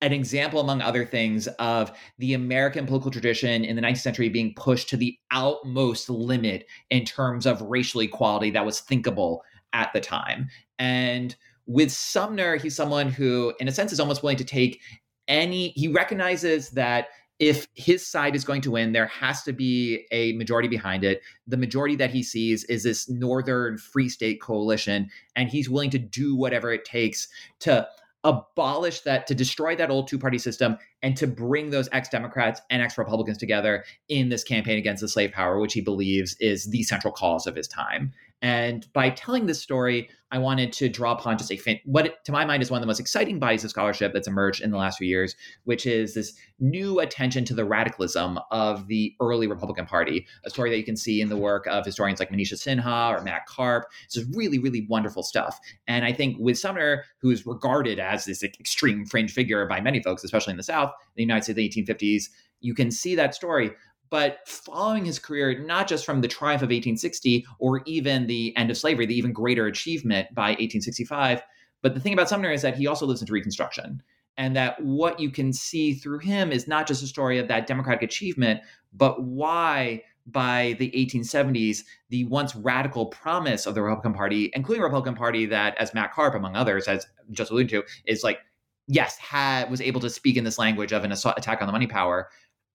an 0.00 0.12
example, 0.12 0.60
among 0.60 0.80
other 0.80 1.04
things, 1.04 1.46
of 1.58 1.92
the 2.18 2.34
American 2.34 2.86
political 2.86 3.10
tradition 3.10 3.64
in 3.64 3.74
the 3.74 3.82
19th 3.82 3.98
century 3.98 4.28
being 4.28 4.54
pushed 4.54 4.88
to 4.90 4.96
the 4.96 5.18
outmost 5.30 6.08
limit 6.08 6.66
in 6.90 7.04
terms 7.04 7.46
of 7.46 7.60
racial 7.62 8.00
equality 8.00 8.50
that 8.50 8.64
was 8.64 8.80
thinkable 8.80 9.42
at 9.72 9.92
the 9.92 10.00
time. 10.00 10.48
And 10.78 11.34
with 11.66 11.90
Sumner, 11.90 12.56
he's 12.56 12.76
someone 12.76 13.08
who, 13.10 13.52
in 13.60 13.68
a 13.68 13.72
sense, 13.72 13.92
is 13.92 14.00
almost 14.00 14.22
willing 14.22 14.38
to 14.38 14.44
take 14.44 14.80
any, 15.26 15.70
he 15.70 15.88
recognizes 15.88 16.70
that 16.70 17.08
if 17.38 17.68
his 17.74 18.04
side 18.06 18.34
is 18.34 18.44
going 18.44 18.60
to 18.62 18.72
win, 18.72 18.92
there 18.92 19.06
has 19.06 19.42
to 19.44 19.52
be 19.52 20.06
a 20.10 20.32
majority 20.32 20.68
behind 20.68 21.04
it. 21.04 21.22
The 21.46 21.56
majority 21.56 21.94
that 21.96 22.10
he 22.10 22.22
sees 22.22 22.64
is 22.64 22.82
this 22.82 23.08
Northern 23.08 23.78
Free 23.78 24.08
State 24.08 24.40
coalition, 24.40 25.08
and 25.36 25.48
he's 25.48 25.70
willing 25.70 25.90
to 25.90 25.98
do 25.98 26.34
whatever 26.34 26.72
it 26.72 26.84
takes 26.84 27.28
to 27.60 27.86
abolish 28.28 29.00
that, 29.00 29.26
to 29.26 29.34
destroy 29.34 29.74
that 29.74 29.90
old 29.90 30.06
two 30.06 30.18
party 30.18 30.38
system, 30.38 30.76
and 31.02 31.16
to 31.16 31.26
bring 31.26 31.70
those 31.70 31.88
ex 31.92 32.08
Democrats 32.10 32.60
and 32.70 32.82
ex 32.82 32.98
Republicans 32.98 33.38
together 33.38 33.84
in 34.08 34.28
this 34.28 34.44
campaign 34.44 34.78
against 34.78 35.00
the 35.00 35.08
slave 35.08 35.32
power, 35.32 35.58
which 35.58 35.72
he 35.72 35.80
believes 35.80 36.36
is 36.38 36.66
the 36.66 36.82
central 36.82 37.12
cause 37.12 37.46
of 37.46 37.56
his 37.56 37.66
time. 37.66 38.12
And 38.40 38.86
by 38.92 39.10
telling 39.10 39.46
this 39.46 39.60
story, 39.60 40.08
I 40.30 40.38
wanted 40.38 40.72
to 40.74 40.88
draw 40.88 41.12
upon 41.12 41.38
just 41.38 41.50
a 41.50 41.56
fin- 41.56 41.80
what, 41.84 42.24
to 42.24 42.32
my 42.32 42.44
mind, 42.44 42.62
is 42.62 42.70
one 42.70 42.78
of 42.78 42.82
the 42.82 42.86
most 42.86 43.00
exciting 43.00 43.38
bodies 43.38 43.64
of 43.64 43.70
scholarship 43.70 44.12
that's 44.12 44.28
emerged 44.28 44.60
in 44.60 44.70
the 44.70 44.76
last 44.76 44.98
few 44.98 45.08
years, 45.08 45.34
which 45.64 45.86
is 45.86 46.14
this 46.14 46.34
new 46.60 47.00
attention 47.00 47.44
to 47.46 47.54
the 47.54 47.64
radicalism 47.64 48.38
of 48.50 48.86
the 48.86 49.14
early 49.20 49.46
Republican 49.46 49.86
Party. 49.86 50.26
A 50.44 50.50
story 50.50 50.70
that 50.70 50.76
you 50.76 50.84
can 50.84 50.96
see 50.96 51.20
in 51.20 51.30
the 51.30 51.36
work 51.36 51.66
of 51.66 51.84
historians 51.84 52.20
like 52.20 52.30
Manisha 52.30 52.54
Sinha 52.54 53.18
or 53.18 53.22
Matt 53.22 53.46
Karp. 53.46 53.86
It's 54.04 54.14
just 54.14 54.28
really, 54.36 54.58
really 54.58 54.86
wonderful 54.88 55.22
stuff. 55.22 55.58
And 55.86 56.04
I 56.04 56.12
think 56.12 56.36
with 56.38 56.58
Sumner, 56.58 57.04
who's 57.20 57.46
regarded 57.46 57.98
as 57.98 58.26
this 58.26 58.44
extreme 58.44 59.06
fringe 59.06 59.32
figure 59.32 59.66
by 59.66 59.80
many 59.80 60.02
folks, 60.02 60.22
especially 60.22 60.52
in 60.52 60.58
the 60.58 60.62
South, 60.62 60.90
in 60.90 61.14
the 61.16 61.22
United 61.22 61.44
States 61.44 61.76
in 61.76 61.84
the 61.86 61.94
1850s, 61.94 62.24
you 62.60 62.74
can 62.74 62.90
see 62.90 63.14
that 63.14 63.34
story 63.34 63.70
but 64.10 64.38
following 64.46 65.04
his 65.04 65.18
career, 65.18 65.64
not 65.64 65.88
just 65.88 66.04
from 66.04 66.20
the 66.20 66.28
triumph 66.28 66.62
of 66.62 66.68
1860 66.68 67.46
or 67.58 67.82
even 67.86 68.26
the 68.26 68.56
end 68.56 68.70
of 68.70 68.78
slavery, 68.78 69.06
the 69.06 69.16
even 69.16 69.32
greater 69.32 69.66
achievement 69.66 70.34
by 70.34 70.50
1865, 70.50 71.42
but 71.82 71.94
the 71.94 72.00
thing 72.00 72.12
about 72.12 72.28
Sumner 72.28 72.50
is 72.50 72.62
that 72.62 72.76
he 72.76 72.86
also 72.86 73.06
lives 73.06 73.20
into 73.20 73.32
Reconstruction. 73.32 74.02
And 74.36 74.54
that 74.54 74.80
what 74.82 75.18
you 75.18 75.30
can 75.30 75.52
see 75.52 75.94
through 75.94 76.20
him 76.20 76.52
is 76.52 76.68
not 76.68 76.86
just 76.86 77.02
a 77.02 77.08
story 77.08 77.38
of 77.38 77.48
that 77.48 77.66
democratic 77.66 78.02
achievement, 78.02 78.60
but 78.92 79.22
why 79.22 80.02
by 80.26 80.76
the 80.78 80.90
1870s, 80.90 81.84
the 82.10 82.24
once 82.24 82.54
radical 82.54 83.06
promise 83.06 83.66
of 83.66 83.74
the 83.74 83.82
Republican 83.82 84.12
Party, 84.12 84.50
including 84.54 84.82
Republican 84.82 85.14
Party 85.14 85.46
that, 85.46 85.76
as 85.78 85.94
Matt 85.94 86.12
Karp, 86.12 86.34
among 86.34 86.54
others, 86.54 86.86
has 86.86 87.06
just 87.32 87.50
alluded 87.50 87.70
to, 87.70 87.82
is 88.06 88.22
like, 88.22 88.38
yes, 88.86 89.16
had 89.18 89.70
was 89.70 89.80
able 89.80 90.00
to 90.00 90.10
speak 90.10 90.36
in 90.36 90.44
this 90.44 90.58
language 90.58 90.92
of 90.92 91.04
an 91.04 91.12
assault 91.12 91.36
attack 91.38 91.60
on 91.60 91.66
the 91.66 91.72
money 91.72 91.86
power, 91.86 92.28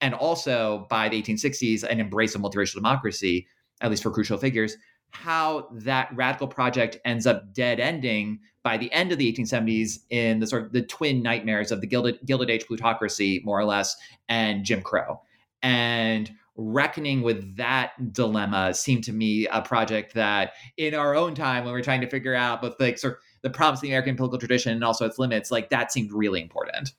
and 0.04 0.14
also 0.14 0.86
by 0.90 1.08
the 1.08 1.20
1860s, 1.20 1.84
an 1.84 2.02
embrace 2.02 2.36
of 2.36 2.42
multiracial 2.42 2.76
democracy, 2.76 3.48
at 3.80 3.90
least 3.90 4.04
for 4.04 4.12
crucial 4.12 4.38
figures, 4.38 4.76
how 5.12 5.70
that 5.72 6.10
radical 6.14 6.46
project 6.46 6.98
ends 7.06 7.26
up 7.26 7.54
dead 7.54 7.80
ending 7.80 8.40
by 8.64 8.76
the 8.76 8.92
end 8.92 9.14
of 9.14 9.18
the 9.18 9.32
1870s 9.32 10.00
in 10.10 10.40
the 10.40 10.48
sort 10.48 10.66
of 10.66 10.74
the 10.74 10.82
twin 10.82 11.24
nightmares 11.24 11.72
of 11.72 11.80
the 11.80 11.88
Gilded, 11.88 12.20
Gilded 12.26 12.50
Age 12.50 12.68
plutocracy, 12.68 13.42
more 13.46 13.58
or 13.58 13.64
less, 13.64 13.96
and 14.28 14.66
Jim 14.66 14.82
Crow. 14.82 15.22
And 15.62 16.30
reckoning 16.58 17.22
with 17.22 17.56
that 17.56 17.94
dilemma 18.12 18.74
seemed 18.74 19.06
to 19.06 19.14
me 19.14 19.48
a 19.48 19.62
project 19.62 20.16
that 20.16 20.52
in 20.76 20.94
our 20.94 21.16
own 21.16 21.34
time 21.34 21.64
when 21.64 21.74
we're 21.74 21.82
trying 21.82 22.02
to 22.02 22.10
figure 22.10 22.36
out 22.36 22.62
both 22.62 22.76
like 22.78 22.98
sort 22.98 23.14
of 23.14 23.20
the 23.42 23.50
problems 23.50 23.80
of 23.80 23.84
the 23.84 23.90
American 23.90 24.18
political 24.18 24.38
tradition 24.38 24.74
and 24.74 24.84
also 24.84 25.06
its 25.06 25.18
limits, 25.18 25.50
like 25.50 25.70
that 25.70 25.94
seemed 25.94 26.12
really 26.12 26.42
important. 26.42 26.92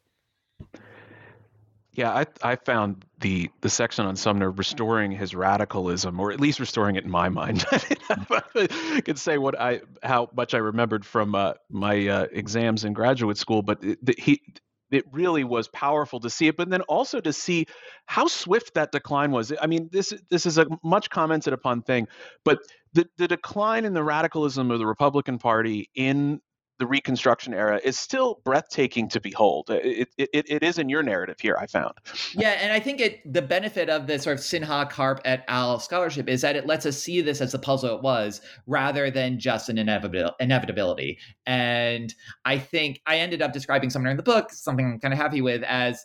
Yeah, 1.94 2.10
I 2.12 2.26
I 2.42 2.56
found 2.56 3.04
the 3.20 3.50
the 3.60 3.68
section 3.68 4.04
on 4.06 4.16
Sumner 4.16 4.50
restoring 4.50 5.12
his 5.12 5.34
radicalism, 5.34 6.18
or 6.18 6.32
at 6.32 6.40
least 6.40 6.58
restoring 6.58 6.96
it 6.96 7.04
in 7.04 7.10
my 7.10 7.28
mind. 7.28 7.64
I 7.72 9.00
could 9.04 9.18
say 9.18 9.38
what 9.38 9.58
I 9.60 9.80
how 10.02 10.28
much 10.36 10.54
I 10.54 10.58
remembered 10.58 11.06
from 11.06 11.36
uh, 11.36 11.54
my 11.70 12.08
uh, 12.08 12.26
exams 12.32 12.84
in 12.84 12.94
graduate 12.94 13.38
school, 13.38 13.62
but 13.62 13.82
it, 13.84 14.18
he 14.18 14.42
it 14.90 15.04
really 15.12 15.44
was 15.44 15.68
powerful 15.68 16.20
to 16.20 16.30
see 16.30 16.48
it, 16.48 16.56
but 16.56 16.68
then 16.68 16.82
also 16.82 17.20
to 17.20 17.32
see 17.32 17.66
how 18.06 18.26
swift 18.26 18.74
that 18.74 18.90
decline 18.92 19.30
was. 19.30 19.52
I 19.60 19.68
mean, 19.68 19.88
this 19.92 20.12
this 20.30 20.46
is 20.46 20.58
a 20.58 20.66
much 20.82 21.10
commented 21.10 21.52
upon 21.52 21.82
thing, 21.82 22.08
but 22.44 22.58
the 22.92 23.08
the 23.18 23.28
decline 23.28 23.84
in 23.84 23.94
the 23.94 24.02
radicalism 24.02 24.72
of 24.72 24.80
the 24.80 24.86
Republican 24.86 25.38
Party 25.38 25.90
in 25.94 26.40
the 26.78 26.86
Reconstruction 26.86 27.54
era 27.54 27.80
is 27.84 27.98
still 27.98 28.40
breathtaking 28.44 29.08
to 29.10 29.20
behold. 29.20 29.70
It, 29.70 30.08
it, 30.18 30.28
it 30.32 30.62
is 30.62 30.78
in 30.78 30.88
your 30.88 31.02
narrative 31.02 31.36
here, 31.40 31.56
I 31.58 31.66
found. 31.66 31.94
Yeah, 32.34 32.50
and 32.60 32.72
I 32.72 32.80
think 32.80 33.00
it 33.00 33.20
the 33.32 33.42
benefit 33.42 33.88
of 33.88 34.06
the 34.06 34.18
sort 34.18 34.38
of 34.38 34.44
Sinha 34.44 34.90
Karp 34.90 35.20
et 35.24 35.44
al. 35.48 35.78
scholarship 35.78 36.28
is 36.28 36.40
that 36.40 36.56
it 36.56 36.66
lets 36.66 36.86
us 36.86 37.00
see 37.00 37.20
this 37.20 37.40
as 37.40 37.52
the 37.52 37.58
puzzle 37.58 37.96
it 37.96 38.02
was, 38.02 38.40
rather 38.66 39.10
than 39.10 39.38
just 39.38 39.68
an 39.68 39.78
inevitability. 39.78 41.18
And 41.46 42.14
I 42.44 42.58
think 42.58 43.00
I 43.06 43.18
ended 43.18 43.42
up 43.42 43.52
describing 43.52 43.90
somewhere 43.90 44.10
in 44.10 44.16
the 44.16 44.22
book 44.22 44.50
something 44.52 44.86
I'm 44.86 45.00
kind 45.00 45.14
of 45.14 45.18
happy 45.18 45.40
with 45.40 45.62
as 45.64 46.04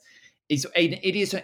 is 0.49 0.65
an 0.75 0.93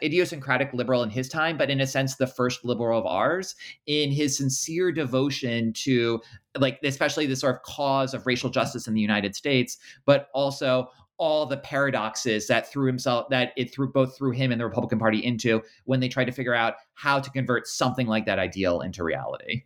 idiosyncratic 0.01 0.73
liberal 0.73 1.03
in 1.03 1.11
his 1.11 1.29
time, 1.29 1.57
but 1.57 1.69
in 1.69 1.79
a 1.79 1.88
sense, 1.88 2.15
the 2.15 2.25
first 2.25 2.65
liberal 2.65 2.99
of 2.99 3.05
ours 3.05 3.55
in 3.85 4.11
his 4.11 4.35
sincere 4.38 4.91
devotion 4.91 5.71
to, 5.73 6.19
like, 6.57 6.79
especially 6.83 7.25
the 7.25 7.35
sort 7.35 7.55
of 7.55 7.61
cause 7.63 8.13
of 8.13 8.25
racial 8.25 8.49
justice 8.49 8.87
in 8.87 8.93
the 8.93 9.01
United 9.01 9.35
States, 9.35 9.77
but 10.05 10.29
also 10.33 10.89
all 11.17 11.45
the 11.45 11.57
paradoxes 11.57 12.47
that 12.47 12.69
threw 12.69 12.85
himself 12.85 13.29
that 13.29 13.53
it 13.55 13.73
threw 13.73 13.89
both 13.91 14.17
through 14.17 14.31
him 14.31 14.51
and 14.51 14.59
the 14.59 14.65
Republican 14.65 14.99
Party 14.99 15.23
into 15.23 15.61
when 15.85 15.99
they 15.99 16.09
tried 16.09 16.25
to 16.25 16.31
figure 16.31 16.53
out 16.53 16.75
how 16.93 17.19
to 17.19 17.29
convert 17.29 17.67
something 17.67 18.07
like 18.07 18.25
that 18.25 18.37
ideal 18.39 18.81
into 18.81 19.03
reality. 19.03 19.63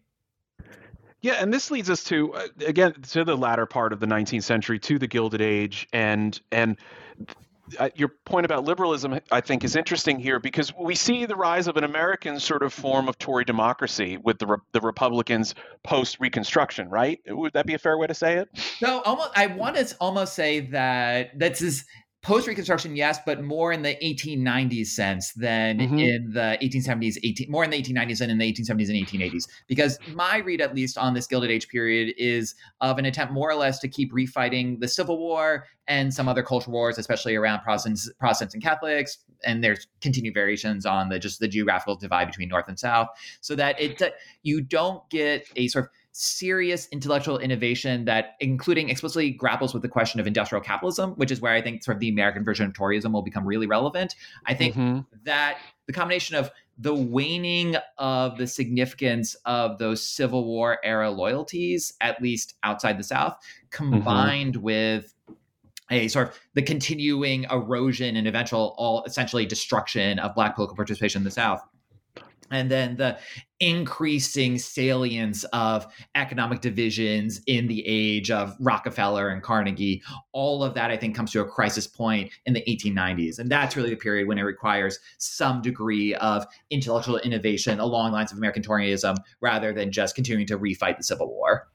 Yeah, 1.21 1.33
and 1.33 1.53
this 1.53 1.69
leads 1.69 1.89
us 1.89 2.03
to 2.05 2.33
uh, 2.33 2.47
again 2.65 2.93
to 2.93 3.25
the 3.25 3.35
latter 3.35 3.65
part 3.65 3.91
of 3.91 3.99
the 3.99 4.05
19th 4.05 4.43
century, 4.43 4.79
to 4.79 4.97
the 4.97 5.07
Gilded 5.07 5.41
Age, 5.41 5.87
and 5.91 6.39
and 6.51 6.77
uh, 7.77 7.89
your 7.95 8.09
point 8.25 8.45
about 8.45 8.63
liberalism, 8.63 9.19
I 9.31 9.41
think, 9.41 9.63
is 9.63 9.75
interesting 9.75 10.19
here 10.19 10.39
because 10.39 10.73
we 10.75 10.95
see 10.95 11.25
the 11.25 11.35
rise 11.35 11.67
of 11.67 11.77
an 11.77 11.83
American 11.83 12.39
sort 12.39 12.63
of 12.63 12.73
form 12.73 13.07
of 13.07 13.17
Tory 13.17 13.45
democracy 13.45 14.17
with 14.17 14.39
the 14.39 14.47
re- 14.47 14.57
the 14.71 14.81
Republicans 14.81 15.55
post 15.83 16.17
Reconstruction, 16.19 16.89
right? 16.89 17.19
Would 17.27 17.53
that 17.53 17.65
be 17.65 17.73
a 17.73 17.79
fair 17.79 17.97
way 17.97 18.07
to 18.07 18.13
say 18.13 18.37
it? 18.37 18.49
No, 18.81 19.01
almost. 19.01 19.31
I 19.35 19.47
want 19.47 19.75
to 19.75 19.95
almost 19.99 20.33
say 20.33 20.61
that 20.67 21.37
that's 21.37 21.61
is 21.61 21.85
post 22.21 22.47
reconstruction 22.47 22.95
yes 22.95 23.17
but 23.25 23.41
more 23.41 23.71
in 23.71 23.81
the 23.81 23.95
1890s 24.03 24.87
sense 24.87 25.31
than 25.33 25.79
mm-hmm. 25.79 25.99
in 25.99 26.31
the 26.31 26.57
1870s 26.61 27.17
18 27.23 27.49
more 27.49 27.63
in 27.63 27.69
the 27.69 27.81
1890s 27.81 28.19
than 28.19 28.29
in 28.29 28.37
the 28.37 28.53
1870s 28.53 28.89
and 28.89 29.07
1880s 29.07 29.47
because 29.67 29.97
my 30.13 30.37
read 30.37 30.59
at 30.59 30.75
least 30.75 30.97
on 30.97 31.13
this 31.13 31.27
gilded 31.27 31.49
age 31.49 31.69
period 31.69 32.13
is 32.17 32.55
of 32.81 32.97
an 32.97 33.05
attempt 33.05 33.31
more 33.31 33.49
or 33.49 33.55
less 33.55 33.79
to 33.79 33.87
keep 33.87 34.11
refighting 34.11 34.79
the 34.81 34.87
civil 34.87 35.17
war 35.17 35.65
and 35.87 36.13
some 36.13 36.27
other 36.27 36.43
cultural 36.43 36.73
wars 36.73 36.97
especially 36.97 37.35
around 37.35 37.61
protestants 37.61 38.11
protestants 38.19 38.53
and 38.53 38.61
catholics 38.61 39.19
and 39.45 39.63
there's 39.63 39.87
continued 40.01 40.33
variations 40.33 40.85
on 40.85 41.07
the 41.07 41.19
just 41.19 41.39
the 41.39 41.47
geographical 41.47 41.95
divide 41.95 42.25
between 42.25 42.49
north 42.49 42.67
and 42.67 42.77
south 42.77 43.07
so 43.39 43.55
that 43.55 43.79
it 43.79 44.01
you 44.43 44.59
don't 44.59 45.09
get 45.09 45.47
a 45.55 45.69
sort 45.69 45.85
of 45.85 45.91
serious 46.19 46.89
intellectual 46.91 47.37
innovation 47.37 48.03
that 48.03 48.35
including 48.41 48.89
explicitly 48.89 49.31
grapples 49.31 49.73
with 49.73 49.81
the 49.81 49.87
question 49.87 50.19
of 50.19 50.27
industrial 50.27 50.61
capitalism 50.61 51.11
which 51.11 51.31
is 51.31 51.39
where 51.39 51.53
i 51.53 51.61
think 51.61 51.81
sort 51.81 51.95
of 51.95 52.01
the 52.01 52.09
american 52.09 52.43
version 52.43 52.65
of 52.65 52.73
toryism 52.73 53.13
will 53.13 53.21
become 53.21 53.45
really 53.45 53.65
relevant 53.65 54.15
i 54.45 54.53
think 54.53 54.75
mm-hmm. 54.75 54.99
that 55.23 55.59
the 55.87 55.93
combination 55.93 56.35
of 56.35 56.51
the 56.77 56.93
waning 56.93 57.77
of 57.97 58.37
the 58.37 58.47
significance 58.47 59.33
of 59.45 59.77
those 59.77 60.05
civil 60.05 60.43
war 60.43 60.77
era 60.83 61.09
loyalties 61.09 61.93
at 62.01 62.21
least 62.21 62.55
outside 62.63 62.99
the 62.99 63.03
south 63.03 63.33
mm-hmm. 63.35 63.93
combined 63.93 64.55
mm-hmm. 64.55 64.63
with 64.63 65.13
a 65.89 66.09
sort 66.09 66.27
of 66.27 66.39
the 66.53 66.61
continuing 66.61 67.45
erosion 67.49 68.17
and 68.17 68.27
eventual 68.27 68.75
all 68.77 69.05
essentially 69.05 69.45
destruction 69.45 70.19
of 70.19 70.35
black 70.35 70.55
political 70.55 70.75
participation 70.75 71.21
in 71.21 71.23
the 71.23 71.31
south 71.31 71.61
and 72.51 72.69
then 72.69 72.97
the 72.97 73.17
increasing 73.59 74.57
salience 74.57 75.43
of 75.45 75.85
economic 76.15 76.61
divisions 76.61 77.41
in 77.45 77.67
the 77.67 77.85
age 77.85 78.31
of 78.31 78.55
Rockefeller 78.59 79.29
and 79.29 79.43
Carnegie. 79.43 80.01
All 80.31 80.63
of 80.63 80.73
that, 80.75 80.91
I 80.91 80.97
think, 80.97 81.15
comes 81.15 81.31
to 81.31 81.41
a 81.41 81.45
crisis 81.45 81.85
point 81.85 82.31
in 82.45 82.53
the 82.53 82.63
1890s. 82.67 83.39
And 83.39 83.51
that's 83.51 83.75
really 83.75 83.89
the 83.89 83.97
period 83.97 84.27
when 84.27 84.37
it 84.37 84.43
requires 84.43 84.99
some 85.17 85.61
degree 85.61 86.15
of 86.15 86.45
intellectual 86.69 87.17
innovation 87.19 87.79
along 87.79 88.13
lines 88.13 88.31
of 88.31 88.37
American 88.37 88.63
Toryism 88.63 89.17
rather 89.41 89.73
than 89.73 89.91
just 89.91 90.15
continuing 90.15 90.47
to 90.47 90.57
refight 90.57 90.97
the 90.97 91.03
Civil 91.03 91.27
War. 91.27 91.67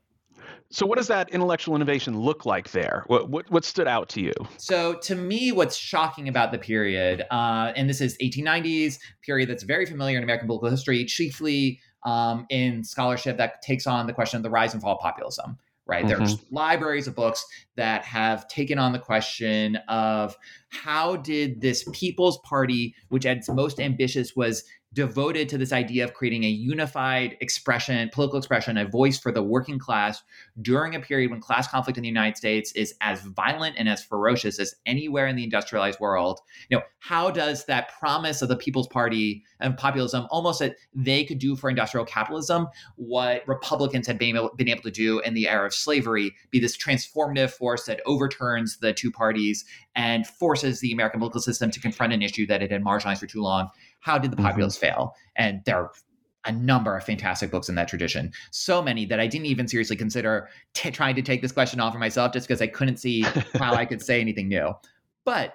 So, 0.74 0.86
what 0.86 0.98
does 0.98 1.06
that 1.06 1.30
intellectual 1.30 1.76
innovation 1.76 2.18
look 2.18 2.44
like 2.44 2.72
there? 2.72 3.04
What 3.06 3.30
what, 3.30 3.48
what 3.48 3.64
stood 3.64 3.86
out 3.86 4.08
to 4.10 4.20
you? 4.20 4.32
So, 4.56 4.94
to 5.02 5.14
me, 5.14 5.52
what's 5.52 5.76
shocking 5.76 6.26
about 6.26 6.50
the 6.50 6.58
period, 6.58 7.22
uh, 7.30 7.72
and 7.76 7.88
this 7.88 8.00
is 8.00 8.18
1890s 8.18 8.98
period 9.22 9.48
that's 9.48 9.62
very 9.62 9.86
familiar 9.86 10.18
in 10.18 10.24
American 10.24 10.48
political 10.48 10.70
history, 10.70 11.04
chiefly 11.04 11.78
um, 12.04 12.44
in 12.50 12.82
scholarship 12.82 13.36
that 13.36 13.62
takes 13.62 13.86
on 13.86 14.08
the 14.08 14.12
question 14.12 14.38
of 14.38 14.42
the 14.42 14.50
rise 14.50 14.72
and 14.72 14.82
fall 14.82 14.96
of 14.96 15.00
populism. 15.00 15.58
Right, 15.86 16.04
mm-hmm. 16.04 16.18
there's 16.18 16.38
libraries 16.50 17.06
of 17.06 17.14
books 17.14 17.44
that 17.76 18.04
have 18.04 18.48
taken 18.48 18.78
on 18.78 18.92
the 18.92 18.98
question 18.98 19.76
of 19.88 20.34
how 20.70 21.16
did 21.16 21.60
this 21.60 21.86
People's 21.92 22.38
Party, 22.38 22.96
which 23.10 23.26
at 23.26 23.36
its 23.36 23.48
most 23.48 23.78
ambitious 23.78 24.34
was 24.34 24.64
devoted 24.94 25.48
to 25.48 25.58
this 25.58 25.72
idea 25.72 26.04
of 26.04 26.14
creating 26.14 26.44
a 26.44 26.48
unified 26.48 27.36
expression, 27.40 28.08
political 28.12 28.38
expression, 28.38 28.78
a 28.78 28.86
voice 28.86 29.18
for 29.18 29.32
the 29.32 29.42
working 29.42 29.78
class 29.78 30.22
during 30.62 30.94
a 30.94 31.00
period 31.00 31.30
when 31.30 31.40
class 31.40 31.68
conflict 31.68 31.98
in 31.98 32.02
the 32.02 32.08
United 32.08 32.36
States 32.36 32.72
is 32.72 32.94
as 33.00 33.20
violent 33.22 33.74
and 33.76 33.88
as 33.88 34.04
ferocious 34.04 34.60
as 34.60 34.74
anywhere 34.86 35.26
in 35.26 35.34
the 35.34 35.44
industrialized 35.44 35.98
world. 35.98 36.40
You 36.70 36.78
know, 36.78 36.84
how 37.00 37.30
does 37.30 37.64
that 37.66 37.90
promise 37.98 38.40
of 38.40 38.48
the 38.48 38.56
People's 38.56 38.86
Party 38.86 39.42
and 39.58 39.76
populism 39.76 40.26
almost 40.30 40.60
that 40.60 40.76
they 40.94 41.24
could 41.24 41.38
do 41.38 41.56
for 41.56 41.68
industrial 41.68 42.06
capitalism 42.06 42.68
what 42.94 43.46
Republicans 43.48 44.06
had 44.06 44.18
been 44.18 44.36
able, 44.36 44.50
been 44.56 44.68
able 44.68 44.82
to 44.82 44.90
do 44.90 45.18
in 45.20 45.34
the 45.34 45.48
era 45.48 45.66
of 45.66 45.74
slavery 45.74 46.34
be 46.50 46.60
this 46.60 46.76
transformative 46.76 47.50
force 47.50 47.84
that 47.86 48.00
overturns 48.06 48.78
the 48.78 48.92
two 48.92 49.10
parties 49.10 49.64
and 49.96 50.26
forces 50.26 50.80
the 50.80 50.92
American 50.92 51.18
political 51.18 51.40
system 51.40 51.70
to 51.70 51.80
confront 51.80 52.12
an 52.12 52.22
issue 52.22 52.46
that 52.46 52.62
it 52.62 52.70
had 52.70 52.82
marginalized 52.82 53.18
for 53.18 53.26
too 53.26 53.42
long 53.42 53.68
how 54.04 54.18
did 54.18 54.30
the 54.30 54.36
mm-hmm. 54.36 54.46
populace 54.46 54.76
mm-hmm. 54.76 54.94
fail? 54.94 55.16
And 55.34 55.62
there 55.64 55.76
are 55.76 55.92
a 56.44 56.52
number 56.52 56.94
of 56.94 57.02
fantastic 57.02 57.50
books 57.50 57.70
in 57.70 57.74
that 57.76 57.88
tradition. 57.88 58.30
So 58.50 58.82
many 58.82 59.06
that 59.06 59.18
I 59.18 59.26
didn't 59.26 59.46
even 59.46 59.66
seriously 59.66 59.96
consider 59.96 60.50
t- 60.74 60.90
trying 60.90 61.14
to 61.16 61.22
take 61.22 61.40
this 61.40 61.52
question 61.52 61.80
off 61.80 61.94
for 61.94 61.98
myself 61.98 62.34
just 62.34 62.46
because 62.46 62.60
I 62.60 62.66
couldn't 62.66 62.98
see 62.98 63.22
how 63.54 63.72
I 63.72 63.86
could 63.86 64.02
say 64.02 64.20
anything 64.20 64.48
new. 64.48 64.74
But 65.24 65.54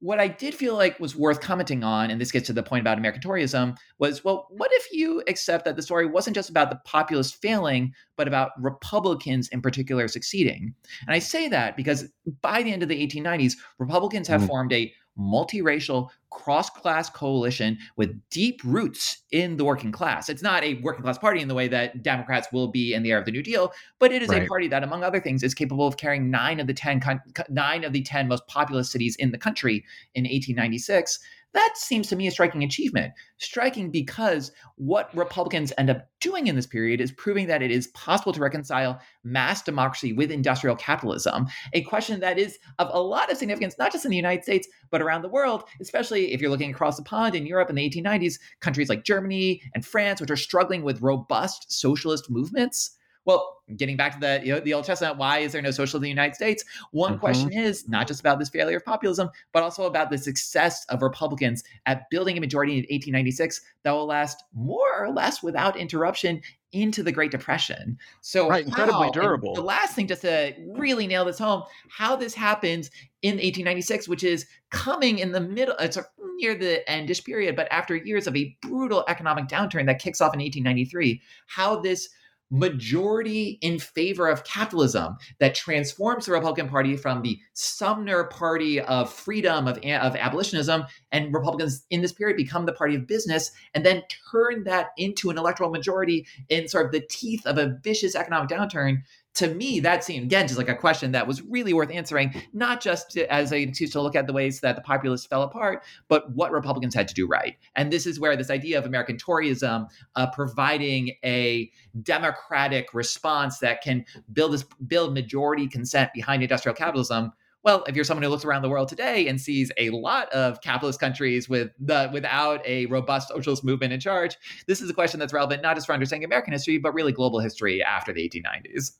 what 0.00 0.20
I 0.20 0.28
did 0.28 0.54
feel 0.54 0.74
like 0.74 1.00
was 1.00 1.16
worth 1.16 1.40
commenting 1.40 1.82
on, 1.82 2.10
and 2.10 2.20
this 2.20 2.30
gets 2.30 2.48
to 2.48 2.52
the 2.52 2.62
point 2.62 2.82
about 2.82 2.98
American 2.98 3.22
Toryism, 3.22 3.74
was 3.98 4.22
well, 4.22 4.48
what 4.50 4.70
if 4.74 4.92
you 4.92 5.22
accept 5.28 5.64
that 5.64 5.76
the 5.76 5.82
story 5.82 6.04
wasn't 6.04 6.34
just 6.34 6.50
about 6.50 6.68
the 6.68 6.80
populace 6.84 7.32
failing, 7.32 7.94
but 8.16 8.28
about 8.28 8.50
Republicans 8.60 9.48
in 9.48 9.62
particular 9.62 10.08
succeeding? 10.08 10.74
And 11.06 11.14
I 11.14 11.20
say 11.20 11.48
that 11.48 11.74
because 11.74 12.12
by 12.42 12.62
the 12.62 12.72
end 12.72 12.82
of 12.82 12.90
the 12.90 13.06
1890s, 13.06 13.54
Republicans 13.78 14.28
have 14.28 14.42
mm. 14.42 14.48
formed 14.48 14.72
a 14.74 14.92
multiracial, 15.18 16.08
cross 16.32 16.70
class 16.70 17.10
coalition 17.10 17.78
with 17.96 18.18
deep 18.30 18.60
roots 18.64 19.22
in 19.30 19.56
the 19.56 19.64
working 19.64 19.92
class. 19.92 20.28
It's 20.28 20.42
not 20.42 20.64
a 20.64 20.74
working 20.82 21.02
class 21.02 21.18
party 21.18 21.40
in 21.40 21.48
the 21.48 21.54
way 21.54 21.68
that 21.68 22.02
Democrats 22.02 22.48
will 22.52 22.68
be 22.68 22.94
in 22.94 23.02
the 23.02 23.10
era 23.10 23.20
of 23.20 23.26
the 23.26 23.32
New 23.32 23.42
Deal, 23.42 23.72
but 23.98 24.12
it 24.12 24.22
is 24.22 24.30
right. 24.30 24.42
a 24.42 24.46
party 24.46 24.66
that, 24.68 24.82
among 24.82 25.04
other 25.04 25.20
things, 25.20 25.42
is 25.42 25.54
capable 25.54 25.86
of 25.86 25.96
carrying 25.96 26.30
nine 26.30 26.58
of 26.58 26.66
the 26.66 26.74
ten 26.74 27.00
nine 27.48 27.84
of 27.84 27.92
the 27.92 28.02
ten 28.02 28.28
most 28.28 28.46
populous 28.46 28.90
cities 28.90 29.14
in 29.16 29.30
the 29.30 29.38
country 29.38 29.84
in 30.14 30.24
1896 30.24 31.18
that 31.52 31.74
seems 31.76 32.08
to 32.08 32.16
me 32.16 32.26
a 32.26 32.30
striking 32.30 32.62
achievement. 32.64 33.12
Striking 33.36 33.90
because 33.90 34.52
what 34.76 35.14
Republicans 35.14 35.72
end 35.76 35.90
up 35.90 36.08
doing 36.20 36.46
in 36.46 36.56
this 36.56 36.66
period 36.66 37.00
is 37.00 37.12
proving 37.12 37.46
that 37.46 37.62
it 37.62 37.70
is 37.70 37.88
possible 37.88 38.32
to 38.32 38.40
reconcile 38.40 39.00
mass 39.22 39.62
democracy 39.62 40.12
with 40.12 40.30
industrial 40.30 40.76
capitalism, 40.76 41.46
a 41.74 41.82
question 41.82 42.20
that 42.20 42.38
is 42.38 42.58
of 42.78 42.88
a 42.92 43.00
lot 43.00 43.30
of 43.30 43.36
significance, 43.36 43.76
not 43.78 43.92
just 43.92 44.04
in 44.04 44.10
the 44.10 44.16
United 44.16 44.42
States, 44.42 44.66
but 44.90 45.02
around 45.02 45.22
the 45.22 45.28
world, 45.28 45.64
especially 45.80 46.21
if 46.26 46.40
you're 46.40 46.50
looking 46.50 46.70
across 46.70 46.96
the 46.96 47.02
pond 47.02 47.34
in 47.34 47.46
Europe 47.46 47.70
in 47.70 47.76
the 47.76 47.90
1890s, 47.90 48.38
countries 48.60 48.88
like 48.88 49.04
Germany 49.04 49.62
and 49.74 49.84
France, 49.84 50.20
which 50.20 50.30
are 50.30 50.36
struggling 50.36 50.82
with 50.82 51.02
robust 51.02 51.72
socialist 51.72 52.30
movements 52.30 52.96
well, 53.24 53.62
getting 53.76 53.96
back 53.96 54.14
to 54.14 54.20
the 54.20 54.40
you 54.44 54.52
know, 54.52 54.60
the 54.60 54.74
old 54.74 54.84
chestnut, 54.84 55.16
why 55.16 55.38
is 55.38 55.52
there 55.52 55.62
no 55.62 55.70
socialism 55.70 55.98
in 55.98 56.02
the 56.02 56.08
United 56.08 56.34
States? 56.34 56.64
One 56.90 57.12
mm-hmm. 57.12 57.20
question 57.20 57.52
is 57.52 57.88
not 57.88 58.06
just 58.08 58.20
about 58.20 58.38
this 58.38 58.48
failure 58.48 58.76
of 58.78 58.84
populism, 58.84 59.30
but 59.52 59.62
also 59.62 59.84
about 59.84 60.10
the 60.10 60.18
success 60.18 60.84
of 60.88 61.02
Republicans 61.02 61.62
at 61.86 62.08
building 62.10 62.36
a 62.36 62.40
majority 62.40 62.72
in 62.72 62.78
1896 62.78 63.60
that 63.84 63.92
will 63.92 64.06
last 64.06 64.42
more 64.54 64.98
or 64.98 65.10
less 65.10 65.42
without 65.42 65.76
interruption 65.76 66.42
into 66.72 67.02
the 67.02 67.12
Great 67.12 67.30
Depression. 67.30 67.98
So 68.22 68.48
right, 68.48 68.64
incredibly 68.64 69.06
how, 69.06 69.10
durable. 69.10 69.54
The 69.54 69.62
last 69.62 69.94
thing, 69.94 70.06
just 70.06 70.22
to 70.22 70.54
really 70.74 71.06
nail 71.06 71.24
this 71.24 71.38
home, 71.38 71.64
how 71.88 72.16
this 72.16 72.34
happens 72.34 72.90
in 73.20 73.32
1896, 73.32 74.08
which 74.08 74.24
is 74.24 74.46
coming 74.70 75.18
in 75.18 75.32
the 75.32 75.40
middle, 75.40 75.76
it's 75.78 75.98
near 76.36 76.54
the 76.54 76.82
endish 76.88 77.24
period, 77.24 77.56
but 77.56 77.68
after 77.70 77.94
years 77.94 78.26
of 78.26 78.34
a 78.36 78.56
brutal 78.62 79.04
economic 79.06 79.48
downturn 79.48 79.86
that 79.86 80.00
kicks 80.00 80.20
off 80.20 80.34
in 80.34 80.40
1893, 80.40 81.20
how 81.46 81.76
this 81.76 82.08
majority 82.52 83.58
in 83.62 83.78
favor 83.78 84.28
of 84.28 84.44
capitalism 84.44 85.16
that 85.40 85.54
transforms 85.54 86.26
the 86.26 86.32
Republican 86.32 86.68
Party 86.68 86.96
from 86.98 87.22
the 87.22 87.40
Sumner 87.54 88.24
party 88.24 88.78
of 88.78 89.10
freedom, 89.10 89.66
of, 89.66 89.78
of 89.78 90.16
abolitionism, 90.16 90.84
and 91.10 91.32
Republicans 91.32 91.86
in 91.88 92.02
this 92.02 92.12
period 92.12 92.36
become 92.36 92.66
the 92.66 92.72
party 92.72 92.94
of 92.94 93.06
business, 93.06 93.50
and 93.74 93.86
then 93.86 94.02
turn 94.30 94.64
that 94.64 94.88
into 94.98 95.30
an 95.30 95.38
electoral 95.38 95.70
majority 95.70 96.26
in 96.50 96.68
sort 96.68 96.84
of 96.84 96.92
the 96.92 97.04
teeth 97.08 97.44
of 97.46 97.56
a 97.56 97.78
vicious 97.82 98.14
economic 98.14 98.50
downturn 98.50 98.98
to 99.34 99.54
me, 99.54 99.80
that 99.80 100.04
seemed 100.04 100.24
again 100.24 100.46
just 100.46 100.58
like 100.58 100.68
a 100.68 100.74
question 100.74 101.12
that 101.12 101.26
was 101.26 101.42
really 101.42 101.72
worth 101.72 101.90
answering, 101.90 102.34
not 102.52 102.80
just 102.80 103.12
to, 103.12 103.32
as 103.32 103.50
an 103.52 103.60
excuse 103.60 103.90
to 103.92 104.00
look 104.00 104.14
at 104.14 104.26
the 104.26 104.32
ways 104.32 104.60
that 104.60 104.76
the 104.76 104.82
populists 104.82 105.26
fell 105.26 105.42
apart, 105.42 105.84
but 106.08 106.30
what 106.32 106.52
Republicans 106.52 106.94
had 106.94 107.08
to 107.08 107.14
do 107.14 107.26
right. 107.26 107.56
And 107.74 107.92
this 107.92 108.06
is 108.06 108.20
where 108.20 108.36
this 108.36 108.50
idea 108.50 108.78
of 108.78 108.84
American 108.84 109.16
Toryism 109.16 109.88
uh, 110.16 110.26
providing 110.30 111.12
a 111.24 111.70
democratic 112.02 112.92
response 112.92 113.58
that 113.58 113.82
can 113.82 114.04
build 114.32 114.52
this 114.52 114.64
build 114.86 115.14
majority 115.14 115.66
consent 115.66 116.10
behind 116.12 116.42
industrial 116.42 116.74
capitalism 116.74 117.32
well, 117.64 117.84
if 117.86 117.94
you're 117.94 118.04
someone 118.04 118.24
who 118.24 118.28
looks 118.28 118.44
around 118.44 118.62
the 118.62 118.68
world 118.68 118.88
today 118.88 119.28
and 119.28 119.40
sees 119.40 119.70
a 119.78 119.90
lot 119.90 120.28
of 120.32 120.60
capitalist 120.60 120.98
countries 120.98 121.48
with 121.48 121.70
the 121.78 122.10
without 122.12 122.60
a 122.66 122.86
robust 122.86 123.28
socialist 123.28 123.62
movement 123.62 123.92
in 123.92 124.00
charge, 124.00 124.36
this 124.66 124.80
is 124.80 124.90
a 124.90 124.94
question 124.94 125.20
that's 125.20 125.32
relevant 125.32 125.62
not 125.62 125.76
just 125.76 125.86
for 125.86 125.92
understanding 125.92 126.24
American 126.24 126.52
history, 126.52 126.78
but 126.78 126.92
really 126.92 127.12
global 127.12 127.38
history 127.38 127.82
after 127.82 128.12
the 128.12 128.28
1890s. 128.28 128.92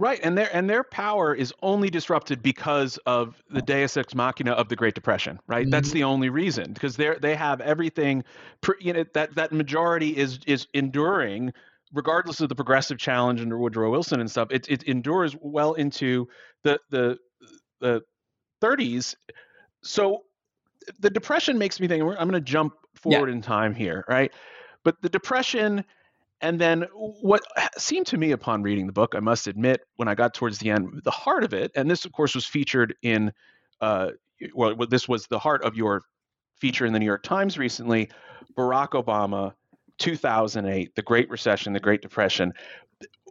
Right, 0.00 0.20
and 0.22 0.38
their 0.38 0.48
and 0.54 0.70
their 0.70 0.84
power 0.84 1.34
is 1.34 1.52
only 1.60 1.90
disrupted 1.90 2.40
because 2.42 2.98
of 2.98 3.42
the 3.50 3.60
Deus 3.60 3.96
ex 3.96 4.14
machina 4.14 4.52
of 4.52 4.68
the 4.68 4.76
Great 4.76 4.94
Depression. 4.94 5.40
Right, 5.48 5.62
mm-hmm. 5.64 5.70
that's 5.70 5.90
the 5.90 6.04
only 6.04 6.28
reason 6.28 6.72
because 6.72 6.96
they 6.96 7.14
they 7.20 7.34
have 7.34 7.60
everything. 7.60 8.22
You 8.80 8.92
know 8.92 9.04
that 9.14 9.34
that 9.34 9.52
majority 9.52 10.16
is 10.16 10.38
is 10.46 10.68
enduring, 10.72 11.52
regardless 11.92 12.40
of 12.40 12.48
the 12.48 12.54
progressive 12.54 12.98
challenge 12.98 13.40
under 13.40 13.58
Woodrow 13.58 13.90
Wilson 13.90 14.20
and 14.20 14.30
stuff. 14.30 14.48
It 14.52 14.68
it 14.68 14.84
endures 14.84 15.36
well 15.40 15.74
into 15.74 16.28
the 16.62 16.78
the 16.90 17.18
the 17.80 18.02
30s 18.62 19.14
so 19.82 20.24
the 21.00 21.10
depression 21.10 21.58
makes 21.58 21.80
me 21.80 21.88
think. 21.88 22.02
I'm 22.02 22.16
going 22.16 22.32
to 22.32 22.40
jump 22.40 22.74
forward 22.94 23.28
Yeah. 23.28 23.34
in 23.34 23.42
time 23.42 23.74
here, 23.74 24.04
right? 24.08 24.32
But 24.84 25.00
the 25.02 25.08
depression, 25.08 25.84
and 26.40 26.60
then 26.60 26.82
what 26.92 27.42
seemed 27.76 28.06
to 28.08 28.16
me 28.16 28.32
upon 28.32 28.62
reading 28.62 28.86
the 28.86 28.92
book, 28.92 29.14
I 29.16 29.20
must 29.20 29.46
admit, 29.46 29.80
when 29.96 30.08
I 30.08 30.14
got 30.14 30.34
towards 30.34 30.58
the 30.58 30.70
end, 30.70 31.02
the 31.04 31.10
heart 31.10 31.44
of 31.44 31.52
it, 31.52 31.72
and 31.74 31.90
this 31.90 32.04
of 32.04 32.12
course 32.12 32.34
was 32.34 32.46
featured 32.46 32.94
in, 33.02 33.32
uh, 33.80 34.10
well, 34.54 34.76
this 34.88 35.08
was 35.08 35.26
the 35.26 35.38
heart 35.38 35.62
of 35.62 35.76
your 35.76 36.02
feature 36.56 36.86
in 36.86 36.92
the 36.92 36.98
New 36.98 37.06
York 37.06 37.22
Times 37.22 37.58
recently, 37.58 38.08
Barack 38.56 38.90
Obama, 38.90 39.54
2008, 39.98 40.94
the 40.94 41.02
Great 41.02 41.28
Recession, 41.28 41.72
the 41.72 41.80
Great 41.80 42.02
Depression. 42.02 42.52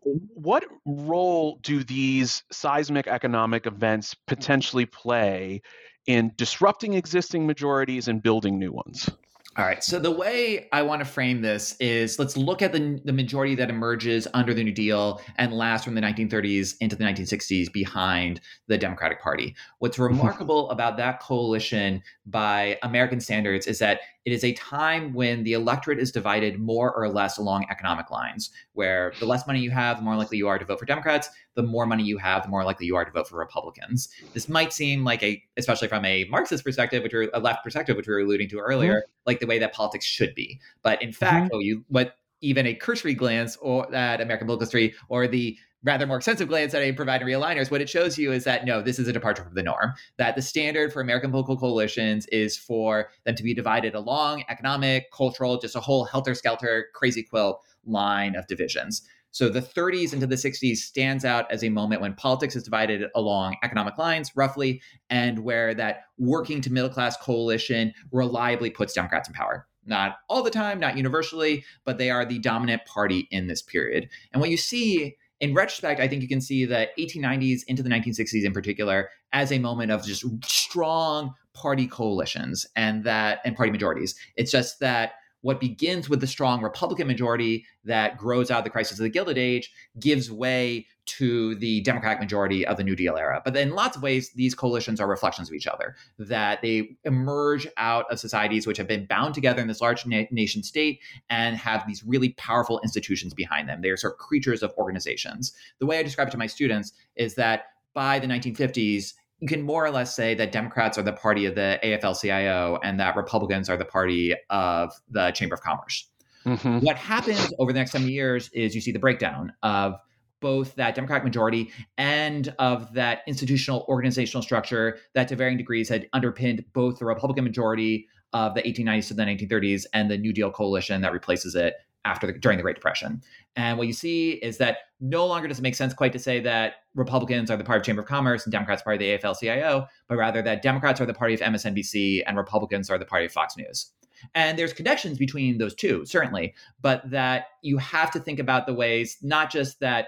What 0.03 0.65
role 0.85 1.59
do 1.61 1.83
these 1.83 2.43
seismic 2.51 3.07
economic 3.07 3.65
events 3.65 4.15
potentially 4.25 4.85
play 4.85 5.61
in 6.07 6.31
disrupting 6.35 6.93
existing 6.93 7.45
majorities 7.47 8.07
and 8.07 8.21
building 8.21 8.59
new 8.59 8.71
ones? 8.71 9.09
All 9.57 9.65
right. 9.65 9.83
So 9.83 9.97
the 9.97 10.11
way 10.11 10.69
I 10.71 10.83
want 10.83 10.99
to 10.99 11.05
frame 11.05 11.41
this 11.41 11.75
is 11.79 12.19
let's 12.19 12.37
look 12.37 12.61
at 12.61 12.71
the, 12.71 13.01
the 13.03 13.11
majority 13.11 13.55
that 13.55 13.71
emerges 13.71 14.27
under 14.35 14.53
the 14.53 14.63
New 14.63 14.71
Deal 14.71 15.19
and 15.37 15.51
lasts 15.51 15.83
from 15.83 15.95
the 15.95 16.01
1930s 16.01 16.75
into 16.79 16.95
the 16.95 17.03
1960s 17.03 17.73
behind 17.73 18.39
the 18.67 18.77
Democratic 18.77 19.19
Party. 19.19 19.55
What's 19.79 19.97
mm-hmm. 19.97 20.15
remarkable 20.15 20.69
about 20.69 20.95
that 20.97 21.21
coalition 21.21 22.03
by 22.27 22.77
American 22.83 23.19
standards 23.19 23.65
is 23.65 23.79
that 23.79 24.01
it 24.27 24.33
is 24.33 24.43
a 24.43 24.51
time 24.51 25.13
when 25.13 25.43
the 25.45 25.53
electorate 25.53 25.99
is 25.99 26.11
divided 26.11 26.59
more 26.59 26.93
or 26.93 27.07
less 27.07 27.37
along 27.37 27.65
economic 27.71 28.11
lines, 28.11 28.49
where 28.73 29.13
the 29.21 29.25
less 29.25 29.47
money 29.47 29.61
you 29.61 29.71
have, 29.71 29.95
the 29.95 30.03
more 30.03 30.17
likely 30.17 30.37
you 30.37 30.49
are 30.49 30.59
to 30.59 30.65
vote 30.65 30.79
for 30.79 30.85
Democrats. 30.85 31.29
The 31.53 31.63
more 31.63 31.85
money 31.85 32.03
you 32.03 32.17
have, 32.17 32.43
the 32.43 32.49
more 32.49 32.65
likely 32.65 32.87
you 32.87 32.97
are 32.97 33.05
to 33.05 33.11
vote 33.11 33.29
for 33.29 33.37
Republicans. 33.37 34.09
This 34.33 34.49
might 34.49 34.73
seem 34.73 35.05
like 35.05 35.23
a, 35.23 35.41
especially 35.55 35.87
from 35.87 36.03
a 36.03 36.25
Marxist 36.25 36.65
perspective, 36.65 37.03
which 37.03 37.13
are 37.13 37.29
a 37.33 37.39
left 37.39 37.63
perspective, 37.63 37.95
which 37.95 38.05
we 38.05 38.15
were 38.15 38.19
alluding 38.19 38.49
to 38.49 38.59
earlier, 38.59 38.95
mm-hmm. 38.95 39.11
like 39.25 39.39
the 39.39 39.47
way 39.47 39.59
that 39.59 39.71
politics 39.71 40.03
should 40.03 40.35
be. 40.35 40.59
But 40.83 41.01
in 41.01 41.13
fact, 41.13 41.51
oh, 41.53 41.59
you 41.59 41.85
what 41.87 42.17
even 42.41 42.67
a 42.67 42.73
cursory 42.73 43.13
glance 43.13 43.55
or 43.61 43.95
at 43.95 44.19
American 44.19 44.45
political 44.45 44.65
history 44.65 44.93
or 45.07 45.25
the 45.25 45.57
rather 45.83 46.05
more 46.05 46.17
extensive 46.17 46.47
glance 46.47 46.73
at 46.73 46.81
a 46.81 46.91
provider 46.91 47.25
realigners, 47.25 47.71
what 47.71 47.81
it 47.81 47.89
shows 47.89 48.17
you 48.17 48.31
is 48.31 48.43
that 48.43 48.65
no, 48.65 48.81
this 48.81 48.99
is 48.99 49.07
a 49.07 49.13
departure 49.13 49.43
from 49.43 49.53
the 49.53 49.63
norm. 49.63 49.93
That 50.17 50.35
the 50.35 50.41
standard 50.41 50.91
for 50.91 51.01
American 51.01 51.31
political 51.31 51.57
coalitions 51.57 52.25
is 52.27 52.57
for 52.57 53.09
them 53.25 53.35
to 53.35 53.43
be 53.43 53.53
divided 53.53 53.95
along 53.95 54.43
economic, 54.49 55.11
cultural, 55.11 55.59
just 55.59 55.75
a 55.75 55.79
whole 55.79 56.05
helter 56.05 56.35
skelter, 56.35 56.87
crazy 56.93 57.23
quilt 57.23 57.63
line 57.85 58.35
of 58.35 58.47
divisions. 58.47 59.03
So 59.31 59.49
the 59.49 59.61
30s 59.61 60.13
into 60.13 60.25
the 60.25 60.35
60s 60.35 60.77
stands 60.77 61.23
out 61.23 61.51
as 61.51 61.63
a 61.63 61.69
moment 61.69 62.01
when 62.01 62.15
politics 62.15 62.55
is 62.55 62.63
divided 62.63 63.09
along 63.13 63.57
economic 63.61 63.97
lines, 63.97 64.31
roughly, 64.35 64.81
and 65.09 65.39
where 65.39 65.75
that 65.75 66.05
working 66.17 66.59
to 66.61 66.73
middle 66.73 66.89
class 66.89 67.15
coalition 67.17 67.93
reliably 68.11 68.71
puts 68.71 68.93
Democrats 68.93 69.27
in 69.27 69.35
power. 69.35 69.67
Not 69.85 70.17
all 70.27 70.43
the 70.43 70.49
time, 70.49 70.79
not 70.79 70.97
universally, 70.97 71.63
but 71.85 71.97
they 71.97 72.09
are 72.09 72.25
the 72.25 72.39
dominant 72.39 72.85
party 72.85 73.27
in 73.29 73.47
this 73.47 73.61
period. 73.61 74.09
And 74.33 74.41
what 74.41 74.49
you 74.49 74.57
see 74.57 75.17
in 75.39 75.53
retrospect, 75.53 75.99
I 75.99 76.07
think 76.07 76.21
you 76.21 76.27
can 76.27 76.41
see 76.41 76.65
the 76.65 76.89
1890s 76.97 77.61
into 77.67 77.83
the 77.83 77.89
1960s 77.89 78.43
in 78.43 78.53
particular 78.53 79.09
as 79.33 79.51
a 79.51 79.59
moment 79.59 79.91
of 79.91 80.05
just 80.05 80.25
strong 80.45 81.33
party 81.53 81.87
coalitions 81.87 82.65
and 82.75 83.03
that 83.03 83.39
and 83.45 83.55
party 83.55 83.71
majorities. 83.71 84.15
It's 84.35 84.51
just 84.51 84.79
that 84.79 85.13
what 85.47 85.61
begins 85.61 86.09
with 86.09 86.19
the 86.19 86.27
strong 86.27 86.61
Republican 86.61 87.07
majority 87.07 87.65
that 87.85 88.17
grows 88.17 88.51
out 88.51 88.57
of 88.57 88.63
the 88.65 88.69
crisis 88.69 88.99
of 88.99 89.03
the 89.03 89.09
Gilded 89.09 89.37
Age 89.37 89.71
gives 89.97 90.29
way 90.29 90.85
to 91.05 91.55
the 91.55 91.79
Democratic 91.83 92.19
majority 92.19 92.67
of 92.67 92.75
the 92.75 92.83
New 92.83 92.97
Deal 92.97 93.15
era. 93.15 93.41
But 93.45 93.55
in 93.55 93.69
lots 93.69 93.95
of 93.95 94.03
ways, 94.03 94.29
these 94.33 94.53
coalitions 94.53 94.99
are 94.99 95.07
reflections 95.07 95.47
of 95.47 95.55
each 95.55 95.65
other, 95.65 95.95
that 96.19 96.61
they 96.61 96.97
emerge 97.05 97.65
out 97.77 98.11
of 98.11 98.19
societies 98.19 98.67
which 98.67 98.75
have 98.75 98.89
been 98.89 99.05
bound 99.05 99.33
together 99.33 99.61
in 99.61 99.69
this 99.69 99.79
large 99.79 100.05
na- 100.05 100.25
nation 100.31 100.63
state 100.63 100.99
and 101.29 101.55
have 101.55 101.87
these 101.87 102.03
really 102.03 102.33
powerful 102.33 102.81
institutions 102.81 103.33
behind 103.33 103.69
them. 103.69 103.79
They're 103.81 103.95
sort 103.95 104.15
of 104.15 104.19
creatures 104.19 104.61
of 104.61 104.73
organizations. 104.77 105.53
The 105.79 105.85
way 105.85 105.97
I 105.97 106.03
describe 106.03 106.27
it 106.27 106.31
to 106.31 106.37
my 106.37 106.47
students 106.47 106.91
is 107.15 107.35
that 107.35 107.67
by 107.93 108.19
the 108.19 108.27
1950s, 108.27 109.13
you 109.39 109.47
can 109.47 109.61
more 109.61 109.85
or 109.85 109.91
less 109.91 110.15
say 110.15 110.33
that 110.35 110.51
Democrats 110.51 110.97
are 110.97 111.03
the 111.03 111.13
party 111.13 111.45
of 111.45 111.55
the 111.55 111.79
AFL 111.83 112.19
CIO 112.19 112.79
and 112.83 112.99
that 112.99 113.15
Republicans 113.15 113.69
are 113.69 113.77
the 113.77 113.85
party 113.85 114.33
of 114.49 114.93
the 115.09 115.31
Chamber 115.31 115.55
of 115.55 115.61
Commerce. 115.61 116.09
Mm-hmm. 116.45 116.79
What 116.79 116.95
happens 116.95 117.53
over 117.59 117.71
the 117.71 117.79
next 117.79 117.91
70 117.91 118.11
years 118.11 118.49
is 118.53 118.73
you 118.73 118.81
see 118.81 118.91
the 118.91 118.99
breakdown 118.99 119.53
of 119.63 119.95
both 120.39 120.75
that 120.75 120.95
Democratic 120.95 121.23
majority 121.23 121.71
and 121.97 122.53
of 122.59 122.93
that 122.93 123.21
institutional 123.27 123.85
organizational 123.87 124.41
structure 124.41 124.97
that 125.13 125.27
to 125.27 125.35
varying 125.35 125.57
degrees 125.57 125.89
had 125.89 126.07
underpinned 126.13 126.63
both 126.73 126.99
the 126.99 127.05
Republican 127.05 127.43
majority 127.43 128.07
of 128.33 128.53
the 128.53 128.61
1890s 128.61 129.07
to 129.07 129.13
the 129.13 129.23
1930s 129.23 129.85
and 129.93 130.11
the 130.11 130.17
New 130.17 130.33
Deal 130.33 130.51
coalition 130.51 131.01
that 131.01 131.11
replaces 131.11 131.55
it 131.55 131.75
after 132.07 132.25
the, 132.25 132.33
during 132.33 132.57
the 132.57 132.63
Great 132.63 132.75
Depression. 132.75 133.21
And 133.55 133.77
what 133.77 133.87
you 133.87 133.93
see 133.93 134.31
is 134.31 134.57
that 134.57 134.77
no 134.99 135.25
longer 135.25 135.47
does 135.47 135.59
it 135.59 135.61
make 135.61 135.75
sense 135.75 135.93
quite 135.93 136.13
to 136.13 136.19
say 136.19 136.39
that 136.39 136.75
Republicans 136.95 137.51
are 137.51 137.57
the 137.57 137.63
party 137.63 137.79
of 137.79 137.85
Chamber 137.85 138.01
of 138.01 138.07
Commerce 138.07 138.45
and 138.45 138.51
Democrats 138.51 138.81
are 138.85 138.97
the 138.97 139.17
AFL-CIO, 139.17 139.85
but 140.07 140.17
rather 140.17 140.41
that 140.41 140.61
Democrats 140.61 141.01
are 141.01 141.05
the 141.05 141.13
party 141.13 141.33
of 141.33 141.41
MSNBC 141.41 142.23
and 142.25 142.37
Republicans 142.37 142.89
are 142.89 142.97
the 142.97 143.05
party 143.05 143.25
of 143.25 143.31
Fox 143.31 143.57
News. 143.57 143.91
And 144.33 144.57
there's 144.57 144.73
connections 144.73 145.17
between 145.17 145.57
those 145.57 145.75
two, 145.75 146.05
certainly, 146.05 146.55
but 146.81 147.07
that 147.11 147.45
you 147.61 147.77
have 147.77 148.09
to 148.11 148.19
think 148.19 148.39
about 148.39 148.65
the 148.65 148.73
ways, 148.73 149.17
not 149.21 149.51
just 149.51 149.79
that 149.81 150.07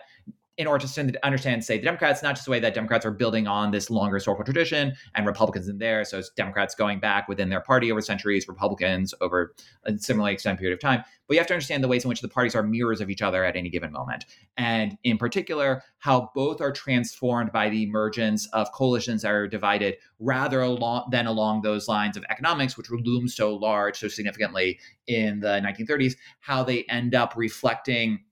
in 0.59 0.67
order 0.67 0.85
to 0.85 1.19
understand, 1.23 1.63
say, 1.63 1.77
the 1.77 1.85
Democrats, 1.85 2.21
not 2.21 2.35
just 2.35 2.43
the 2.43 2.51
way 2.51 2.59
that 2.59 2.73
Democrats 2.73 3.05
are 3.05 3.11
building 3.11 3.47
on 3.47 3.71
this 3.71 3.89
longer 3.89 4.17
historical 4.17 4.43
tradition 4.43 4.93
and 5.15 5.25
Republicans 5.25 5.69
in 5.69 5.77
there. 5.77 6.03
So 6.03 6.19
it's 6.19 6.29
Democrats 6.31 6.75
going 6.75 6.99
back 6.99 7.29
within 7.29 7.47
their 7.47 7.61
party 7.61 7.89
over 7.89 8.01
centuries, 8.01 8.45
Republicans 8.45 9.13
over 9.21 9.55
a 9.85 9.97
similarly 9.97 10.33
extended 10.33 10.59
period 10.59 10.73
of 10.73 10.81
time. 10.81 11.01
But 11.27 11.35
you 11.35 11.39
have 11.39 11.47
to 11.47 11.53
understand 11.53 11.81
the 11.81 11.87
ways 11.87 12.03
in 12.03 12.09
which 12.09 12.19
the 12.19 12.27
parties 12.27 12.55
are 12.55 12.63
mirrors 12.63 12.99
of 12.99 13.09
each 13.09 13.21
other 13.21 13.45
at 13.45 13.55
any 13.55 13.69
given 13.69 13.93
moment. 13.93 14.25
And 14.57 14.97
in 15.05 15.17
particular, 15.17 15.81
how 15.99 16.29
both 16.35 16.59
are 16.59 16.73
transformed 16.73 17.53
by 17.53 17.69
the 17.69 17.83
emergence 17.83 18.45
of 18.51 18.69
coalitions 18.73 19.21
that 19.21 19.31
are 19.31 19.47
divided 19.47 19.95
rather 20.19 20.59
along, 20.59 21.07
than 21.09 21.25
along 21.25 21.61
those 21.61 21.87
lines 21.87 22.17
of 22.17 22.25
economics, 22.29 22.75
which 22.75 22.91
loom 22.91 23.29
so 23.29 23.55
large, 23.55 23.97
so 23.97 24.09
significantly 24.09 24.77
in 25.07 25.39
the 25.39 25.61
1930s, 25.61 26.15
how 26.41 26.63
they 26.63 26.83
end 26.89 27.15
up 27.15 27.35
reflecting 27.37 28.25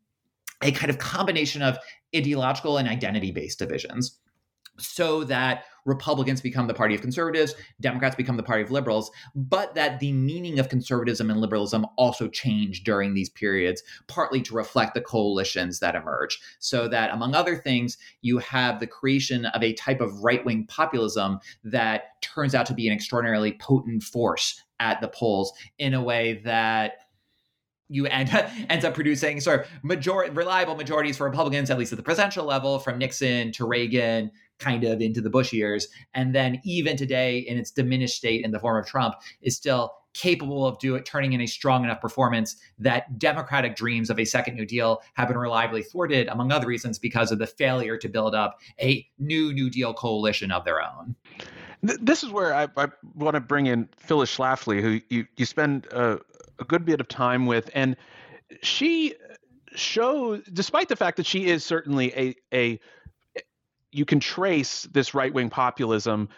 a 0.64 0.72
kind 0.72 0.90
of 0.90 0.98
combination 0.98 1.62
of 1.62 1.78
ideological 2.16 2.78
and 2.78 2.88
identity 2.88 3.32
based 3.32 3.60
divisions 3.60 4.20
so 4.80 5.24
that 5.24 5.66
Republicans 5.86 6.42
become 6.42 6.68
the 6.68 6.74
party 6.74 6.94
of 6.94 7.02
conservatives, 7.02 7.56
Democrats 7.80 8.16
become 8.16 8.38
the 8.38 8.44
party 8.44 8.62
of 8.62 8.72
liberals, 8.72 9.10
but 9.36 9.74
that 9.76 10.00
the 10.00 10.12
meaning 10.12 10.60
of 10.60 10.70
conservatism 10.70 11.30
and 11.30 11.40
liberalism 11.40 11.86
also 11.98 12.28
change 12.28 12.84
during 12.84 13.14
these 13.14 13.30
periods, 13.30 13.82
partly 14.08 14.42
to 14.42 14.54
reflect 14.54 14.94
the 14.94 15.02
coalitions 15.02 15.80
that 15.80 15.96
emerge. 15.96 16.40
So 16.60 16.88
that, 16.90 17.14
among 17.14 17.36
other 17.36 17.56
things, 17.56 17.98
you 18.22 18.38
have 18.40 18.80
the 18.80 18.88
creation 18.88 19.46
of 19.46 19.64
a 19.64 19.74
type 19.74 20.02
of 20.02 20.24
right 20.24 20.46
wing 20.46 20.66
populism 20.68 21.40
that 21.64 22.22
turns 22.22 22.54
out 22.54 22.66
to 22.68 22.74
be 22.74 22.88
an 22.88 22.94
extraordinarily 22.94 23.54
potent 23.54 24.04
force 24.04 24.62
at 24.80 25.02
the 25.02 25.08
polls 25.08 25.54
in 25.80 25.94
a 25.94 26.04
way 26.04 26.42
that 26.44 27.07
you 27.90 28.06
end 28.08 28.30
ends 28.70 28.86
up 28.86 28.94
producing 28.94 29.40
sort 29.40 29.62
of 29.62 29.68
majority 29.84 30.32
reliable 30.32 30.76
majorities 30.76 31.18
for 31.18 31.26
Republicans, 31.26 31.70
at 31.70 31.78
least 31.78 31.92
at 31.92 31.98
the 31.98 32.04
presidential 32.04 32.46
level, 32.46 32.80
from 32.80 32.98
Nixon 32.98 33.52
to 33.54 33.66
Reagan, 33.66 34.32
kind 34.60 34.84
of 34.84 35.02
into 35.02 35.22
the 35.22 35.30
Bush 35.30 35.54
years, 35.54 35.88
and 36.14 36.34
then 36.34 36.60
even 36.64 36.98
today 36.98 37.40
in 37.40 37.58
its 37.58 37.72
diminished 37.72 38.16
state 38.16 38.44
in 38.44 38.52
the 38.52 38.60
form 38.60 38.82
of 38.82 38.88
Trump 38.88 39.16
is 39.42 39.56
still 39.56 39.94
capable 40.18 40.66
of 40.66 40.80
do 40.80 40.96
it 40.96 41.06
turning 41.06 41.34
in 41.34 41.42
a 41.42 41.46
strong 41.46 41.84
enough 41.84 42.02
performance 42.02 42.56
that 42.80 43.20
democratic 43.20 43.76
dreams 43.76 44.10
of 44.10 44.20
a 44.20 44.26
second 44.26 44.56
new 44.56 44.66
deal 44.66 45.00
have 45.14 45.28
been 45.28 45.38
reliably 45.38 45.84
thwarted 45.84 46.28
among 46.30 46.52
other 46.52 46.66
reasons 46.66 46.98
because 46.98 47.32
of 47.32 47.38
the 47.38 47.46
failure 47.46 47.98
to 47.98 48.10
build 48.10 48.34
up 48.34 48.60
a 48.82 49.06
new 49.20 49.54
new 49.54 49.70
deal 49.70 49.94
coalition 49.94 50.52
of 50.52 50.66
their 50.66 50.82
own. 50.82 51.16
This 51.84 52.24
is 52.24 52.32
where 52.32 52.56
I, 52.56 52.68
I 52.76 52.88
want 53.14 53.36
to 53.36 53.40
bring 53.40 53.68
in 53.68 53.88
Phyllis 53.98 54.36
Schlafly, 54.36 54.82
who 54.82 55.00
you, 55.10 55.28
you 55.38 55.46
spend 55.46 55.86
a, 55.92 56.20
a 56.60 56.66
good 56.66 56.86
bit 56.86 57.00
of 57.00 57.08
time 57.08 57.46
with, 57.46 57.70
and 57.74 57.96
she 58.62 59.16
shows, 59.76 60.44
despite 60.52 60.90
the 60.90 60.96
fact 60.96 61.18
that 61.18 61.26
she 61.26 61.48
is 61.48 61.64
certainly 61.64 62.14
a 62.16 62.36
a, 62.54 62.80
you 63.92 64.06
can 64.06 64.20
trace 64.20 64.84
this 64.92 65.14
right 65.14 65.34
wing 65.34 65.50
populism 65.50 66.30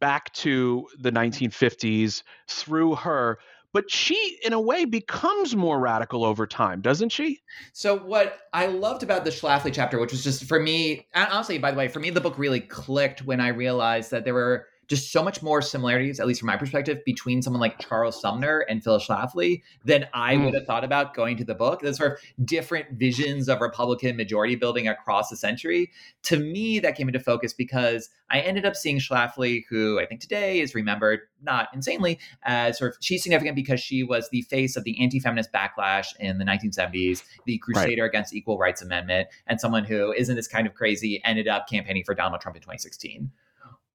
back 0.00 0.32
to 0.32 0.86
the 0.98 1.12
1950s 1.12 2.22
through 2.48 2.94
her. 2.96 3.38
But 3.74 3.90
she, 3.90 4.38
in 4.44 4.52
a 4.52 4.60
way, 4.60 4.84
becomes 4.84 5.56
more 5.56 5.80
radical 5.80 6.26
over 6.26 6.46
time, 6.46 6.82
doesn't 6.82 7.08
she? 7.08 7.40
So, 7.72 7.96
what 7.96 8.40
I 8.52 8.66
loved 8.66 9.02
about 9.02 9.24
the 9.24 9.30
Schlafly 9.30 9.72
chapter, 9.72 9.98
which 9.98 10.12
was 10.12 10.22
just 10.22 10.44
for 10.44 10.60
me, 10.60 11.06
honestly, 11.14 11.56
by 11.56 11.70
the 11.70 11.78
way, 11.78 11.88
for 11.88 11.98
me, 11.98 12.10
the 12.10 12.20
book 12.20 12.36
really 12.36 12.60
clicked 12.60 13.24
when 13.24 13.40
I 13.40 13.48
realized 13.48 14.10
that 14.10 14.24
there 14.24 14.34
were 14.34 14.66
just 14.88 15.12
so 15.12 15.22
much 15.22 15.42
more 15.42 15.62
similarities, 15.62 16.20
at 16.20 16.26
least 16.26 16.40
from 16.40 16.48
my 16.48 16.56
perspective, 16.56 16.98
between 17.06 17.40
someone 17.40 17.60
like 17.60 17.78
Charles 17.78 18.20
Sumner 18.20 18.60
and 18.68 18.82
Phyllis 18.82 19.06
Schlafly 19.06 19.62
than 19.84 20.06
I 20.12 20.36
mm. 20.36 20.44
would 20.44 20.54
have 20.54 20.66
thought 20.66 20.84
about 20.84 21.14
going 21.14 21.36
to 21.38 21.44
the 21.44 21.54
book. 21.54 21.80
There's 21.80 21.98
sort 21.98 22.12
of 22.12 22.46
different 22.46 22.98
visions 22.98 23.48
of 23.48 23.60
Republican 23.60 24.16
majority 24.16 24.56
building 24.56 24.88
across 24.88 25.28
the 25.30 25.36
century. 25.36 25.90
To 26.24 26.38
me, 26.38 26.78
that 26.80 26.96
came 26.96 27.08
into 27.08 27.20
focus 27.20 27.52
because 27.52 28.10
I 28.28 28.40
ended 28.40 28.64
up 28.64 28.74
seeing 28.74 28.98
Schlafly, 28.98 29.64
who 29.68 30.00
I 30.00 30.06
think 30.06 30.20
today 30.20 30.60
is 30.60 30.74
remembered 30.74 31.20
not 31.42 31.68
insanely 31.72 32.18
as 32.42 32.78
sort 32.78 32.92
of 32.92 32.98
she's 33.00 33.22
significant 33.22 33.56
because 33.56 33.80
she 33.80 34.02
was 34.02 34.28
the 34.30 34.42
face 34.42 34.76
of 34.76 34.84
the 34.84 35.00
anti-feminist 35.02 35.52
backlash 35.52 36.08
in 36.18 36.38
the 36.38 36.44
1970s, 36.44 37.22
the 37.46 37.58
crusader 37.58 38.02
right. 38.02 38.08
against 38.08 38.34
equal 38.34 38.58
rights 38.58 38.82
amendment, 38.82 39.28
and 39.46 39.60
someone 39.60 39.84
who 39.84 40.12
isn't 40.12 40.36
this 40.36 40.48
kind 40.48 40.66
of 40.66 40.74
crazy 40.74 41.20
ended 41.24 41.46
up 41.46 41.68
campaigning 41.68 42.04
for 42.04 42.14
Donald 42.14 42.40
Trump 42.40 42.56
in 42.56 42.62
2016 42.62 43.30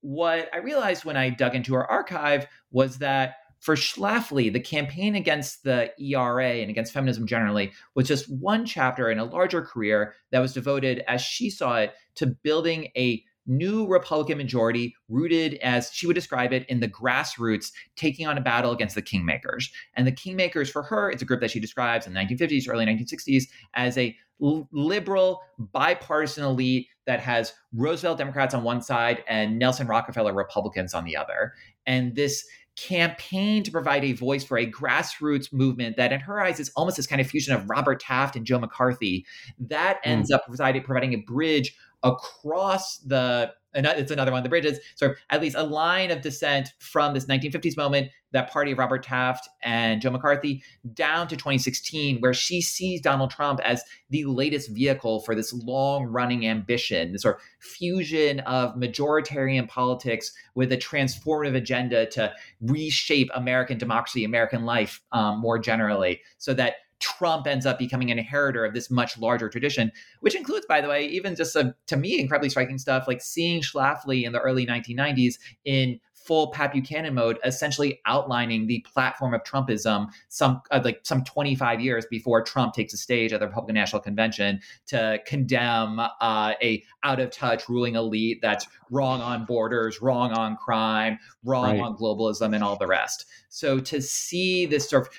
what 0.08 0.48
I 0.54 0.60
realized 0.60 1.04
when 1.04 1.18
I 1.18 1.30
dug 1.30 1.54
into 1.54 1.74
her 1.74 1.86
archive 1.86 2.48
was 2.72 3.00
that 3.00 3.36
for 3.60 3.76
Schlafly, 3.76 4.54
the 4.54 4.62
campaign 4.62 5.16
against 5.16 5.66
the 5.66 5.92
ERA 6.00 6.62
and 6.62 6.70
against 6.70 6.94
feminism 6.94 7.28
generally 7.28 7.74
was 7.94 8.08
just 8.08 8.32
one 8.32 8.66
chapter 8.66 9.12
in 9.12 9.20
a 9.20 9.26
larger 9.26 9.62
career 9.62 10.14
that 10.32 10.40
was 10.40 10.54
devoted, 10.54 11.04
as 11.10 11.22
she 11.22 11.50
saw 11.50 11.80
it, 11.80 11.94
to 12.16 12.28
building 12.28 12.88
a 12.96 13.22
new 13.48 13.88
Republican 13.88 14.38
majority 14.38 14.96
rooted, 15.10 15.56
as 15.56 15.90
she 15.92 16.06
would 16.06 16.14
describe 16.14 16.54
it, 16.54 16.66
in 16.68 16.80
the 16.80 16.88
grassroots, 16.88 17.72
taking 17.96 18.28
on 18.28 18.38
a 18.38 18.42
battle 18.42 18.72
against 18.72 18.96
the 18.96 19.02
Kingmakers. 19.02 19.70
And 19.96 20.06
the 20.06 20.12
Kingmakers, 20.12 20.70
for 20.70 20.84
her, 20.84 21.10
it's 21.10 21.22
a 21.22 21.26
group 21.26 21.42
that 21.42 21.52
she 21.52 21.60
describes 21.60 22.06
in 22.06 22.14
the 22.14 22.20
1950s, 22.20 22.70
early 22.70 22.86
1960s 22.86 23.46
as 23.74 23.98
a 23.98 24.16
liberal, 24.40 25.42
bipartisan 25.58 26.44
elite 26.44 26.88
that 27.06 27.20
has 27.20 27.54
Roosevelt 27.74 28.18
Democrats 28.18 28.54
on 28.54 28.64
one 28.64 28.82
side 28.82 29.24
and 29.28 29.58
Nelson 29.58 29.88
Rockefeller 29.88 30.34
Republicans 30.34 30.94
on 30.94 31.06
the 31.06 31.18
other. 31.18 31.54
And 31.86 32.16
this 32.16 32.46
campaign 32.78 33.64
to 33.64 33.72
provide 33.72 34.06
a 34.06 34.14
voice 34.14 34.44
for 34.44 34.58
a 34.58 34.70
grassroots 34.70 35.52
movement 35.52 35.98
that, 35.98 36.14
in 36.14 36.20
her 36.20 36.40
eyes, 36.40 36.60
is 36.60 36.72
almost 36.76 36.96
this 36.96 37.08
kind 37.08 37.20
of 37.20 37.28
fusion 37.28 37.56
of 37.56 37.68
Robert 37.68 38.00
Taft 38.00 38.36
and 38.36 38.46
Joe 38.46 38.60
McCarthy. 38.60 39.26
That 39.60 40.00
ends 40.04 40.32
mm. 40.32 40.36
up 40.36 40.46
providing, 40.46 40.84
providing 40.84 41.14
a 41.14 41.18
bridge 41.18 41.76
across 42.04 42.98
the 43.00 43.54
and 43.78 43.86
it's 43.86 44.12
another 44.12 44.32
one 44.32 44.40
of 44.40 44.44
the 44.44 44.50
bridges, 44.50 44.80
sort 44.96 45.12
of 45.12 45.18
at 45.30 45.42
least 45.42 45.56
a 45.56 45.64
line 45.64 46.10
of 46.10 46.22
descent 46.22 46.74
from 46.80 47.14
this 47.14 47.26
1950s 47.26 47.78
moment, 47.78 48.10
that 48.32 48.52
party 48.52 48.72
of 48.72 48.80
Robert 48.80 49.04
Taft 49.04 49.48
and 49.62 50.02
Joe 50.02 50.10
McCarthy, 50.10 50.64
down 50.94 51.28
to 51.28 51.36
2016, 51.36 52.20
where 52.20 52.34
she 52.34 52.60
sees 52.60 53.02
Donald 53.02 53.30
Trump 53.30 53.60
as 53.64 53.84
the 54.10 54.26
latest 54.26 54.72
vehicle 54.72 55.22
for 55.22 55.36
this 55.36 55.54
long 55.54 56.06
running 56.06 56.48
ambition, 56.48 57.12
this 57.12 57.22
sort 57.22 57.36
of 57.36 57.42
fusion 57.60 58.40
of 58.42 58.74
majoritarian 58.76 59.68
politics 59.68 60.32
with 60.56 60.72
a 60.72 60.78
transformative 60.78 61.56
agenda 61.56 62.08
to 62.08 62.34
reshape 62.62 63.30
American 63.36 63.78
democracy, 63.78 64.24
American 64.24 64.66
life 64.66 65.02
um, 65.12 65.40
more 65.40 65.60
generally, 65.60 66.20
so 66.40 66.54
that 66.54 66.76
Trump 67.00 67.48
ends 67.48 67.66
up 67.66 67.78
becoming 67.78 68.12
an 68.12 68.20
inheritor 68.20 68.66
of 68.66 68.74
this 68.74 68.90
much 68.90 69.18
larger 69.18 69.50
tradition, 69.50 69.92
which 70.22 70.36
includes, 70.36 70.66
by 70.66 70.82
the 70.82 70.88
way, 70.88 71.06
even 71.06 71.36
just 71.36 71.54
some, 71.54 71.74
to 71.88 71.98
me, 71.98 72.20
incredibly 72.20 72.50
striking 72.50 72.78
stuff 72.78 73.08
like 73.08 73.22
seeing 73.22 73.62
Schlafly 73.62 74.24
in 74.24 74.32
the 74.32 74.40
early 74.40 74.66
1990s 74.66 75.36
in 75.66 76.00
full 76.28 76.52
Pat 76.52 76.74
Buchanan 76.74 77.14
mode, 77.14 77.40
essentially 77.46 78.02
outlining 78.06 78.68
the 78.68 78.86
platform 78.92 79.34
of 79.34 79.44
Trumpism 79.44 80.10
some 80.28 80.62
uh, 80.72 80.82
like 80.84 81.00
some 81.04 81.24
25 81.24 81.80
years 81.80 82.06
before 82.10 82.44
Trump 82.44 82.74
takes 82.74 82.92
the 82.92 82.98
stage 82.98 83.32
at 83.32 83.40
the 83.40 83.48
Republican 83.48 83.76
National 83.76 84.02
Convention 84.02 84.60
to 84.88 85.20
condemn 85.26 86.00
uh, 86.00 86.54
a 86.62 86.84
out 87.04 87.22
of 87.22 87.32
touch 87.32 87.70
ruling 87.70 87.96
elite 87.96 88.40
that's 88.42 88.68
wrong 88.92 89.22
on 89.22 89.46
borders, 89.46 90.02
wrong 90.02 90.32
on 90.34 90.58
crime, 90.58 91.18
wrong 91.46 91.80
right. 91.80 91.82
on 91.82 91.96
globalism, 91.96 92.54
and 92.54 92.64
all 92.64 92.78
the 92.78 92.88
rest. 92.88 93.26
So 93.50 93.80
to 93.80 94.02
see 94.02 94.66
this 94.66 94.90
sort 94.90 95.08
of 95.08 95.14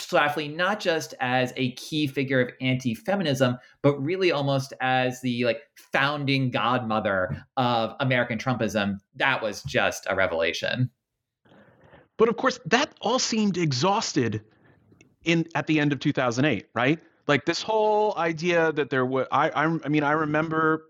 Schlafly 0.00 0.54
not 0.54 0.80
just 0.80 1.14
as 1.20 1.52
a 1.56 1.72
key 1.72 2.06
figure 2.06 2.40
of 2.40 2.50
anti-feminism, 2.60 3.58
but 3.82 3.96
really 4.02 4.32
almost 4.32 4.72
as 4.80 5.20
the 5.20 5.44
like 5.44 5.62
founding 5.76 6.50
godmother 6.50 7.44
of 7.56 7.94
American 8.00 8.38
Trumpism. 8.38 8.98
That 9.16 9.42
was 9.42 9.62
just 9.62 10.06
a 10.08 10.14
revelation. 10.14 10.90
But 12.16 12.28
of 12.28 12.36
course, 12.36 12.60
that 12.66 12.92
all 13.00 13.18
seemed 13.18 13.56
exhausted 13.56 14.42
in 15.24 15.46
at 15.54 15.66
the 15.66 15.80
end 15.80 15.92
of 15.92 16.00
2008, 16.00 16.66
right? 16.74 16.98
Like 17.26 17.44
this 17.44 17.62
whole 17.62 18.16
idea 18.16 18.72
that 18.72 18.90
there 18.90 19.06
was, 19.06 19.26
I, 19.30 19.50
I, 19.50 19.78
I 19.84 19.88
mean, 19.88 20.02
I 20.02 20.12
remember 20.12 20.84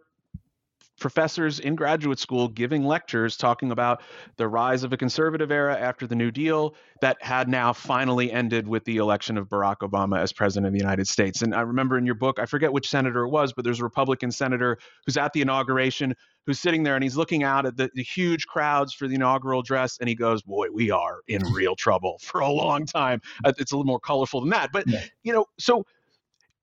professors 1.00 1.58
in 1.58 1.74
graduate 1.74 2.18
school 2.18 2.46
giving 2.46 2.84
lectures 2.84 3.36
talking 3.36 3.72
about 3.72 4.02
the 4.36 4.46
rise 4.46 4.84
of 4.84 4.92
a 4.92 4.96
conservative 4.96 5.50
era 5.50 5.76
after 5.76 6.06
the 6.06 6.14
New 6.14 6.30
Deal 6.30 6.74
that 7.00 7.16
had 7.20 7.48
now 7.48 7.72
finally 7.72 8.30
ended 8.30 8.68
with 8.68 8.84
the 8.84 8.98
election 8.98 9.36
of 9.36 9.48
Barack 9.48 9.78
Obama 9.78 10.20
as 10.20 10.32
president 10.32 10.66
of 10.66 10.72
the 10.72 10.78
United 10.78 11.08
States. 11.08 11.42
And 11.42 11.54
I 11.54 11.62
remember 11.62 11.98
in 11.98 12.06
your 12.06 12.14
book, 12.14 12.38
I 12.38 12.46
forget 12.46 12.72
which 12.72 12.88
senator 12.88 13.24
it 13.24 13.30
was, 13.30 13.52
but 13.52 13.64
there's 13.64 13.80
a 13.80 13.84
Republican 13.84 14.30
senator 14.30 14.78
who's 15.06 15.16
at 15.16 15.32
the 15.32 15.40
inauguration 15.40 16.14
who's 16.46 16.58
sitting 16.58 16.82
there 16.82 16.94
and 16.94 17.02
he's 17.02 17.16
looking 17.16 17.42
out 17.42 17.66
at 17.66 17.76
the, 17.76 17.90
the 17.94 18.02
huge 18.02 18.46
crowds 18.46 18.92
for 18.92 19.08
the 19.08 19.14
inaugural 19.14 19.60
address 19.60 19.98
and 19.98 20.08
he 20.08 20.14
goes, 20.14 20.42
Boy, 20.42 20.68
we 20.72 20.90
are 20.90 21.20
in 21.28 21.42
real 21.52 21.74
trouble 21.74 22.18
for 22.22 22.40
a 22.40 22.50
long 22.50 22.86
time. 22.86 23.20
Uh, 23.44 23.52
it's 23.58 23.72
a 23.72 23.76
little 23.76 23.86
more 23.86 24.00
colorful 24.00 24.40
than 24.40 24.50
that. 24.50 24.70
But, 24.72 24.86
yeah. 24.86 25.02
you 25.22 25.32
know, 25.32 25.46
so 25.58 25.84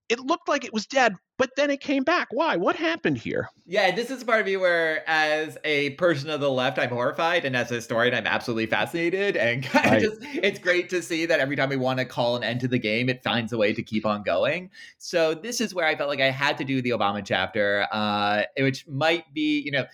it 0.10 0.20
looked 0.20 0.47
like 0.47 0.64
it 0.64 0.74
was 0.74 0.86
dead, 0.86 1.16
but 1.38 1.51
then 1.58 1.70
it 1.70 1.82
came 1.82 2.03
back. 2.03 2.30
Why? 2.32 2.55
What 2.55 2.76
happened 2.76 3.18
here? 3.18 3.49
Yeah, 3.66 3.93
this 3.93 4.10
is 4.10 4.24
part 4.24 4.39
of 4.39 4.45
me 4.45 4.55
where, 4.58 5.08
as 5.08 5.58
a 5.64 5.91
person 5.91 6.30
of 6.30 6.39
the 6.39 6.49
left, 6.49 6.80
I'm 6.80 6.89
horrified, 6.89 7.43
and 7.45 7.55
as 7.55 7.72
a 7.72 7.76
historian, 7.76 8.14
I'm 8.14 8.26
absolutely 8.26 8.68
fascinated. 8.68 9.36
And 9.36 9.68
right. 9.76 10.01
just, 10.01 10.18
it's 10.22 10.60
great 10.60 10.89
to 10.89 11.01
see 11.01 11.26
that 11.26 11.39
every 11.39 11.55
time 11.55 11.70
we 11.70 11.76
want 11.76 11.99
to 11.99 12.05
call 12.05 12.38
an 12.38 12.43
end 12.43 12.62
to 12.62 12.68
the 12.68 12.80
game, 12.80 13.10
it 13.10 13.22
finds 13.24 13.51
a 13.51 13.58
way 13.58 13.74
to 13.74 13.84
keep 13.84 14.05
on 14.05 14.24
going. 14.24 14.70
So 14.97 15.34
this 15.34 15.60
is 15.60 15.74
where 15.74 15.86
I 15.86 15.95
felt 15.95 16.10
like 16.10 16.22
I 16.22 16.32
had 16.32 16.58
to 16.60 16.64
do 16.64 16.82
the 16.82 16.91
Obama 16.91 17.24
chapter, 17.24 17.88
uh, 17.91 18.43
which 18.58 18.88
might 18.88 19.34
be, 19.34 19.60
you 19.60 19.72
know 19.72 19.86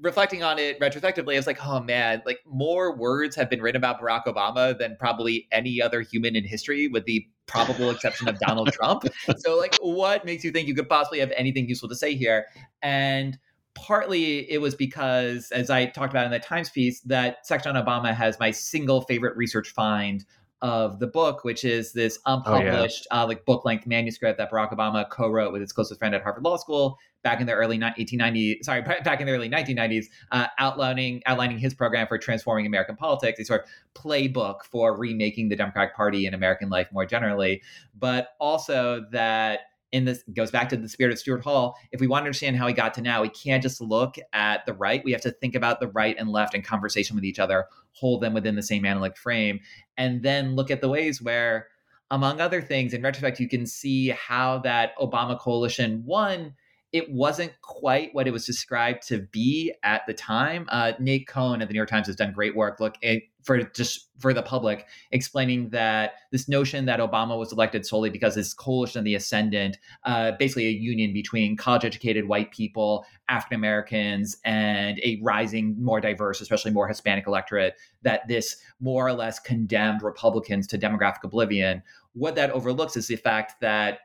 reflecting 0.00 0.42
on 0.42 0.58
it 0.58 0.78
retrospectively, 0.80 1.34
I 1.34 1.38
was 1.38 1.46
like, 1.46 1.64
oh 1.64 1.80
man, 1.80 2.22
like 2.24 2.40
more 2.46 2.96
words 2.96 3.36
have 3.36 3.50
been 3.50 3.60
written 3.60 3.78
about 3.78 4.00
Barack 4.00 4.24
Obama 4.26 4.76
than 4.76 4.96
probably 4.98 5.48
any 5.50 5.82
other 5.82 6.02
human 6.02 6.36
in 6.36 6.44
history, 6.44 6.88
with 6.88 7.04
the 7.04 7.26
probable 7.46 7.90
exception 7.90 8.28
of 8.28 8.38
Donald 8.38 8.72
Trump. 8.72 9.04
So, 9.38 9.58
like, 9.58 9.76
what 9.80 10.24
makes 10.24 10.44
you 10.44 10.50
think 10.50 10.68
you 10.68 10.74
could 10.74 10.88
possibly 10.88 11.20
have 11.20 11.32
anything 11.36 11.68
useful 11.68 11.88
to 11.88 11.96
say 11.96 12.14
here? 12.14 12.46
And 12.82 13.38
partly 13.74 14.50
it 14.50 14.60
was 14.60 14.74
because, 14.74 15.50
as 15.50 15.70
I 15.70 15.86
talked 15.86 16.12
about 16.12 16.26
in 16.26 16.32
the 16.32 16.38
Times 16.38 16.70
piece, 16.70 17.00
that 17.00 17.46
section 17.46 17.74
on 17.74 17.84
Obama 17.84 18.14
has 18.14 18.38
my 18.38 18.50
single 18.50 19.02
favorite 19.02 19.36
research 19.36 19.70
find 19.70 20.24
of 20.62 21.00
the 21.00 21.08
book, 21.08 21.44
which 21.44 21.64
is 21.64 21.92
this 21.92 22.18
unpublished, 22.24 23.06
oh, 23.10 23.16
yeah. 23.16 23.22
uh, 23.22 23.26
like 23.26 23.44
book 23.44 23.64
length 23.64 23.86
manuscript 23.86 24.38
that 24.38 24.50
Barack 24.50 24.72
Obama 24.72 25.08
co 25.10 25.28
wrote 25.28 25.52
with 25.52 25.60
his 25.60 25.72
closest 25.72 25.98
friend 25.98 26.14
at 26.14 26.22
Harvard 26.22 26.44
Law 26.44 26.56
School 26.56 26.98
back 27.22 27.40
in 27.40 27.46
the 27.46 27.52
early 27.52 27.78
1890s, 27.78 28.64
sorry, 28.64 28.82
back 28.82 29.20
in 29.20 29.26
the 29.26 29.32
early 29.32 29.48
1990s, 29.48 30.06
uh, 30.30 30.46
outlining 30.58 31.22
outlining 31.26 31.58
his 31.58 31.74
program 31.74 32.06
for 32.06 32.16
transforming 32.16 32.64
American 32.64 32.96
politics, 32.96 33.38
a 33.40 33.44
sort 33.44 33.64
of 33.64 33.68
playbook 34.00 34.62
for 34.62 34.96
remaking 34.96 35.48
the 35.48 35.56
Democratic 35.56 35.94
Party 35.94 36.26
in 36.26 36.34
American 36.34 36.68
life 36.68 36.88
more 36.92 37.04
generally, 37.04 37.62
but 37.98 38.28
also 38.40 39.04
that 39.10 39.60
in 39.92 40.04
this 40.04 40.24
goes 40.34 40.50
back 40.50 40.68
to 40.70 40.76
the 40.76 40.88
spirit 40.88 41.12
of 41.12 41.18
Stuart 41.18 41.44
Hall. 41.44 41.76
If 41.92 42.00
we 42.00 42.06
want 42.06 42.22
to 42.22 42.26
understand 42.26 42.56
how 42.56 42.66
he 42.66 42.74
got 42.74 42.94
to 42.94 43.02
now, 43.02 43.22
we 43.22 43.28
can't 43.28 43.62
just 43.62 43.80
look 43.80 44.16
at 44.32 44.66
the 44.66 44.74
right. 44.74 45.02
We 45.04 45.12
have 45.12 45.20
to 45.22 45.30
think 45.30 45.54
about 45.54 45.80
the 45.80 45.88
right 45.88 46.16
and 46.18 46.30
left 46.30 46.54
in 46.54 46.62
conversation 46.62 47.14
with 47.14 47.24
each 47.24 47.38
other, 47.38 47.66
hold 47.92 48.22
them 48.22 48.34
within 48.34 48.56
the 48.56 48.62
same 48.62 48.84
analytic 48.84 49.16
frame, 49.16 49.60
and 49.96 50.22
then 50.22 50.56
look 50.56 50.70
at 50.70 50.80
the 50.80 50.88
ways 50.88 51.22
where, 51.22 51.68
among 52.10 52.40
other 52.40 52.60
things, 52.60 52.94
in 52.94 53.02
retrospect, 53.02 53.38
you 53.38 53.48
can 53.48 53.66
see 53.66 54.08
how 54.08 54.58
that 54.58 54.96
Obama 54.98 55.38
coalition, 55.38 56.02
won 56.04 56.54
it 56.92 57.10
wasn't 57.10 57.52
quite 57.62 58.14
what 58.14 58.28
it 58.28 58.32
was 58.32 58.44
described 58.44 59.06
to 59.08 59.26
be 59.32 59.72
at 59.82 60.02
the 60.06 60.12
time. 60.12 60.66
Uh, 60.68 60.92
Nate 61.00 61.26
Cohn 61.26 61.62
at 61.62 61.68
the 61.68 61.72
New 61.72 61.78
York 61.78 61.88
Times 61.88 62.06
has 62.06 62.16
done 62.16 62.32
great 62.32 62.54
work. 62.54 62.80
Look 62.80 62.96
it, 63.00 63.24
for 63.42 63.62
just 63.62 64.08
for 64.18 64.32
the 64.32 64.42
public, 64.42 64.86
explaining 65.10 65.70
that 65.70 66.14
this 66.30 66.48
notion 66.48 66.86
that 66.86 67.00
Obama 67.00 67.38
was 67.38 67.52
elected 67.52 67.84
solely 67.84 68.08
because 68.08 68.34
his 68.34 68.54
coalition 68.54 68.98
of 68.98 69.04
the 69.04 69.14
ascendant, 69.14 69.78
uh, 70.04 70.32
basically 70.38 70.66
a 70.66 70.70
union 70.70 71.12
between 71.12 71.56
college-educated 71.56 72.28
white 72.28 72.52
people, 72.52 73.04
African 73.28 73.56
Americans, 73.56 74.36
and 74.44 74.98
a 75.00 75.20
rising, 75.22 75.76
more 75.82 76.00
diverse, 76.00 76.40
especially 76.40 76.70
more 76.70 76.88
Hispanic 76.88 77.26
electorate, 77.26 77.74
that 78.02 78.26
this 78.28 78.56
more 78.80 79.06
or 79.06 79.12
less 79.12 79.38
condemned 79.38 80.02
Republicans 80.02 80.66
to 80.68 80.78
demographic 80.78 81.24
oblivion. 81.24 81.82
What 82.12 82.36
that 82.36 82.50
overlooks 82.50 82.96
is 82.96 83.08
the 83.08 83.16
fact 83.16 83.60
that 83.60 84.00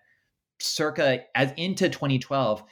circa 0.60 1.22
as 1.36 1.54
into 1.58 1.90
2012 1.90 2.64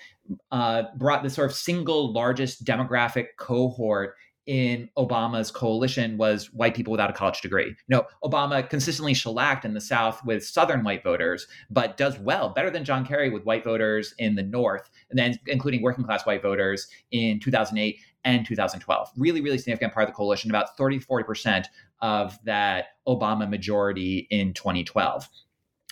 uh, 0.51 0.83
brought 0.97 1.23
the 1.23 1.29
sort 1.29 1.49
of 1.49 1.55
single 1.55 2.11
largest 2.11 2.65
demographic 2.65 3.27
cohort 3.37 4.15
in 4.45 4.89
Obama's 4.97 5.49
coalition 5.49 6.17
was 6.17 6.53
white 6.53 6.75
people 6.75 6.91
without 6.91 7.09
a 7.09 7.13
college 7.13 7.41
degree. 7.41 7.67
You 7.67 7.75
know, 7.89 8.05
Obama 8.23 8.67
consistently 8.69 9.13
shellacked 9.13 9.65
in 9.65 9.73
the 9.73 9.81
South 9.81 10.23
with 10.25 10.45
Southern 10.45 10.83
white 10.83 11.03
voters, 11.03 11.47
but 11.69 11.97
does 11.97 12.19
well, 12.19 12.49
better 12.49 12.69
than 12.69 12.85
John 12.85 13.05
Kerry 13.05 13.29
with 13.29 13.45
white 13.45 13.63
voters 13.63 14.13
in 14.19 14.35
the 14.35 14.43
North, 14.43 14.89
and 15.09 15.17
then 15.17 15.39
including 15.47 15.81
working 15.81 16.05
class 16.05 16.25
white 16.25 16.41
voters 16.41 16.87
in 17.11 17.39
2008 17.39 17.99
and 18.23 18.45
2012. 18.45 19.11
Really, 19.17 19.41
really 19.41 19.57
significant 19.57 19.93
part 19.93 20.07
of 20.07 20.13
the 20.13 20.15
coalition, 20.15 20.51
about 20.51 20.77
30 20.77 20.99
40% 20.99 21.65
of 22.01 22.37
that 22.43 22.87
Obama 23.07 23.49
majority 23.49 24.27
in 24.29 24.53
2012. 24.53 25.27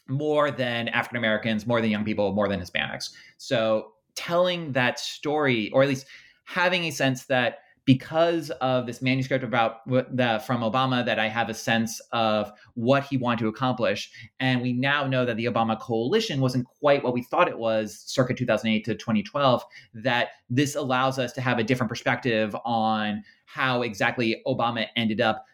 More 0.07 0.51
than 0.51 0.89
African 0.89 1.17
Americans, 1.17 1.65
more 1.65 1.81
than 1.81 1.89
young 1.89 2.03
people, 2.03 2.33
more 2.33 2.47
than 2.47 2.59
Hispanics. 2.59 3.11
So 3.37 3.93
telling 4.15 4.73
that 4.73 4.99
story, 4.99 5.71
or 5.71 5.81
at 5.81 5.89
least 5.89 6.05
having 6.45 6.83
a 6.83 6.91
sense 6.91 7.25
that 7.25 7.59
because 7.85 8.49
of 8.61 8.85
this 8.85 9.01
manuscript 9.01 9.43
about 9.43 9.85
the 9.87 10.41
from 10.45 10.61
Obama 10.61 11.05
that 11.05 11.19
I 11.19 11.27
have 11.27 11.49
a 11.49 11.53
sense 11.53 11.99
of 12.11 12.51
what 12.75 13.03
he 13.03 13.17
wanted 13.17 13.39
to 13.39 13.47
accomplish. 13.49 14.11
And 14.39 14.61
we 14.61 14.73
now 14.73 15.05
know 15.05 15.25
that 15.25 15.37
the 15.37 15.45
Obama 15.45 15.79
coalition 15.79 16.39
wasn't 16.39 16.65
quite 16.65 17.03
what 17.03 17.13
we 17.13 17.23
thought 17.23 17.49
it 17.49 17.57
was 17.57 18.03
circa 18.05 18.33
2008 18.33 18.85
to 18.85 18.95
2012, 18.95 19.63
that 19.95 20.29
this 20.49 20.75
allows 20.75 21.19
us 21.19 21.33
to 21.33 21.41
have 21.41 21.59
a 21.59 21.63
different 21.63 21.89
perspective 21.89 22.55
on 22.63 23.23
how 23.45 23.81
exactly 23.81 24.41
Obama 24.47 24.87
ended 24.95 25.19
up 25.19 25.45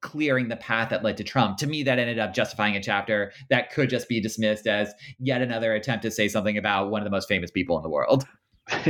clearing 0.00 0.48
the 0.48 0.56
path 0.56 0.90
that 0.90 1.02
led 1.02 1.16
to 1.16 1.24
Trump. 1.24 1.56
To 1.58 1.66
me, 1.66 1.82
that 1.82 1.98
ended 1.98 2.20
up 2.20 2.32
justifying 2.32 2.76
a 2.76 2.82
chapter 2.82 3.32
that 3.50 3.72
could 3.72 3.90
just 3.90 4.08
be 4.08 4.20
dismissed 4.20 4.66
as 4.66 4.92
yet 5.18 5.42
another 5.42 5.72
attempt 5.72 6.02
to 6.02 6.10
say 6.10 6.28
something 6.28 6.56
about 6.56 6.90
one 6.90 7.00
of 7.00 7.04
the 7.04 7.10
most 7.10 7.28
famous 7.28 7.50
people 7.50 7.76
in 7.76 7.82
the 7.82 7.88
world. 7.88 8.24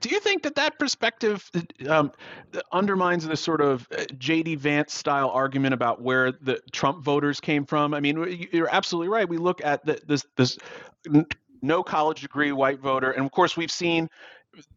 Do 0.00 0.08
you 0.08 0.20
think 0.20 0.42
that 0.44 0.54
that 0.54 0.78
perspective 0.78 1.50
um, 1.88 2.12
undermines 2.72 3.26
the 3.26 3.36
sort 3.36 3.60
of 3.60 3.86
uh, 3.96 4.04
J.D. 4.18 4.54
Vance 4.56 4.94
style 4.94 5.28
argument 5.30 5.74
about 5.74 6.00
where 6.00 6.32
the 6.32 6.60
Trump 6.72 7.04
voters 7.04 7.40
came 7.40 7.66
from? 7.66 7.92
I 7.92 8.00
mean, 8.00 8.48
you're 8.52 8.72
absolutely 8.74 9.08
right. 9.08 9.28
We 9.28 9.36
look 9.36 9.62
at 9.64 9.84
the, 9.84 10.00
this 10.06 10.24
this 10.36 10.58
no 11.62 11.82
college 11.82 12.22
degree 12.22 12.52
white 12.52 12.80
voter, 12.80 13.10
and 13.10 13.24
of 13.24 13.32
course, 13.32 13.56
we've 13.56 13.70
seen 13.70 14.08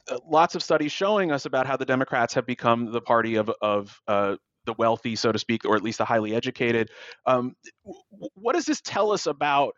uh, 0.10 0.18
lots 0.28 0.56
of 0.56 0.64
studies 0.64 0.92
showing 0.92 1.32
us 1.32 1.46
about 1.46 1.66
how 1.66 1.78
the 1.78 1.86
Democrats 1.86 2.34
have 2.34 2.46
become 2.46 2.92
the 2.92 3.02
party 3.02 3.36
of 3.36 3.50
of 3.62 3.98
uh, 4.08 4.36
the 4.66 4.74
wealthy, 4.74 5.16
so 5.16 5.32
to 5.32 5.40
speak, 5.40 5.66
or 5.66 5.76
at 5.76 5.84
least 5.84 6.00
the 6.00 6.06
highly 6.06 6.36
educated. 6.36 6.90
Um, 7.26 7.56
what 8.36 8.54
does 8.54 8.66
this 8.66 8.82
tell 8.82 9.12
us 9.12 9.26
about? 9.26 9.76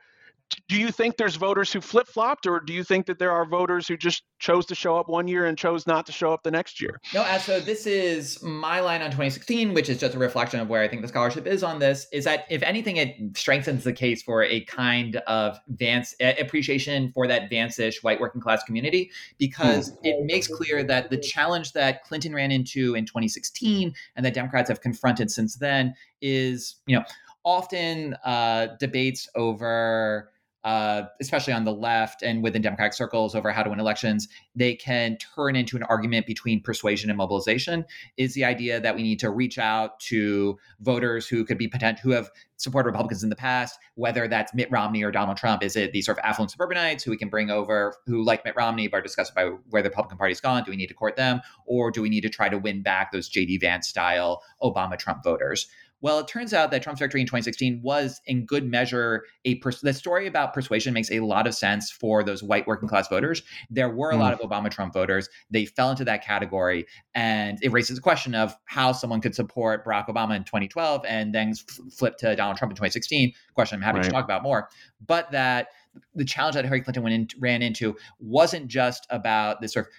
Do 0.68 0.80
you 0.80 0.92
think 0.92 1.18
there's 1.18 1.36
voters 1.36 1.72
who 1.72 1.82
flip 1.82 2.08
flopped, 2.08 2.48
or 2.48 2.60
do 2.60 2.74
you 2.74 2.84
think 2.84 3.06
that 3.06 3.20
there 3.20 3.32
are 3.32 3.46
voters 3.46 3.88
who 3.88 3.98
just 3.98 4.24
chose 4.40 4.66
to 4.68 4.76
show 4.76 4.98
up 4.98 5.08
one 5.08 5.28
year 5.28 5.46
and 5.46 5.58
chose 5.58 5.86
not 5.86 6.06
to 6.08 6.12
show 6.12 6.34
up 6.34 6.44
the 6.44 6.52
next 6.52 6.82
year? 6.82 7.00
No, 7.14 7.24
so 7.38 7.60
this 7.60 7.86
is 7.86 8.42
my 8.42 8.80
line 8.80 9.02
on 9.02 9.08
2016, 9.08 9.74
which 9.74 9.90
is 9.90 10.00
just 10.00 10.16
a 10.16 10.20
reflection 10.20 10.60
of 10.60 10.68
where 10.68 10.82
I 10.82 10.88
think 10.88 11.02
the 11.02 11.08
scholarship 11.08 11.46
is 11.46 11.64
on 11.64 11.80
this. 11.80 12.08
Is 12.12 12.26
that 12.26 12.46
if 12.50 12.64
anything, 12.64 12.98
it 12.98 13.16
strengthens 13.38 13.84
the 13.84 13.94
case 13.94 14.24
for 14.24 14.44
a 14.44 14.62
kind 14.62 15.18
of 15.28 15.60
Vance 15.68 16.16
appreciation 16.20 17.12
for 17.14 17.28
that 17.28 17.50
Vance-ish 17.50 18.02
white 18.04 18.20
working 18.20 18.42
class 18.42 18.64
community, 18.64 19.12
because 19.38 19.92
mm. 19.92 19.98
it 20.04 20.26
makes 20.26 20.48
clear 20.48 20.84
that 20.84 21.10
the 21.10 21.18
challenge 21.18 21.74
that 21.74 22.04
Clinton 22.04 22.34
ran 22.34 22.52
into 22.52 22.96
in 22.96 23.06
2016 23.06 23.94
and 24.16 24.26
that 24.26 24.34
Democrats 24.34 24.70
have 24.70 24.82
confronted 24.82 25.30
since 25.30 25.58
then 25.58 25.94
is, 26.22 26.78
you 26.88 26.98
know, 26.98 27.06
often 27.44 28.16
uh, 28.26 28.68
debates 28.80 29.30
over 29.36 30.32
uh, 30.66 31.04
especially 31.22 31.54
on 31.54 31.64
the 31.64 31.72
left 31.72 32.24
and 32.24 32.42
within 32.42 32.60
Democratic 32.60 32.94
circles 32.94 33.36
over 33.36 33.52
how 33.52 33.62
to 33.62 33.70
win 33.70 33.80
elections, 33.80 34.28
they 34.56 34.74
can 34.74 35.16
turn 35.18 35.56
into 35.56 35.78
an 35.78 35.84
argument 35.84 36.26
between 36.26 36.60
persuasion 36.60 37.12
and 37.12 37.18
mobilization. 37.18 37.86
Is 38.18 38.34
the 38.34 38.44
idea 38.44 38.80
that 38.80 38.96
we 38.96 39.04
need 39.04 39.20
to 39.20 39.30
reach 39.30 39.60
out 39.60 40.00
to 40.02 40.58
voters 40.80 41.28
who 41.28 41.46
could 41.46 41.60
be 41.60 41.68
potent, 41.68 42.00
who 42.00 42.10
have 42.10 42.32
supported 42.58 42.88
Republicans 42.88 43.24
in 43.24 43.30
the 43.30 43.36
past, 43.36 43.78
whether 43.94 44.28
that's 44.28 44.56
Mitt 44.56 44.72
Romney 44.72 45.04
or 45.04 45.12
Donald 45.12 45.38
Trump? 45.38 45.62
Is 45.62 45.76
it 45.76 45.92
these 45.92 46.08
sort 46.08 46.18
of 46.18 46.24
affluent 46.26 46.50
suburbanites 46.50 47.04
who 47.04 47.12
we 47.12 47.18
can 47.18 47.30
bring 47.30 47.52
over 47.52 47.94
who 48.08 48.24
like 48.24 48.44
Mitt 48.44 48.56
Romney 48.56 48.88
but 48.88 48.98
are 48.98 49.02
disgusted 49.02 49.36
by 49.36 49.46
where 49.70 49.84
the 49.84 49.90
Republican 49.90 50.18
Party's 50.18 50.42
gone? 50.42 50.64
Do 50.64 50.72
we 50.72 50.78
need 50.78 50.88
to 50.88 50.96
court 50.96 51.16
them, 51.16 51.42
or 51.68 51.92
do 51.92 52.02
we 52.02 52.10
need 52.10 52.22
to 52.22 52.30
try 52.30 52.50
to 52.50 52.58
win 52.58 52.82
back 52.82 53.12
those 53.12 53.30
J.D. 53.30 53.60
Vance 53.60 53.88
style 53.88 54.42
Obama 54.64 54.98
Trump 54.98 55.24
voters? 55.24 55.68
Well, 56.06 56.20
it 56.20 56.28
turns 56.28 56.54
out 56.54 56.70
that 56.70 56.84
Trump's 56.84 57.00
victory 57.00 57.22
in 57.22 57.26
2016 57.26 57.82
was, 57.82 58.22
in 58.28 58.46
good 58.46 58.70
measure, 58.70 59.24
a 59.44 59.56
pers- 59.56 59.82
the 59.82 59.92
story 59.92 60.28
about 60.28 60.54
persuasion 60.54 60.94
makes 60.94 61.10
a 61.10 61.22
lot 61.22 61.48
of 61.48 61.56
sense 61.56 61.90
for 61.90 62.24
those 62.24 62.44
white 62.44 62.68
working 62.68 62.88
class 62.88 63.08
voters. 63.08 63.42
There 63.72 63.90
were 63.90 64.12
a 64.12 64.14
mm. 64.14 64.20
lot 64.20 64.32
of 64.32 64.40
Obama 64.40 64.70
Trump 64.70 64.94
voters; 64.94 65.28
they 65.50 65.66
fell 65.66 65.90
into 65.90 66.06
that 66.06 66.24
category, 66.24 66.86
and 67.16 67.58
it 67.64 67.72
raises 67.72 67.96
the 67.96 68.04
question 68.04 68.36
of 68.36 68.56
how 68.66 68.92
someone 68.92 69.20
could 69.20 69.34
support 69.34 69.84
Barack 69.84 70.06
Obama 70.06 70.36
in 70.36 70.44
2012 70.44 71.04
and 71.08 71.34
then 71.34 71.54
f- 71.58 71.80
flip 71.92 72.18
to 72.18 72.36
Donald 72.36 72.58
Trump 72.58 72.70
in 72.70 72.76
2016. 72.76 73.34
Question 73.56 73.78
I'm 73.78 73.82
happy 73.82 73.98
right. 73.98 74.04
to 74.04 74.12
talk 74.12 74.26
about 74.26 74.44
more, 74.44 74.70
but 75.08 75.32
that 75.32 75.70
the 76.14 76.24
challenge 76.24 76.54
that 76.54 76.66
Hillary 76.66 76.82
Clinton 76.82 77.08
in, 77.08 77.28
ran 77.40 77.64
into 77.64 77.98
wasn't 78.20 78.68
just 78.68 79.08
about 79.10 79.60
this 79.60 79.74
sort 79.74 79.88
of 79.88 79.92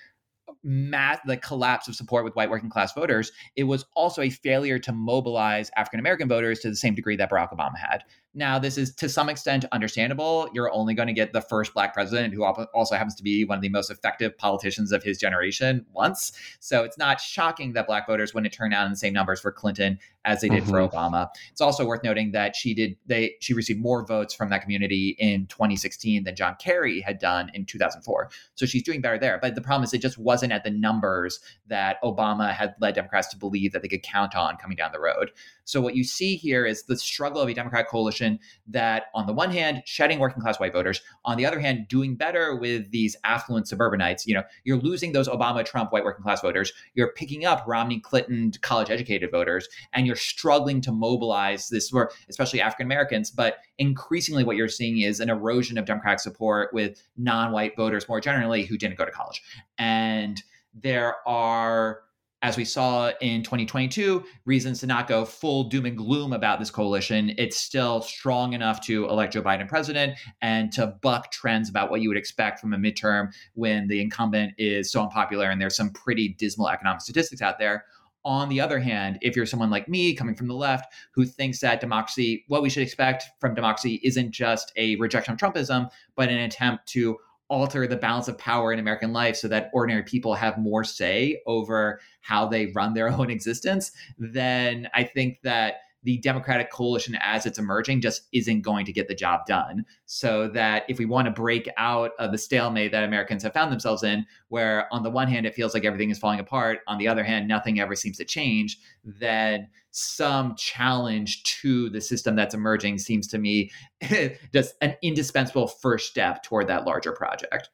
mass 0.62 1.18
the 1.26 1.36
collapse 1.36 1.88
of 1.88 1.94
support 1.94 2.24
with 2.24 2.34
white 2.36 2.50
working 2.50 2.70
class 2.70 2.92
voters 2.92 3.32
it 3.56 3.64
was 3.64 3.84
also 3.94 4.22
a 4.22 4.30
failure 4.30 4.78
to 4.78 4.92
mobilize 4.92 5.70
african 5.76 6.00
american 6.00 6.28
voters 6.28 6.60
to 6.60 6.68
the 6.68 6.76
same 6.76 6.94
degree 6.94 7.16
that 7.16 7.30
barack 7.30 7.52
obama 7.52 7.76
had 7.76 8.02
now, 8.36 8.58
this 8.58 8.76
is 8.76 8.94
to 8.96 9.08
some 9.08 9.30
extent 9.30 9.64
understandable. 9.72 10.48
You're 10.52 10.70
only 10.70 10.92
going 10.92 11.08
to 11.08 11.14
get 11.14 11.32
the 11.32 11.40
first 11.40 11.72
black 11.72 11.94
president 11.94 12.34
who 12.34 12.44
also 12.44 12.94
happens 12.94 13.14
to 13.14 13.22
be 13.22 13.46
one 13.46 13.56
of 13.56 13.62
the 13.62 13.70
most 13.70 13.90
effective 13.90 14.36
politicians 14.36 14.92
of 14.92 15.02
his 15.02 15.16
generation 15.18 15.86
once. 15.94 16.32
So 16.60 16.84
it's 16.84 16.98
not 16.98 17.18
shocking 17.18 17.72
that 17.72 17.86
black 17.86 18.06
voters 18.06 18.34
wouldn't 18.34 18.52
turn 18.52 18.74
out 18.74 18.84
in 18.84 18.92
the 18.92 18.96
same 18.96 19.14
numbers 19.14 19.40
for 19.40 19.50
Clinton 19.50 19.98
as 20.26 20.42
they 20.42 20.48
did 20.50 20.64
mm-hmm. 20.64 20.70
for 20.70 20.86
Obama. 20.86 21.28
It's 21.50 21.62
also 21.62 21.86
worth 21.86 22.02
noting 22.04 22.32
that 22.32 22.54
she 22.54 22.74
did 22.74 22.96
they 23.06 23.36
she 23.40 23.54
received 23.54 23.80
more 23.80 24.04
votes 24.04 24.34
from 24.34 24.50
that 24.50 24.60
community 24.60 25.16
in 25.18 25.46
2016 25.46 26.24
than 26.24 26.36
John 26.36 26.56
Kerry 26.58 27.00
had 27.00 27.18
done 27.18 27.50
in 27.54 27.64
2004. 27.64 28.28
So 28.54 28.66
she's 28.66 28.82
doing 28.82 29.00
better 29.00 29.18
there. 29.18 29.38
But 29.40 29.54
the 29.54 29.62
problem 29.62 29.84
is 29.84 29.94
it 29.94 30.02
just 30.02 30.18
wasn't 30.18 30.52
at 30.52 30.62
the 30.62 30.70
numbers 30.70 31.40
that 31.68 32.02
Obama 32.02 32.52
had 32.52 32.74
led 32.80 32.96
Democrats 32.96 33.28
to 33.28 33.36
believe 33.38 33.72
that 33.72 33.80
they 33.80 33.88
could 33.88 34.02
count 34.02 34.36
on 34.36 34.56
coming 34.56 34.76
down 34.76 34.90
the 34.92 35.00
road. 35.00 35.30
So 35.64 35.80
what 35.80 35.96
you 35.96 36.04
see 36.04 36.36
here 36.36 36.66
is 36.66 36.84
the 36.84 36.96
struggle 36.96 37.40
of 37.40 37.48
a 37.48 37.54
Democratic 37.54 37.88
coalition 37.88 38.25
that, 38.68 39.04
on 39.14 39.26
the 39.26 39.32
one 39.32 39.50
hand, 39.50 39.82
shedding 39.84 40.18
working 40.18 40.42
class 40.42 40.58
white 40.58 40.72
voters, 40.72 41.00
on 41.24 41.36
the 41.36 41.46
other 41.46 41.60
hand, 41.60 41.88
doing 41.88 42.16
better 42.16 42.56
with 42.56 42.90
these 42.90 43.16
affluent 43.24 43.68
suburbanites. 43.68 44.26
You 44.26 44.34
know, 44.34 44.42
you're 44.64 44.78
losing 44.78 45.12
those 45.12 45.28
Obama, 45.28 45.64
Trump, 45.64 45.92
white 45.92 46.04
working 46.04 46.22
class 46.22 46.40
voters. 46.40 46.72
You're 46.94 47.12
picking 47.12 47.44
up 47.44 47.64
Romney, 47.66 48.00
Clinton, 48.00 48.52
college 48.60 48.90
educated 48.90 49.30
voters, 49.30 49.68
and 49.92 50.06
you're 50.06 50.16
struggling 50.16 50.80
to 50.82 50.92
mobilize 50.92 51.68
this, 51.68 51.90
for 51.90 52.10
especially 52.28 52.60
African 52.60 52.86
Americans. 52.86 53.30
But 53.30 53.58
increasingly, 53.78 54.44
what 54.44 54.56
you're 54.56 54.68
seeing 54.68 55.00
is 55.00 55.20
an 55.20 55.30
erosion 55.30 55.78
of 55.78 55.84
Democratic 55.86 56.20
support 56.20 56.72
with 56.72 57.02
non-white 57.16 57.76
voters 57.76 58.08
more 58.08 58.20
generally 58.20 58.64
who 58.64 58.76
didn't 58.76 58.98
go 58.98 59.04
to 59.04 59.10
college, 59.10 59.42
and 59.78 60.42
there 60.74 61.16
are 61.26 62.02
as 62.42 62.56
we 62.56 62.64
saw 62.64 63.10
in 63.20 63.42
2022, 63.42 64.22
reasons 64.44 64.80
to 64.80 64.86
not 64.86 65.08
go 65.08 65.24
full 65.24 65.64
doom 65.64 65.86
and 65.86 65.96
gloom 65.96 66.32
about 66.32 66.58
this 66.58 66.70
coalition. 66.70 67.32
It's 67.38 67.56
still 67.56 68.02
strong 68.02 68.52
enough 68.52 68.80
to 68.86 69.08
elect 69.08 69.32
Joe 69.32 69.42
Biden 69.42 69.68
president 69.68 70.18
and 70.42 70.70
to 70.72 70.88
buck 71.00 71.30
trends 71.30 71.70
about 71.70 71.90
what 71.90 72.02
you 72.02 72.08
would 72.08 72.18
expect 72.18 72.60
from 72.60 72.74
a 72.74 72.76
midterm 72.76 73.32
when 73.54 73.88
the 73.88 74.00
incumbent 74.00 74.52
is 74.58 74.92
so 74.92 75.02
unpopular 75.02 75.50
and 75.50 75.60
there's 75.60 75.76
some 75.76 75.90
pretty 75.90 76.28
dismal 76.38 76.68
economic 76.68 77.00
statistics 77.00 77.40
out 77.40 77.58
there. 77.58 77.84
On 78.26 78.48
the 78.48 78.60
other 78.60 78.80
hand, 78.80 79.18
if 79.22 79.36
you're 79.36 79.46
someone 79.46 79.70
like 79.70 79.88
me 79.88 80.12
coming 80.12 80.34
from 80.34 80.48
the 80.48 80.54
left 80.54 80.92
who 81.12 81.24
thinks 81.24 81.60
that 81.60 81.80
democracy, 81.80 82.44
what 82.48 82.60
we 82.60 82.68
should 82.68 82.82
expect 82.82 83.24
from 83.40 83.54
democracy 83.54 84.00
isn't 84.02 84.32
just 84.32 84.72
a 84.76 84.96
rejection 84.96 85.32
of 85.32 85.38
Trumpism, 85.38 85.88
but 86.16 86.28
an 86.28 86.38
attempt 86.38 86.86
to 86.88 87.16
alter 87.48 87.86
the 87.86 87.96
balance 87.96 88.28
of 88.28 88.38
power 88.38 88.72
in 88.72 88.78
American 88.78 89.12
life 89.12 89.36
so 89.36 89.48
that 89.48 89.70
ordinary 89.72 90.02
people 90.02 90.34
have 90.34 90.58
more 90.58 90.84
say 90.84 91.40
over 91.46 92.00
how 92.20 92.46
they 92.46 92.66
run 92.66 92.94
their 92.94 93.08
own 93.12 93.30
existence, 93.30 93.92
then 94.18 94.88
I 94.94 95.04
think 95.04 95.38
that 95.42 95.76
the 96.06 96.18
Democratic 96.18 96.70
coalition 96.70 97.18
as 97.20 97.46
it's 97.46 97.58
emerging 97.58 98.00
just 98.00 98.28
isn't 98.32 98.60
going 98.60 98.86
to 98.86 98.92
get 98.92 99.08
the 99.08 99.14
job 99.14 99.44
done. 99.44 99.84
So 100.04 100.46
that 100.50 100.84
if 100.88 100.98
we 100.98 101.04
want 101.04 101.26
to 101.26 101.32
break 101.32 101.68
out 101.76 102.12
of 102.20 102.30
the 102.30 102.38
stalemate 102.38 102.92
that 102.92 103.02
Americans 103.02 103.42
have 103.42 103.52
found 103.52 103.72
themselves 103.72 104.04
in, 104.04 104.24
where 104.46 104.86
on 104.94 105.02
the 105.02 105.10
one 105.10 105.26
hand 105.26 105.46
it 105.46 105.54
feels 105.56 105.74
like 105.74 105.84
everything 105.84 106.10
is 106.10 106.18
falling 106.18 106.38
apart, 106.38 106.78
on 106.86 106.98
the 106.98 107.08
other 107.08 107.24
hand 107.24 107.48
nothing 107.48 107.80
ever 107.80 107.96
seems 107.96 108.16
to 108.18 108.24
change, 108.24 108.78
then 109.04 109.66
some 109.90 110.54
challenge 110.54 111.42
to 111.42 111.90
the 111.90 112.00
system 112.00 112.36
that's 112.36 112.54
emerging 112.54 112.98
seems 112.98 113.26
to 113.26 113.38
me 113.38 113.72
just 114.54 114.76
an 114.82 114.94
indispensable 115.02 115.66
first 115.66 116.08
step 116.08 116.44
toward 116.44 116.68
that 116.68 116.84
larger 116.84 117.10
project. 117.10 117.68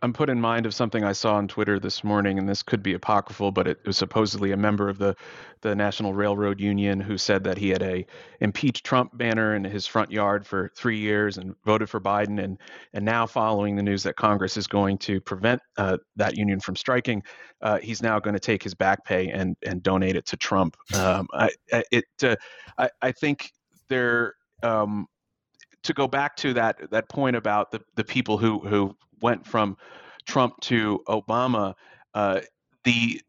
I'm 0.00 0.12
put 0.12 0.30
in 0.30 0.40
mind 0.40 0.66
of 0.66 0.74
something 0.74 1.02
I 1.02 1.12
saw 1.12 1.34
on 1.34 1.48
Twitter 1.48 1.80
this 1.80 2.04
morning, 2.04 2.38
and 2.38 2.48
this 2.48 2.62
could 2.62 2.82
be 2.82 2.94
apocryphal, 2.94 3.50
but 3.50 3.66
it 3.66 3.78
was 3.84 3.96
supposedly 3.96 4.52
a 4.52 4.56
member 4.56 4.88
of 4.88 4.98
the, 4.98 5.16
the 5.62 5.74
National 5.74 6.14
Railroad 6.14 6.60
Union 6.60 7.00
who 7.00 7.18
said 7.18 7.42
that 7.44 7.58
he 7.58 7.70
had 7.70 7.82
a 7.82 8.06
impeach 8.40 8.82
Trump 8.82 9.16
banner 9.16 9.54
in 9.56 9.64
his 9.64 9.86
front 9.86 10.10
yard 10.10 10.46
for 10.46 10.70
three 10.76 10.98
years 10.98 11.38
and 11.38 11.54
voted 11.64 11.88
for 11.88 12.00
Biden, 12.00 12.42
and 12.42 12.58
and 12.92 13.04
now 13.04 13.26
following 13.26 13.74
the 13.74 13.82
news 13.82 14.02
that 14.04 14.16
Congress 14.16 14.56
is 14.56 14.66
going 14.66 14.98
to 14.98 15.20
prevent 15.20 15.60
uh, 15.76 15.96
that 16.16 16.36
union 16.36 16.60
from 16.60 16.76
striking, 16.76 17.22
uh, 17.62 17.78
he's 17.78 18.02
now 18.02 18.20
going 18.20 18.34
to 18.34 18.40
take 18.40 18.62
his 18.62 18.74
back 18.74 19.04
pay 19.04 19.30
and 19.30 19.56
and 19.66 19.82
donate 19.82 20.16
it 20.16 20.26
to 20.26 20.36
Trump. 20.36 20.76
Um, 20.94 21.26
I 21.32 21.50
it 21.70 22.04
uh, 22.22 22.36
I, 22.78 22.90
I 23.00 23.12
think 23.12 23.50
there. 23.88 24.34
Um, 24.62 25.06
to 25.82 25.92
go 25.92 26.06
back 26.06 26.36
to 26.36 26.54
that 26.54 26.90
that 26.92 27.08
point 27.08 27.34
about 27.34 27.72
the, 27.72 27.80
the 27.96 28.04
people 28.04 28.38
who 28.38 28.60
who 28.60 28.96
went 29.22 29.46
from 29.46 29.76
Trump 30.26 30.60
to 30.62 31.00
Obama, 31.08 31.74
uh, 32.14 32.40
the 32.84 33.20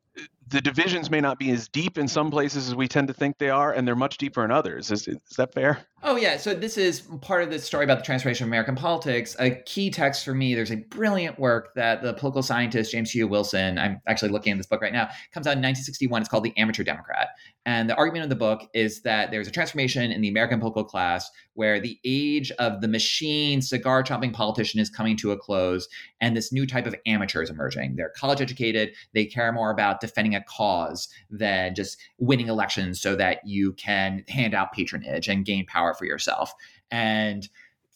the 0.54 0.62
divisions 0.62 1.10
may 1.10 1.20
not 1.20 1.40
be 1.40 1.50
as 1.50 1.68
deep 1.68 1.98
in 1.98 2.08
some 2.08 2.30
places 2.30 2.68
as 2.68 2.76
we 2.76 2.88
tend 2.88 3.08
to 3.08 3.14
think 3.14 3.40
they 3.40 3.50
are, 3.50 3.74
and 3.74 3.88
they're 3.88 3.96
much 3.96 4.20
deeper 4.20 4.46
in 4.46 4.52
others. 4.52 4.92
Is, 4.92 5.08
is 5.08 5.18
that 5.36 5.52
fair? 5.52 5.80
Oh, 6.04 6.16
yeah. 6.16 6.38
So, 6.38 6.54
this 6.54 6.78
is 6.78 7.02
part 7.22 7.44
of 7.44 7.50
the 7.50 7.58
story 7.58 7.86
about 7.86 7.98
the 7.98 8.04
transformation 8.04 8.44
of 8.44 8.50
American 8.50 8.76
politics. 8.76 9.36
A 9.40 9.50
key 9.52 9.90
text 9.90 10.24
for 10.24 10.36
me, 10.36 10.54
there's 10.54 10.72
a 10.72 10.76
brilliant 10.76 11.40
work 11.40 11.74
that 11.76 12.04
the 12.04 12.14
political 12.14 12.44
scientist 12.44 12.92
James 12.92 13.12
Q. 13.12 13.28
Wilson, 13.28 13.80
I'm 13.80 14.00
actually 14.06 14.30
looking 14.30 14.52
at 14.52 14.58
this 14.58 14.68
book 14.68 14.82
right 14.82 14.94
now, 14.94 15.10
comes 15.34 15.48
out 15.48 15.58
in 15.58 15.64
1961. 15.64 16.22
It's 16.22 16.30
called 16.30 16.44
The 16.44 16.56
Amateur 16.58 16.84
Democrat. 16.84 17.30
And 17.66 17.90
the 17.90 17.96
argument 17.96 18.24
of 18.24 18.30
the 18.30 18.36
book 18.36 18.70
is 18.74 19.02
that 19.04 19.32
there's 19.32 19.48
a 19.48 19.52
transformation 19.52 20.12
in 20.12 20.22
the 20.22 20.28
American 20.28 20.60
political 20.60 20.84
class 20.84 21.32
where 21.54 21.80
the 21.80 21.98
age 22.04 22.52
of 22.60 22.82
the 22.82 22.88
machine 22.88 23.62
cigar 23.62 24.04
chomping 24.04 24.34
politician 24.34 24.80
is 24.80 24.90
coming 24.90 25.16
to 25.18 25.32
a 25.32 25.38
close, 25.38 25.88
and 26.20 26.36
this 26.36 26.52
new 26.52 26.68
type 26.68 26.86
of 26.86 26.96
amateur 27.06 27.42
is 27.42 27.50
emerging. 27.50 27.96
They're 27.96 28.12
college 28.18 28.42
educated, 28.42 28.94
they 29.14 29.26
care 29.26 29.52
more 29.54 29.72
about 29.72 30.02
defending 30.02 30.36
a 30.36 30.43
cause 30.48 31.10
than 31.30 31.76
just 31.76 31.98
winning 32.18 32.48
elections 32.48 33.02
so 33.02 33.16
that 33.16 33.40
you 33.46 33.74
can 33.74 34.24
hand 34.28 34.54
out 34.54 34.74
patronage 34.74 35.28
and 35.28 35.46
gain 35.46 35.66
power 35.66 35.94
for 35.94 36.06
yourself. 36.06 36.54
And 36.92 37.50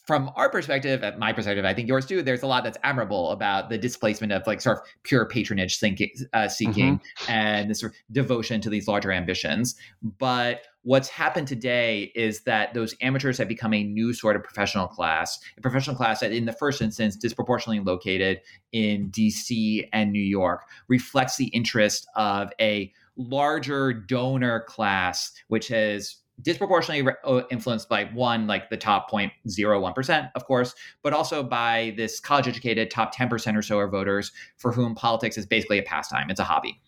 from 0.08 0.32
our 0.38 0.50
perspective, 0.50 1.04
at 1.04 1.20
my 1.20 1.34
perspective, 1.34 1.66
I 1.66 1.74
think 1.74 1.90
yours 1.90 2.06
too, 2.06 2.22
there's 2.22 2.42
a 2.42 2.48
lot 2.48 2.64
that's 2.64 2.78
admirable 2.82 3.32
about 3.32 3.70
the 3.70 3.78
displacement 3.78 4.32
of 4.32 4.48
like 4.48 4.62
sort 4.62 4.78
of 4.78 4.84
pure 5.04 5.26
patronage 5.26 5.80
thinking, 5.80 6.10
uh, 6.34 6.48
seeking 6.48 7.00
mm-hmm. 7.00 7.32
and 7.32 7.70
this 7.70 7.82
sort 7.82 7.92
of 7.92 7.98
devotion 8.14 8.62
to 8.62 8.70
these 8.70 8.88
larger 8.88 9.12
ambitions. 9.12 9.76
But 10.02 10.62
what's 10.84 11.10
happened 11.10 11.50
today 11.50 12.14
is 12.16 12.44
that 12.44 12.74
those 12.74 12.96
amateurs 13.02 13.38
have 13.38 13.50
become 13.50 13.74
a 13.74 13.84
new 13.84 14.14
sort 14.14 14.38
of 14.38 14.44
professional 14.44 14.88
class, 14.88 15.38
a 15.58 15.62
professional 15.62 15.98
class 15.98 16.22
that, 16.22 16.32
in 16.32 16.46
the 16.46 16.54
first 16.54 16.82
instance, 16.82 17.18
disproportionately 17.18 17.84
located 17.84 18.40
in 18.72 19.12
DC 19.12 19.90
and 19.92 20.14
New 20.14 20.24
York, 20.24 20.62
reflects 20.88 21.36
the 21.36 21.48
interest 21.48 22.08
of 22.16 22.50
a 22.62 22.94
larger 23.18 23.92
donor 23.92 24.62
class, 24.62 25.34
which 25.50 25.68
has 25.68 26.16
disproportionately 26.42 27.02
re- 27.02 27.16
uh, 27.24 27.42
influenced 27.50 27.90
by 27.90 28.06
one, 28.06 28.48
like 28.48 28.70
the 28.70 28.78
top 28.78 29.12
0.01%, 29.12 30.32
of 30.36 30.46
course, 30.46 30.76
but 31.02 31.14
also 31.14 31.44
by 31.44 31.94
this 31.98 32.20
college 32.20 32.48
educated 32.48 32.92
top 32.92 33.16
10% 33.16 33.56
or 33.56 33.62
so 33.62 33.80
of 33.80 33.92
voters 33.92 34.32
for 34.58 34.72
whom 34.72 34.96
politics 34.96 35.38
is 35.38 35.46
basically 35.46 35.80
a 35.80 35.84
pastime, 35.84 36.30
it's 36.30 36.40
a 36.40 36.44
hobby. 36.44 36.80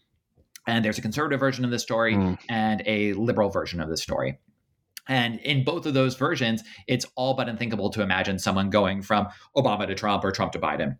And 0.67 0.85
there's 0.85 0.97
a 0.97 1.01
conservative 1.01 1.39
version 1.39 1.65
of 1.65 1.71
the 1.71 1.79
story 1.79 2.15
mm. 2.15 2.37
and 2.47 2.83
a 2.85 3.13
liberal 3.13 3.49
version 3.49 3.79
of 3.79 3.89
the 3.89 3.97
story. 3.97 4.37
And 5.07 5.39
in 5.39 5.63
both 5.63 5.87
of 5.87 5.95
those 5.95 6.15
versions, 6.15 6.63
it's 6.87 7.05
all 7.15 7.33
but 7.33 7.49
unthinkable 7.49 7.89
to 7.91 8.03
imagine 8.03 8.37
someone 8.37 8.69
going 8.69 9.01
from 9.01 9.27
Obama 9.57 9.87
to 9.87 9.95
Trump 9.95 10.23
or 10.23 10.31
Trump 10.31 10.51
to 10.51 10.59
Biden 10.59 10.97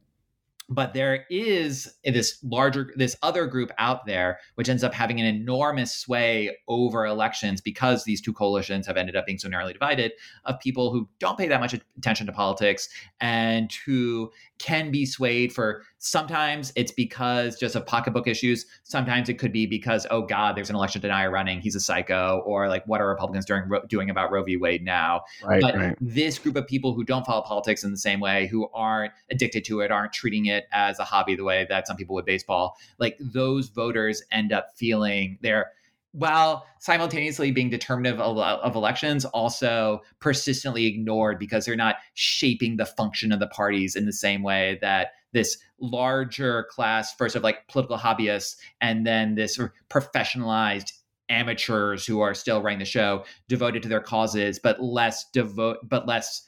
but 0.69 0.93
there 0.93 1.25
is 1.29 1.95
this 2.03 2.37
larger 2.43 2.93
this 2.95 3.15
other 3.23 3.47
group 3.47 3.71
out 3.77 4.05
there 4.05 4.39
which 4.55 4.69
ends 4.69 4.83
up 4.83 4.93
having 4.93 5.19
an 5.19 5.25
enormous 5.25 5.93
sway 5.93 6.55
over 6.67 7.05
elections 7.05 7.59
because 7.59 8.03
these 8.03 8.21
two 8.21 8.33
coalitions 8.33 8.85
have 8.85 8.97
ended 8.97 9.15
up 9.15 9.25
being 9.25 9.39
so 9.39 9.49
narrowly 9.49 9.73
divided 9.73 10.11
of 10.45 10.59
people 10.59 10.91
who 10.91 11.07
don't 11.19 11.37
pay 11.37 11.47
that 11.47 11.59
much 11.59 11.75
attention 11.97 12.25
to 12.25 12.31
politics 12.31 12.89
and 13.19 13.73
who 13.85 14.31
can 14.59 14.91
be 14.91 15.05
swayed 15.05 15.51
for 15.51 15.83
sometimes 15.99 16.71
it's 16.75 16.91
because 16.91 17.57
just 17.57 17.75
of 17.75 17.85
pocketbook 17.85 18.27
issues. 18.27 18.65
Sometimes 18.83 19.29
it 19.29 19.35
could 19.35 19.51
be 19.51 19.65
because 19.65 20.05
oh 20.11 20.21
god 20.21 20.55
there's 20.55 20.69
an 20.69 20.75
election 20.75 21.01
denier 21.01 21.31
running 21.31 21.61
he's 21.61 21.75
a 21.75 21.79
psycho 21.79 22.41
or 22.45 22.67
like 22.67 22.85
what 22.85 23.01
are 23.01 23.07
republicans 23.07 23.45
doing 23.45 23.69
doing 23.87 24.09
about 24.09 24.31
roe 24.31 24.43
v. 24.43 24.57
Wade 24.57 24.83
now? 24.83 25.21
Right, 25.43 25.61
but 25.61 25.75
right. 25.75 25.97
this 26.01 26.39
group 26.39 26.55
of 26.55 26.67
people 26.67 26.93
who 26.93 27.03
don't 27.03 27.25
follow 27.25 27.41
politics 27.41 27.83
in 27.83 27.91
the 27.91 27.97
same 27.97 28.19
way 28.19 28.47
who 28.47 28.67
aren't 28.73 29.13
addicted 29.31 29.63
to 29.65 29.81
it 29.81 29.91
aren't 29.91 30.13
treating 30.13 30.45
it 30.47 30.58
as 30.71 30.99
a 30.99 31.03
hobby 31.03 31.35
the 31.35 31.43
way 31.43 31.65
that 31.69 31.87
some 31.87 31.97
people 31.97 32.15
with 32.15 32.25
baseball 32.25 32.77
like 32.97 33.17
those 33.19 33.69
voters 33.69 34.21
end 34.31 34.51
up 34.51 34.69
feeling 34.75 35.37
they're 35.41 35.71
while 36.11 36.65
simultaneously 36.79 37.51
being 37.51 37.69
determinative 37.69 38.19
of, 38.19 38.37
of, 38.37 38.75
elections, 38.75 39.25
also 39.25 40.01
persistently 40.19 40.87
ignored 40.87 41.37
because 41.37 41.65
they're 41.65 41.75
not 41.75 41.97
shaping 42.15 42.77
the 42.77 42.85
function 42.85 43.31
of 43.31 43.39
the 43.39 43.47
parties 43.47 43.95
in 43.95 44.05
the 44.05 44.13
same 44.13 44.41
way 44.41 44.79
that 44.81 45.09
this 45.33 45.57
larger 45.79 46.65
class, 46.71 47.13
first 47.13 47.35
of 47.35 47.43
like 47.43 47.67
political 47.67 47.97
hobbyists, 47.97 48.55
and 48.81 49.05
then 49.05 49.35
this 49.35 49.55
sort 49.55 49.71
of 49.71 49.89
professionalized 49.89 50.93
amateurs 51.29 52.07
who 52.07 52.21
are 52.21 52.33
still 52.33 52.61
running 52.61 52.79
the 52.79 52.85
show, 52.85 53.23
devoted 53.47 53.83
to 53.83 53.89
their 53.89 54.01
causes, 54.01 54.57
but 54.57 54.81
less 54.81 55.29
devote, 55.29 55.77
but 55.87 56.07
less 56.07 56.41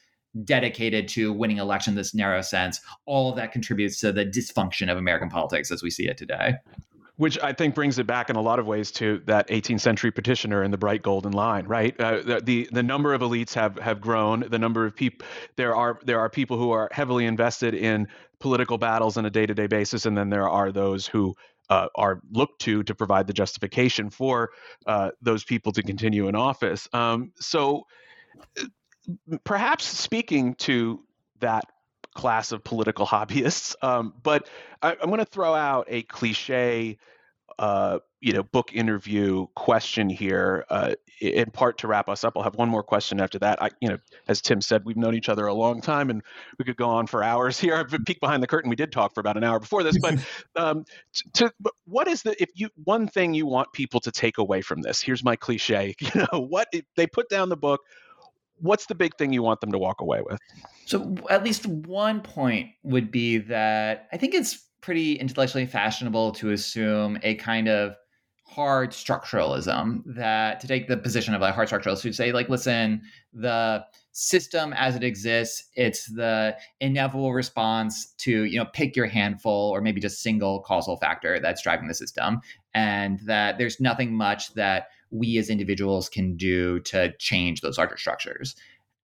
dedicated 0.43 1.07
to 1.09 1.33
winning 1.33 1.57
election 1.57 1.91
in 1.91 1.97
this 1.97 2.13
narrow 2.13 2.41
sense. 2.41 2.79
All 3.05 3.29
of 3.29 3.35
that 3.35 3.51
contributes 3.51 3.99
to 3.99 4.11
the 4.11 4.25
dysfunction 4.25 4.91
of 4.91 4.97
American 4.97 5.29
politics 5.29 5.71
as 5.71 5.83
we 5.83 5.89
see 5.89 6.07
it 6.07 6.17
today 6.17 6.55
which 7.21 7.37
I 7.43 7.53
think 7.53 7.75
brings 7.75 7.99
it 7.99 8.07
back 8.07 8.31
in 8.31 8.35
a 8.35 8.41
lot 8.41 8.57
of 8.57 8.65
ways 8.65 8.89
to 8.93 9.21
that 9.27 9.47
18th 9.49 9.81
century 9.81 10.09
petitioner 10.09 10.63
and 10.63 10.73
the 10.73 10.77
bright 10.79 11.03
golden 11.03 11.33
line, 11.33 11.67
right? 11.67 11.95
Uh, 11.99 12.21
the, 12.23 12.41
the, 12.43 12.69
the 12.71 12.81
number 12.81 13.13
of 13.13 13.21
elites 13.21 13.53
have 13.53 13.77
have 13.77 14.01
grown. 14.01 14.43
The 14.49 14.57
number 14.57 14.87
of 14.87 14.95
people 14.95 15.27
there 15.55 15.75
are 15.75 15.99
there 16.03 16.19
are 16.19 16.31
people 16.31 16.57
who 16.57 16.71
are 16.71 16.89
heavily 16.91 17.27
invested 17.27 17.75
in 17.75 18.07
political 18.39 18.79
battles 18.79 19.17
on 19.17 19.25
a 19.27 19.29
day 19.29 19.45
to 19.45 19.53
day 19.53 19.67
basis, 19.67 20.07
and 20.07 20.17
then 20.17 20.31
there 20.31 20.49
are 20.49 20.71
those 20.71 21.05
who 21.05 21.35
uh, 21.69 21.89
are 21.93 22.21
looked 22.31 22.59
to 22.61 22.81
to 22.83 22.95
provide 22.95 23.27
the 23.27 23.33
justification 23.33 24.09
for 24.09 24.49
uh, 24.87 25.11
those 25.21 25.43
people 25.43 25.71
to 25.73 25.83
continue 25.83 26.27
in 26.27 26.35
office. 26.35 26.87
Um, 26.91 27.33
so, 27.39 27.85
perhaps 29.43 29.85
speaking 29.85 30.55
to 30.55 31.03
that 31.39 31.65
class 32.13 32.51
of 32.51 32.63
political 32.63 33.05
hobbyists. 33.07 33.75
Um, 33.81 34.13
but 34.21 34.47
I, 34.81 34.91
am 34.93 35.07
going 35.07 35.19
to 35.19 35.25
throw 35.25 35.53
out 35.53 35.85
a 35.87 36.03
cliche, 36.03 36.97
uh, 37.59 37.99
you 38.19 38.33
know, 38.33 38.43
book 38.43 38.73
interview 38.73 39.47
question 39.55 40.09
here, 40.09 40.65
uh, 40.69 40.93
in 41.19 41.51
part 41.51 41.77
to 41.79 41.87
wrap 41.87 42.09
us 42.09 42.23
up. 42.23 42.33
I'll 42.35 42.43
have 42.43 42.55
one 42.55 42.69
more 42.69 42.83
question 42.83 43.19
after 43.19 43.37
that. 43.39 43.61
I, 43.61 43.69
you 43.79 43.89
know, 43.89 43.97
as 44.27 44.41
Tim 44.41 44.61
said, 44.61 44.83
we've 44.85 44.97
known 44.97 45.15
each 45.15 45.29
other 45.29 45.45
a 45.47 45.53
long 45.53 45.81
time, 45.81 46.09
and 46.09 46.21
we 46.57 46.65
could 46.65 46.77
go 46.77 46.89
on 46.89 47.07
for 47.07 47.23
hours 47.23 47.59
here. 47.59 47.75
I've 47.75 47.89
been 47.89 48.03
peek 48.03 48.19
behind 48.19 48.41
the 48.41 48.47
curtain. 48.47 48.69
We 48.69 48.75
did 48.75 48.91
talk 48.91 49.13
for 49.13 49.19
about 49.19 49.37
an 49.37 49.43
hour 49.43 49.59
before 49.59 49.83
this, 49.83 49.97
but 49.99 50.15
um, 50.55 50.85
to 51.33 51.51
what 51.85 52.07
is 52.07 52.23
the 52.23 52.41
if 52.41 52.49
you 52.55 52.69
one 52.83 53.07
thing 53.07 53.33
you 53.33 53.45
want 53.45 53.71
people 53.73 53.99
to 54.01 54.11
take 54.11 54.37
away 54.37 54.61
from 54.61 54.81
this? 54.81 55.01
Here's 55.01 55.23
my 55.23 55.35
cliche. 55.35 55.95
You 55.99 56.25
know, 56.31 56.41
what 56.41 56.67
if 56.73 56.85
they 56.95 57.07
put 57.07 57.29
down 57.29 57.49
the 57.49 57.57
book? 57.57 57.81
What's 58.61 58.85
the 58.85 58.95
big 58.95 59.15
thing 59.17 59.33
you 59.33 59.43
want 59.43 59.61
them 59.61 59.71
to 59.71 59.77
walk 59.77 60.01
away 60.01 60.21
with? 60.21 60.39
So, 60.85 61.15
at 61.29 61.43
least 61.43 61.65
one 61.65 62.21
point 62.21 62.69
would 62.83 63.11
be 63.11 63.37
that 63.37 64.07
I 64.11 64.17
think 64.17 64.33
it's 64.33 64.67
pretty 64.81 65.13
intellectually 65.15 65.65
fashionable 65.65 66.31
to 66.33 66.51
assume 66.51 67.19
a 67.23 67.35
kind 67.35 67.67
of 67.67 67.95
hard 68.51 68.91
structuralism 68.91 70.01
that 70.05 70.59
to 70.59 70.67
take 70.67 70.87
the 70.89 70.97
position 70.97 71.33
of 71.33 71.41
a 71.41 71.53
hard 71.53 71.69
structuralist 71.69 72.03
who 72.03 72.11
say 72.11 72.33
like 72.33 72.49
listen 72.49 73.01
the 73.31 73.81
system 74.11 74.73
as 74.73 74.93
it 74.93 75.05
exists 75.05 75.69
it's 75.75 76.05
the 76.15 76.53
inevitable 76.81 77.31
response 77.31 78.07
to 78.17 78.43
you 78.43 78.57
know 78.59 78.65
pick 78.73 78.93
your 78.93 79.05
handful 79.05 79.69
or 79.69 79.79
maybe 79.79 80.01
just 80.01 80.21
single 80.21 80.59
causal 80.63 80.97
factor 80.97 81.39
that's 81.39 81.61
driving 81.61 81.87
the 81.87 81.93
system 81.93 82.41
and 82.73 83.21
that 83.21 83.57
there's 83.57 83.79
nothing 83.79 84.13
much 84.13 84.53
that 84.53 84.87
we 85.11 85.37
as 85.37 85.49
individuals 85.49 86.09
can 86.09 86.35
do 86.35 86.79
to 86.81 87.13
change 87.17 87.61
those 87.61 87.77
larger 87.77 87.97
structures. 87.97 88.55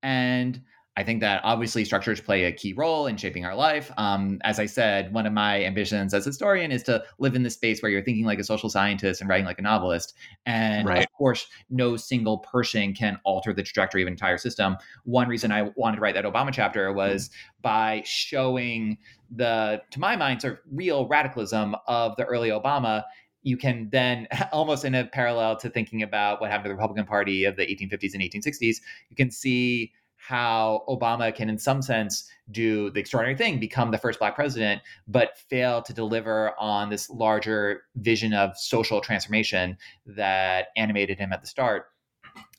And 0.01 0.61
I 0.97 1.03
think 1.03 1.21
that 1.21 1.41
obviously 1.43 1.85
structures 1.85 2.19
play 2.19 2.45
a 2.45 2.51
key 2.51 2.73
role 2.73 3.05
in 3.05 3.17
shaping 3.17 3.45
our 3.45 3.53
life. 3.53 3.91
Um, 3.97 4.39
as 4.43 4.57
I 4.59 4.65
said, 4.65 5.13
one 5.13 5.27
of 5.27 5.33
my 5.33 5.63
ambitions 5.63 6.11
as 6.11 6.25
a 6.25 6.29
historian 6.29 6.71
is 6.71 6.81
to 6.83 7.03
live 7.19 7.35
in 7.35 7.43
the 7.43 7.51
space 7.51 7.83
where 7.83 7.91
you're 7.91 8.01
thinking 8.01 8.25
like 8.25 8.39
a 8.39 8.43
social 8.43 8.67
scientist 8.67 9.21
and 9.21 9.29
writing 9.29 9.45
like 9.45 9.59
a 9.59 9.61
novelist. 9.61 10.15
And 10.47 10.87
right. 10.87 11.03
of 11.03 11.13
course, 11.13 11.45
no 11.69 11.97
single 11.97 12.39
person 12.39 12.95
can 12.95 13.19
alter 13.25 13.53
the 13.53 13.61
trajectory 13.61 14.01
of 14.01 14.07
an 14.07 14.13
entire 14.13 14.39
system. 14.39 14.75
One 15.03 15.27
reason 15.27 15.51
I 15.51 15.69
wanted 15.75 15.97
to 15.97 16.01
write 16.01 16.15
that 16.15 16.25
Obama 16.25 16.51
chapter 16.51 16.91
was 16.91 17.29
by 17.61 18.01
showing 18.03 18.97
the, 19.29 19.83
to 19.91 19.99
my 19.99 20.15
mind, 20.15 20.41
sort 20.41 20.53
of 20.53 20.59
real 20.71 21.07
radicalism 21.07 21.75
of 21.85 22.15
the 22.15 22.23
early 22.23 22.49
Obama 22.49 23.03
you 23.47 23.55
can 23.55 23.89
then 23.91 24.27
almost 24.51 24.83
in 24.83 24.93
a 24.93 25.05
parallel 25.05 25.55
to 25.57 25.69
thinking 25.69 26.03
about 26.03 26.41
what 26.41 26.49
happened 26.49 26.65
to 26.65 26.69
the 26.69 26.75
Republican 26.75 27.05
Party 27.05 27.45
of 27.45 27.55
the 27.55 27.63
1850s 27.63 28.13
and 28.13 28.21
1860s, 28.21 28.81
you 29.09 29.15
can 29.15 29.31
see 29.31 29.93
how 30.17 30.83
Obama 30.89 31.33
can, 31.33 31.49
in 31.49 31.57
some 31.57 31.81
sense, 31.81 32.29
do 32.51 32.89
the 32.89 32.99
extraordinary 32.99 33.37
thing, 33.37 33.59
become 33.59 33.91
the 33.91 33.97
first 33.97 34.19
black 34.19 34.35
president, 34.35 34.81
but 35.07 35.37
fail 35.37 35.81
to 35.81 35.93
deliver 35.93 36.53
on 36.59 36.89
this 36.89 37.09
larger 37.09 37.83
vision 37.95 38.33
of 38.33 38.57
social 38.57 38.99
transformation 38.99 39.77
that 40.05 40.67
animated 40.75 41.17
him 41.17 41.31
at 41.31 41.41
the 41.41 41.47
start. 41.47 41.85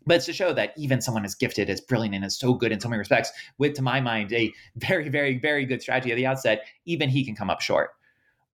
But 0.06 0.16
it's 0.16 0.26
to 0.26 0.32
show 0.32 0.54
that 0.54 0.72
even 0.78 1.02
someone 1.02 1.26
as 1.26 1.34
gifted, 1.34 1.68
as 1.68 1.82
brilliant, 1.82 2.14
and 2.14 2.24
as 2.24 2.38
so 2.38 2.54
good 2.54 2.72
in 2.72 2.80
so 2.80 2.88
many 2.88 2.98
respects, 2.98 3.30
with, 3.58 3.74
to 3.74 3.82
my 3.82 4.00
mind, 4.00 4.32
a 4.32 4.50
very, 4.76 5.10
very, 5.10 5.36
very 5.36 5.66
good 5.66 5.82
strategy 5.82 6.10
at 6.10 6.16
the 6.16 6.26
outset, 6.26 6.64
even 6.86 7.10
he 7.10 7.24
can 7.24 7.34
come 7.34 7.50
up 7.50 7.60
short. 7.60 7.90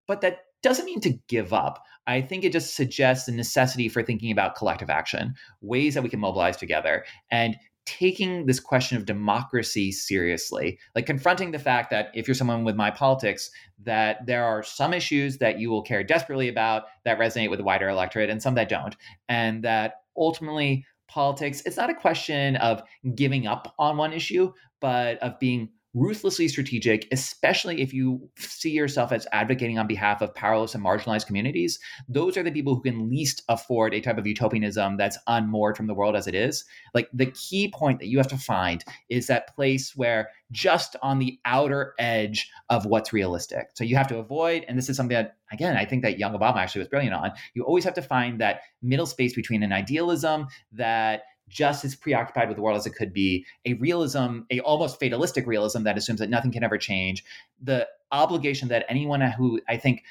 But 0.07 0.21
that 0.21 0.44
doesn't 0.61 0.85
mean 0.85 1.01
to 1.01 1.17
give 1.27 1.53
up. 1.53 1.83
I 2.07 2.21
think 2.21 2.43
it 2.43 2.51
just 2.51 2.75
suggests 2.75 3.25
the 3.25 3.31
necessity 3.31 3.89
for 3.89 4.03
thinking 4.03 4.31
about 4.31 4.55
collective 4.55 4.89
action, 4.89 5.35
ways 5.61 5.93
that 5.95 6.03
we 6.03 6.09
can 6.09 6.19
mobilize 6.19 6.57
together. 6.57 7.03
And 7.31 7.57
taking 7.85 8.47
this 8.47 8.59
question 8.59 8.97
of 8.97 9.05
democracy 9.05 9.91
seriously, 9.91 10.79
like 10.95 11.05
confronting 11.05 11.51
the 11.51 11.59
fact 11.59 11.91
that 11.91 12.09
if 12.15 12.27
you're 12.27 12.35
someone 12.35 12.63
with 12.63 12.75
my 12.75 12.89
politics, 12.89 13.51
that 13.83 14.25
there 14.25 14.43
are 14.43 14.63
some 14.63 14.93
issues 14.93 15.37
that 15.37 15.59
you 15.59 15.69
will 15.69 15.83
care 15.83 16.03
desperately 16.03 16.49
about 16.49 16.83
that 17.03 17.19
resonate 17.19 17.49
with 17.49 17.59
the 17.59 17.63
wider 17.63 17.87
electorate 17.87 18.29
and 18.29 18.41
some 18.41 18.55
that 18.55 18.69
don't. 18.69 18.95
And 19.29 19.63
that 19.63 20.01
ultimately, 20.17 20.85
politics, 21.07 21.61
it's 21.65 21.77
not 21.77 21.91
a 21.91 21.95
question 21.95 22.55
of 22.57 22.81
giving 23.13 23.45
up 23.45 23.73
on 23.77 23.97
one 23.97 24.13
issue, 24.13 24.51
but 24.81 25.19
of 25.19 25.39
being 25.39 25.69
ruthlessly 25.95 26.47
strategic, 26.47 27.07
especially 27.11 27.81
if 27.81 27.93
you 27.93 28.29
see 28.37 28.69
yourself 28.69 29.11
as 29.11 29.25
advocating 29.31 29.79
on 29.79 29.87
behalf 29.87 30.21
of 30.21 30.35
powerless 30.35 30.75
and 30.75 30.83
marginalized 30.83 31.25
communities. 31.25 31.79
Those 32.09 32.35
are 32.37 32.43
the 32.43 32.51
people 32.51 32.75
who 32.75 32.81
can 32.81 33.09
least 33.09 33.41
afford 33.47 33.93
a 33.93 34.01
type 34.01 34.17
of 34.17 34.27
utopianism 34.27 34.97
that's 34.97 35.17
unmoored 35.25 35.77
from 35.77 35.87
the 35.87 35.93
world 35.93 36.15
as 36.15 36.27
it 36.27 36.35
is. 36.35 36.65
Like 36.93 37.09
the 37.13 37.27
key 37.27 37.71
point 37.73 37.99
that 37.99 38.07
you 38.07 38.17
have 38.17 38.27
to 38.27 38.37
find 38.37 38.83
is 39.09 39.27
that 39.27 39.55
place 39.55 39.95
where 39.95 40.29
just 40.51 40.95
on 41.01 41.19
the 41.19 41.39
outer 41.45 41.93
edge 41.97 42.51
of 42.69 42.85
what's 42.85 43.13
realistic. 43.13 43.67
So 43.73 43.83
you 43.83 43.95
have 43.95 44.07
to 44.09 44.19
avoid, 44.19 44.65
and 44.67 44.77
this 44.77 44.89
is 44.89 44.97
something 44.97 45.15
that, 45.15 45.37
again, 45.51 45.77
I 45.77 45.85
think 45.85 46.03
that 46.03 46.19
young 46.19 46.37
Obama 46.37 46.57
actually 46.57 46.79
was 46.79 46.89
brilliant 46.89 47.15
on. 47.15 47.31
You 47.53 47.63
always 47.63 47.83
have 47.85 47.95
to 47.95 48.01
find 48.01 48.39
that 48.41 48.61
middle 48.81 49.05
space 49.05 49.33
between 49.33 49.63
an 49.63 49.71
idealism 49.71 50.47
that 50.73 51.23
just 51.47 51.85
as 51.85 51.95
preoccupied 51.95 52.47
with 52.47 52.57
the 52.57 52.61
world 52.61 52.77
as 52.77 52.85
it 52.85 52.95
could 52.95 53.13
be, 53.13 53.45
a 53.65 53.73
realism, 53.73 54.39
a 54.51 54.59
almost 54.61 54.99
fatalistic 54.99 55.45
realism 55.45 55.83
that 55.83 55.97
assumes 55.97 56.19
that 56.19 56.29
nothing 56.29 56.51
can 56.51 56.63
ever 56.63 56.77
change, 56.77 57.23
the 57.61 57.87
obligation 58.11 58.67
that 58.69 58.85
anyone 58.89 59.21
who 59.21 59.61
I 59.67 59.77
think 59.77 60.03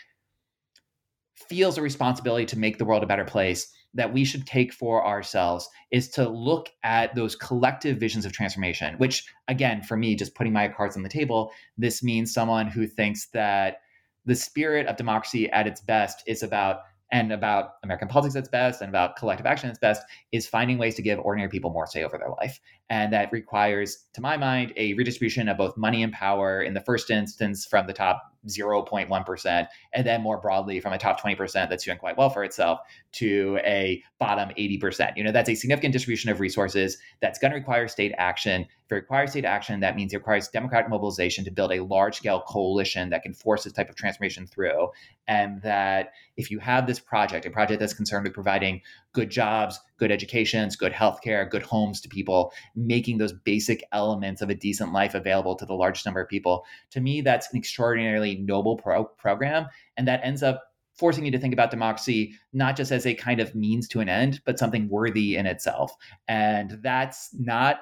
feels 1.35 1.77
a 1.77 1.83
responsibility 1.83 2.47
to 2.47 2.59
make 2.59 2.79
the 2.79 2.85
world 2.85 3.03
a 3.03 3.07
better 3.07 3.25
place 3.25 3.73
that 3.95 4.13
we 4.13 4.25
should 4.25 4.47
take 4.47 4.73
for 4.73 5.07
ourselves 5.07 5.69
is 5.91 6.09
to 6.09 6.29
look 6.29 6.69
at 6.83 7.15
those 7.15 7.37
collective 7.37 7.99
visions 7.99 8.25
of 8.25 8.33
transformation, 8.33 8.95
which 8.99 9.25
again, 9.49 9.83
for 9.83 9.97
me, 9.97 10.17
just 10.17 10.35
putting 10.35 10.53
my 10.53 10.69
cards 10.69 10.97
on 10.97 11.03
the 11.03 11.09
table, 11.09 11.53
this 11.79 12.03
means 12.03 12.33
someone 12.33 12.67
who 12.67 12.87
thinks 12.87 13.27
that 13.27 13.79
the 14.25 14.35
spirit 14.35 14.87
of 14.87 14.97
democracy 14.97 15.51
at 15.51 15.67
its 15.67 15.81
best 15.81 16.23
is 16.27 16.43
about 16.43 16.81
and 17.15 17.31
about 17.33 17.75
American 17.85 18.09
politics 18.09 18.35
at 18.35 18.41
its 18.41 18.49
best 18.49 18.81
and 18.81 18.89
about 18.89 19.15
collective 19.15 19.47
action 19.47 19.69
at 19.69 19.71
its 19.71 19.79
best 19.79 20.03
is 20.33 20.49
finding 20.49 20.79
ways 20.79 20.97
to 20.97 21.03
give 21.03 21.21
ordinary 21.21 21.49
people 21.49 21.71
more 21.71 21.87
say 21.87 22.03
over 22.03 22.19
their 22.19 22.31
life. 22.41 22.59
And 22.91 23.13
that 23.13 23.33
requires, 23.33 24.05
to 24.13 24.21
my 24.21 24.37
mind, 24.37 24.73
a 24.77 24.95
redistribution 24.95 25.49
of 25.49 25.57
both 25.57 25.77
money 25.77 26.03
and 26.03 26.13
power 26.13 26.61
in 26.61 26.75
the 26.75 26.81
first 26.81 27.11
instance 27.11 27.65
from 27.65 27.87
the 27.87 27.95
top 27.95 28.35
0.1%, 28.47 29.67
and 29.93 30.07
then 30.07 30.21
more 30.21 30.39
broadly 30.39 30.81
from 30.81 30.93
a 30.93 30.99
top 30.99 31.21
20% 31.21 31.53
that's 31.69 31.85
doing 31.85 31.99
quite 31.99 32.17
well 32.17 32.31
for 32.31 32.45
itself 32.45 32.81
to 33.13 33.59
a 33.65 34.03
bottom 34.19 34.51
80%. 34.51 35.17
You 35.17 35.25
know, 35.25 35.33
that's 35.33 35.49
a 35.49 35.55
significant 35.55 35.93
distribution 35.93 36.31
of 36.31 36.41
resources 36.41 36.99
that's 37.21 37.39
going 37.39 37.53
to 37.53 37.57
require 37.57 37.89
state 37.89 38.13
action. 38.19 38.63
If 38.63 38.93
it 38.93 38.95
requires 38.97 39.31
state 39.31 39.47
action, 39.47 39.81
that 39.81 39.97
means 39.97 40.13
it 40.13 40.19
requires 40.19 40.49
democratic 40.49 40.91
mobilization 40.91 41.45
to 41.45 41.51
build 41.51 41.73
a 41.73 41.81
large 41.81 42.17
scale 42.17 42.43
coalition 42.47 43.09
that 43.11 43.23
can 43.23 43.33
force 43.33 43.65
this 43.65 43.73
type 43.73 43.89
of 43.89 43.97
transformation 43.97 44.47
through. 44.47 44.91
And 45.27 45.63
that 45.63 46.13
if 46.37 46.51
you 46.51 46.59
have 46.59 46.87
this 46.87 47.01
project, 47.01 47.47
a 47.47 47.51
project 47.51 47.81
that's 47.81 47.95
concerned 47.95 48.25
with 48.25 48.35
providing 48.35 48.83
good 49.15 49.31
jobs, 49.31 49.81
good 49.97 50.13
educations, 50.13 50.77
good 50.77 50.93
healthcare, 50.93 51.49
good 51.49 51.63
homes 51.63 52.01
to 52.03 52.09
people, 52.09 52.53
making 52.77 53.17
those 53.17 53.33
basic 53.33 53.83
elements 53.93 54.43
of 54.43 54.51
a 54.51 54.55
decent 54.55 54.93
life 54.93 55.15
available 55.15 55.55
to 55.57 55.65
the 55.65 55.73
largest 55.73 56.05
number 56.05 56.21
of 56.21 56.29
people. 56.29 56.67
To 56.91 57.01
me, 57.01 57.23
that's 57.23 57.51
an 57.51 57.59
extraordinarily 57.59 58.37
noble 58.37 58.77
pro- 58.77 59.05
program. 59.05 59.67
And 59.97 60.07
that 60.07 60.21
ends 60.23 60.43
up 60.43 60.65
forcing 60.95 61.25
you 61.25 61.31
to 61.31 61.39
think 61.39 61.55
about 61.55 61.71
democracy 61.71 62.35
not 62.53 62.77
just 62.77 62.93
as 62.93 63.07
a 63.07 63.15
kind 63.15 63.41
of 63.41 63.55
means 63.55 63.89
to 63.89 64.01
an 64.01 64.09
end, 64.09 64.41
but 64.45 64.59
something 64.59 64.89
worthy 64.89 65.37
in 65.37 65.47
itself. 65.47 65.93
And 66.29 66.79
that's 66.83 67.31
not 67.35 67.81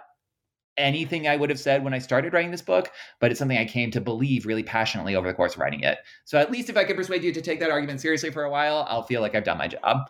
anything 0.78 1.28
I 1.28 1.36
would 1.36 1.50
have 1.50 1.60
said 1.60 1.84
when 1.84 1.92
I 1.92 1.98
started 1.98 2.32
writing 2.32 2.50
this 2.50 2.62
book, 2.62 2.90
but 3.20 3.30
it's 3.30 3.38
something 3.38 3.58
I 3.58 3.66
came 3.66 3.90
to 3.90 4.00
believe 4.00 4.46
really 4.46 4.62
passionately 4.62 5.14
over 5.14 5.28
the 5.28 5.34
course 5.34 5.54
of 5.54 5.60
writing 5.60 5.80
it. 5.80 5.98
So 6.24 6.38
at 6.38 6.50
least 6.50 6.70
if 6.70 6.78
I 6.78 6.84
can 6.84 6.96
persuade 6.96 7.22
you 7.22 7.32
to 7.32 7.42
take 7.42 7.60
that 7.60 7.70
argument 7.70 8.00
seriously 8.00 8.30
for 8.30 8.44
a 8.44 8.50
while, 8.50 8.86
I'll 8.88 9.02
feel 9.02 9.20
like 9.20 9.34
I've 9.34 9.44
done 9.44 9.58
my 9.58 9.68
job 9.68 10.08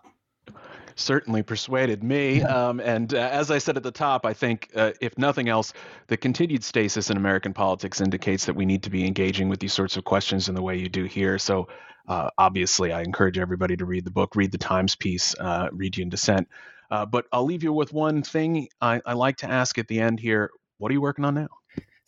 certainly 0.95 1.43
persuaded 1.43 2.03
me. 2.03 2.43
Um, 2.43 2.81
and 2.81 3.13
uh, 3.15 3.19
as 3.19 3.51
I 3.51 3.59
said 3.59 3.77
at 3.77 3.83
the 3.83 3.91
top, 3.91 4.27
I 4.27 4.35
think, 4.35 4.71
uh, 4.77 4.93
if 5.01 5.17
nothing 5.17 5.49
else, 5.49 5.73
the 6.07 6.17
continued 6.17 6.65
stasis 6.65 7.11
in 7.11 7.17
American 7.17 7.53
politics 7.53 8.01
indicates 8.01 8.47
that 8.47 8.55
we 8.55 8.67
need 8.67 8.83
to 8.85 8.91
be 8.91 9.07
engaging 9.07 9.49
with 9.49 9.61
these 9.61 9.73
sorts 9.73 9.97
of 9.97 10.05
questions 10.05 10.49
in 10.49 10.55
the 10.55 10.63
way 10.63 10.77
you 10.77 10.89
do 10.89 11.05
here. 11.05 11.39
So, 11.39 11.69
uh, 12.09 12.31
obviously, 12.37 12.93
I 12.93 13.03
encourage 13.03 13.39
everybody 13.39 13.77
to 13.77 13.85
read 13.85 14.05
the 14.05 14.11
book, 14.11 14.35
read 14.37 14.53
the 14.53 14.59
Times 14.59 14.97
piece, 14.97 15.35
uh, 15.39 15.69
read 15.73 15.97
you 15.97 16.03
in 16.03 16.09
dissent. 16.09 16.49
Uh, 16.91 17.07
but 17.07 17.27
I'll 17.33 17.45
leave 17.45 17.63
you 17.63 17.73
with 17.73 17.93
one 17.93 18.23
thing 18.23 18.69
I, 18.81 19.01
I 19.07 19.15
like 19.15 19.39
to 19.39 19.51
ask 19.51 19.79
at 19.79 19.89
the 19.89 20.01
end 20.01 20.21
here. 20.21 20.51
What 20.79 20.91
are 20.91 20.95
you 20.95 21.01
working 21.01 21.25
on 21.25 21.35
now? 21.35 21.62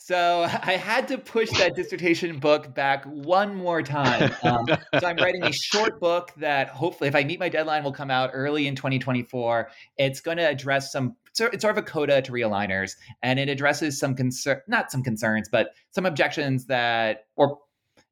So 0.05 0.42
I 0.62 0.76
had 0.76 1.09
to 1.09 1.18
push 1.18 1.50
that 1.52 1.74
dissertation 1.74 2.38
book 2.38 2.74
back 2.74 3.05
one 3.07 3.55
more 3.55 3.82
time. 3.82 4.34
Um, 4.42 4.66
so 5.00 5.07
I'm 5.07 5.16
writing 5.16 5.42
a 5.44 5.52
short 5.52 5.98
book 5.98 6.30
that 6.36 6.68
hopefully, 6.68 7.09
if 7.09 7.14
I 7.14 7.24
meet 7.24 7.40
my 7.40 7.48
deadline, 7.48 7.82
will 7.84 7.92
come 7.92 8.11
out 8.11 8.30
early 8.34 8.66
in 8.66 8.76
2024. 8.76 9.70
It's 9.96 10.20
going 10.20 10.36
to 10.36 10.46
address 10.46 10.92
some. 10.92 11.16
It's 11.30 11.62
sort 11.62 11.64
of 11.64 11.78
a 11.78 11.82
coda 11.82 12.20
to 12.20 12.32
realigners, 12.32 12.92
and 13.22 13.40
it 13.40 13.48
addresses 13.48 13.98
some 13.98 14.14
concern, 14.14 14.61
not 14.68 14.92
some 14.92 15.02
concerns, 15.02 15.48
but 15.50 15.70
some 15.90 16.05
objections 16.05 16.66
that 16.66 17.24
or 17.36 17.59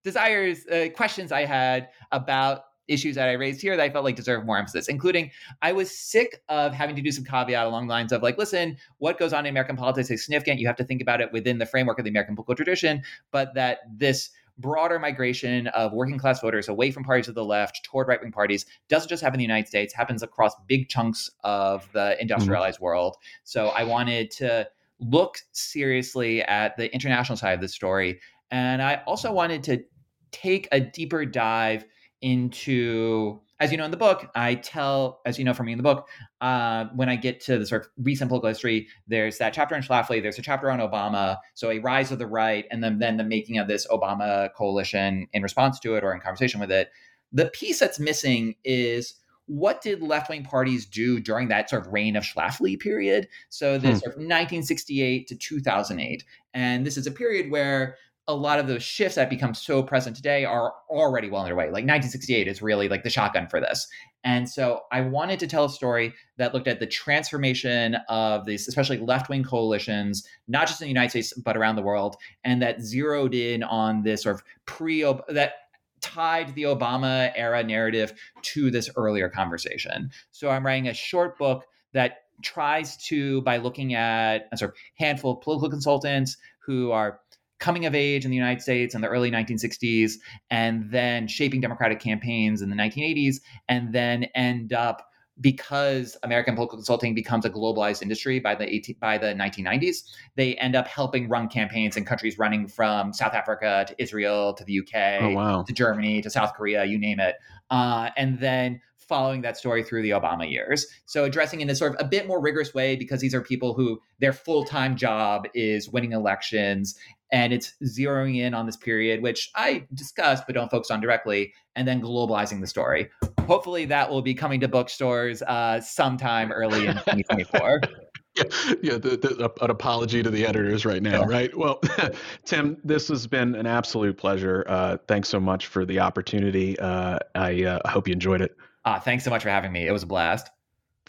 desires, 0.03 0.67
uh, 0.67 0.89
questions 0.97 1.31
I 1.31 1.45
had 1.45 1.91
about 2.11 2.65
issues 2.93 3.15
that 3.17 3.29
I 3.29 3.33
raised 3.33 3.61
here 3.61 3.77
that 3.77 3.83
I 3.83 3.91
felt 3.91 4.05
like 4.05 4.17
deserve 4.17 4.45
more 4.45 4.59
emphasis, 4.59 4.89
including 4.89 5.31
I 5.63 5.73
was 5.73 5.91
sick 5.91 6.43
of 6.49 6.73
having 6.73 6.97
to 6.97 7.03
do 7.03 7.11
some 7.11 7.25
caveat 7.25 7.67
along 7.67 7.89
the 7.89 7.93
lines 7.93 8.13
of 8.13 8.23
like, 8.23 8.39
listen, 8.39 8.77
what 8.99 9.19
goes 9.19 9.33
on 9.33 9.47
in 9.47 9.51
American 9.51 9.77
politics 9.77 10.11
is 10.11 10.25
significant. 10.25 10.61
You 10.61 10.67
have 10.67 10.77
to 10.77 10.85
think 10.85 11.01
about 11.01 11.21
it 11.21 11.33
within 11.33 11.59
the 11.59 11.67
framework 11.67 11.99
of 11.99 12.05
the 12.05 12.11
American 12.11 12.37
political 12.37 12.55
tradition, 12.55 13.03
but 13.31 13.55
that 13.55 13.79
this 13.97 14.31
broader 14.59 14.99
migration 14.99 15.67
of 15.69 15.93
working 15.93 16.19
class 16.19 16.41
voters 16.41 16.69
away 16.69 16.91
from 16.91 17.03
parties 17.05 17.29
of 17.29 17.35
the 17.35 17.45
left 17.45 17.83
toward 17.85 18.07
right 18.07 18.21
wing 18.21 18.31
parties 18.31 18.67
doesn't 18.89 19.09
just 19.09 19.23
happen 19.23 19.37
in 19.37 19.39
the 19.39 19.45
United 19.45 19.67
States, 19.67 19.95
happens 19.95 20.23
across 20.23 20.53
big 20.67 20.89
chunks 20.89 21.31
of 21.43 21.91
the 21.93 21.99
mm-hmm. 21.99 22.21
industrialized 22.21 22.77
mm-hmm. 22.77 22.85
world. 22.85 23.17
So 23.45 23.69
I 23.69 23.85
wanted 23.85 24.31
to 24.33 24.69
look 25.01 25.39
seriously 25.53 26.43
at 26.43 26.77
the 26.77 26.93
international 26.93 27.37
side 27.37 27.55
of 27.55 27.61
the 27.61 27.69
story. 27.69 28.21
And 28.51 28.83
I 28.83 29.03
also 29.07 29.33
wanted 29.33 29.63
to 29.65 29.83
take 30.31 30.69
a 30.71 30.81
deeper 30.81 31.25
dive 31.25 31.85
into 32.23 33.41
as 33.61 33.71
you 33.71 33.77
know 33.77 33.85
in 33.85 33.91
the 33.91 33.97
book 33.97 34.31
i 34.35 34.55
tell 34.55 35.21
as 35.27 35.39
you 35.39 35.45
know 35.45 35.53
from 35.53 35.67
me 35.67 35.73
in 35.73 35.79
the 35.79 35.83
book 35.83 36.09
uh, 36.41 36.87
when 36.95 37.09
i 37.09 37.17
get 37.17 37.41
to 37.41 37.59
the 37.59 37.67
sort 37.67 37.83
of 37.83 37.89
recent 37.99 38.29
political 38.29 38.49
history 38.49 38.89
there's 39.07 39.39
that 39.39 39.53
chapter 39.53 39.75
on 39.75 39.83
schlafly 39.83 40.23
there's 40.23 40.39
a 40.39 40.43
chapter 40.43 40.71
on 40.71 40.79
obama 40.79 41.37
so 41.55 41.71
a 41.71 41.79
rise 41.79 42.11
of 42.11 42.19
the 42.19 42.27
right 42.27 42.65
and 42.71 42.83
then, 42.83 42.99
then 42.99 43.17
the 43.17 43.25
making 43.25 43.59
of 43.59 43.69
this 43.69 43.87
obama 43.89 44.49
coalition 44.57 45.27
in 45.33 45.43
response 45.43 45.79
to 45.79 45.95
it 45.95 46.05
or 46.05 46.15
in 46.15 46.21
conversation 46.21 46.61
with 46.61 46.71
it 46.71 46.91
the 47.33 47.47
piece 47.47 47.79
that's 47.79 47.99
missing 47.99 48.55
is 48.65 49.15
what 49.47 49.83
did 49.83 50.03
left-wing 50.03 50.45
parties 50.45 50.87
do 50.87 51.19
during 51.21 51.49
that 51.49 51.69
sort 51.69 51.85
of 51.85 51.93
reign 51.93 52.17
of 52.17 52.25
Schlafly 52.25 52.79
period? 52.79 53.29
So 53.49 53.77
this 53.77 53.99
hmm. 53.99 53.99
sort 53.99 54.15
of 54.15 54.21
1968 54.21 55.27
to 55.29 55.37
2008, 55.37 56.25
and 56.55 56.87
this 56.87 56.97
is 56.97 57.07
a 57.07 57.11
period 57.11 57.51
where 57.51 57.97
a 58.29 58.35
lot 58.35 58.59
of 58.59 58.69
those 58.69 58.83
shifts 58.83 59.17
that 59.17 59.29
become 59.29 59.53
so 59.53 59.83
present 59.83 60.15
today 60.15 60.45
are 60.45 60.73
already 60.89 61.29
well 61.29 61.43
underway. 61.43 61.65
Like 61.65 61.85
1968 61.85 62.47
is 62.47 62.63
really 62.63 62.89
like 62.89 63.03
the 63.03 63.11
shotgun 63.11 63.49
for 63.49 63.61
this. 63.61 63.89
And 64.23 64.49
so 64.49 64.83
I 64.93 65.01
wanted 65.01 65.41
to 65.41 65.49
tell 65.49 65.65
a 65.65 65.71
story 65.71 66.15
that 66.37 66.55
looked 66.55 66.69
at 66.69 66.79
the 66.79 66.87
transformation 66.87 67.97
of 68.09 68.45
these, 68.45 68.69
especially 68.69 68.99
left 68.99 69.29
wing 69.29 69.43
coalitions, 69.43 70.25
not 70.47 70.69
just 70.69 70.81
in 70.81 70.85
the 70.85 70.91
United 70.91 71.11
States, 71.11 71.33
but 71.33 71.57
around 71.57 71.75
the 71.75 71.83
world, 71.83 72.17
and 72.45 72.63
that 72.63 72.81
zeroed 72.81 73.35
in 73.35 73.65
on 73.65 74.03
this 74.03 74.23
sort 74.23 74.37
of 74.37 74.45
pre 74.67 75.03
that 75.29 75.55
tied 76.01 76.55
the 76.55 76.65
Obama 76.65 77.33
era 77.35 77.63
narrative 77.65 78.13
to 78.43 78.71
this 78.71 78.91
earlier 78.97 79.29
conversation. 79.29 80.11
So 80.31 80.51
I'm 80.51 80.65
writing 80.65 80.89
a 80.89 80.95
short 80.95 81.39
book 81.39 81.65
that 81.93 82.19
tries 82.43 82.97
to, 83.09 83.41
by 83.43 83.57
looking 83.57 83.95
at 83.95 84.49
a 84.53 84.57
sort 84.57 84.73
of 84.73 84.77
handful 84.95 85.33
of 85.33 85.41
political 85.41 85.71
consultants 85.71 86.37
who 86.65 86.91
are 86.91 87.21
coming 87.63 87.87
of 87.87 87.95
age 87.95 88.25
in 88.25 88.31
the 88.33 88.37
United 88.37 88.61
States 88.61 88.93
in 88.93 89.01
the 89.01 89.07
early 89.07 89.31
1960s, 89.31 90.15
and 90.51 90.91
then 90.91 91.29
shaping 91.29 91.61
Democratic 91.61 92.01
campaigns 92.01 92.61
in 92.61 92.71
the 92.71 92.77
1980s, 92.77 93.37
and 93.69 93.95
then 93.95 94.25
end 94.35 94.73
up 94.73 95.07
because 95.41 96.17
American 96.25 96.57
political 96.57 96.77
consulting 96.77 97.15
becomes 97.15 97.45
a 97.45 97.51
globalized 97.51 98.03
industry 98.03 98.41
by 98.41 98.57
the 98.57 98.69
18, 98.69 98.97
by 99.01 99.17
the 99.17 99.29
1990s, 99.29 100.03
they 100.35 100.57
end 100.57 100.75
up 100.75 100.89
helping 100.89 101.29
run 101.29 101.49
campaigns 101.49 101.97
in 101.97 102.05
countries 102.05 102.37
running 102.37 102.67
from 102.67 103.13
South 103.13 103.33
Africa 103.33 103.87
to 103.89 103.95
Israel 104.03 104.53
to 104.55 104.65
the 104.65 104.81
UK 104.81 105.23
oh, 105.23 105.31
wow. 105.31 105.63
to 105.63 105.73
Germany 105.73 106.21
to 106.21 106.31
South 106.31 106.55
Korea, 106.55 106.85
you 106.85 106.99
name 106.99 107.21
it, 107.21 107.37
uh, 107.71 108.11
and 108.17 108.41
then 108.41 108.81
following 109.13 109.43
that 109.43 109.59
story 109.59 109.83
through 109.85 110.01
the 110.01 110.09
Obama 110.09 110.51
years. 110.51 110.87
So 111.05 111.25
addressing 111.25 111.61
in 111.61 111.69
a 111.69 111.75
sort 111.75 111.93
of 111.93 112.07
a 112.07 112.09
bit 112.09 112.27
more 112.27 112.41
rigorous 112.41 112.73
way 112.73 112.97
because 112.97 113.21
these 113.21 113.35
are 113.35 113.43
people 113.43 113.75
who 113.75 114.01
their 114.21 114.33
full-time 114.33 114.97
job 114.97 115.47
is 115.53 115.91
winning 115.91 116.13
elections 116.13 116.97
and 117.31 117.53
it's 117.53 117.75
zeroing 117.85 118.39
in 118.39 118.55
on 118.55 118.65
this 118.65 118.79
period, 118.79 119.23
which 119.23 119.51
I 119.55 119.85
discussed 119.93 120.45
but 120.47 120.55
don't 120.55 120.71
focus 120.71 120.91
on 120.91 121.03
directly, 121.03 121.53
and 121.77 121.87
then 121.87 122.01
globalizing 122.01 122.63
the 122.63 122.67
story. 122.67 123.11
Hopefully, 123.47 123.85
that 123.85 124.11
will 124.11 124.23
be 124.23 124.33
coming 124.33 124.61
to 124.61 124.69
bookstores 124.69 125.43
uh, 125.43 125.79
sometime 125.83 126.51
early 126.51 126.87
in 126.87 126.95
2024. 126.95 127.81
yeah, 128.37 128.43
yeah 128.83 128.93
the, 128.99 129.19
the, 129.19 129.53
an 129.61 129.71
apology 129.71 130.23
to 130.23 130.31
the 130.31 130.47
editors 130.47 130.87
right 130.87 131.03
now, 131.03 131.25
right? 131.25 131.55
Well, 131.55 131.83
Tim, 132.47 132.79
this 132.83 133.09
has 133.09 133.27
been 133.27 133.55
an 133.57 133.67
absolute 133.67 134.17
pleasure. 134.17 134.65
Uh, 134.67 134.97
thanks 135.07 135.29
so 135.29 135.39
much 135.39 135.67
for 135.67 135.85
the 135.85 136.01
opportunity. 136.01 136.79
Uh, 136.79 137.19
I 137.35 137.65
uh, 137.65 137.89
hope 137.91 138.09
you 138.09 138.13
enjoyed 138.13 138.41
it. 138.41 138.57
Uh, 138.85 138.99
thanks 138.99 139.25
so 139.25 139.31
much 139.31 139.43
for 139.43 139.51
having 139.51 139.73
me. 139.73 139.87
It 139.87 139.93
was 139.93 140.03
a 140.03 140.07
blast. 140.07 140.51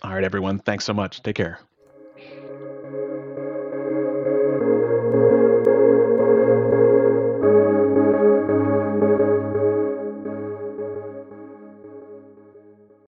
All 0.04 0.14
right, 0.14 0.24
everyone. 0.24 0.60
Thanks 0.60 0.86
so 0.86 0.94
much. 0.94 1.22
Take 1.24 1.36
care. 1.36 1.60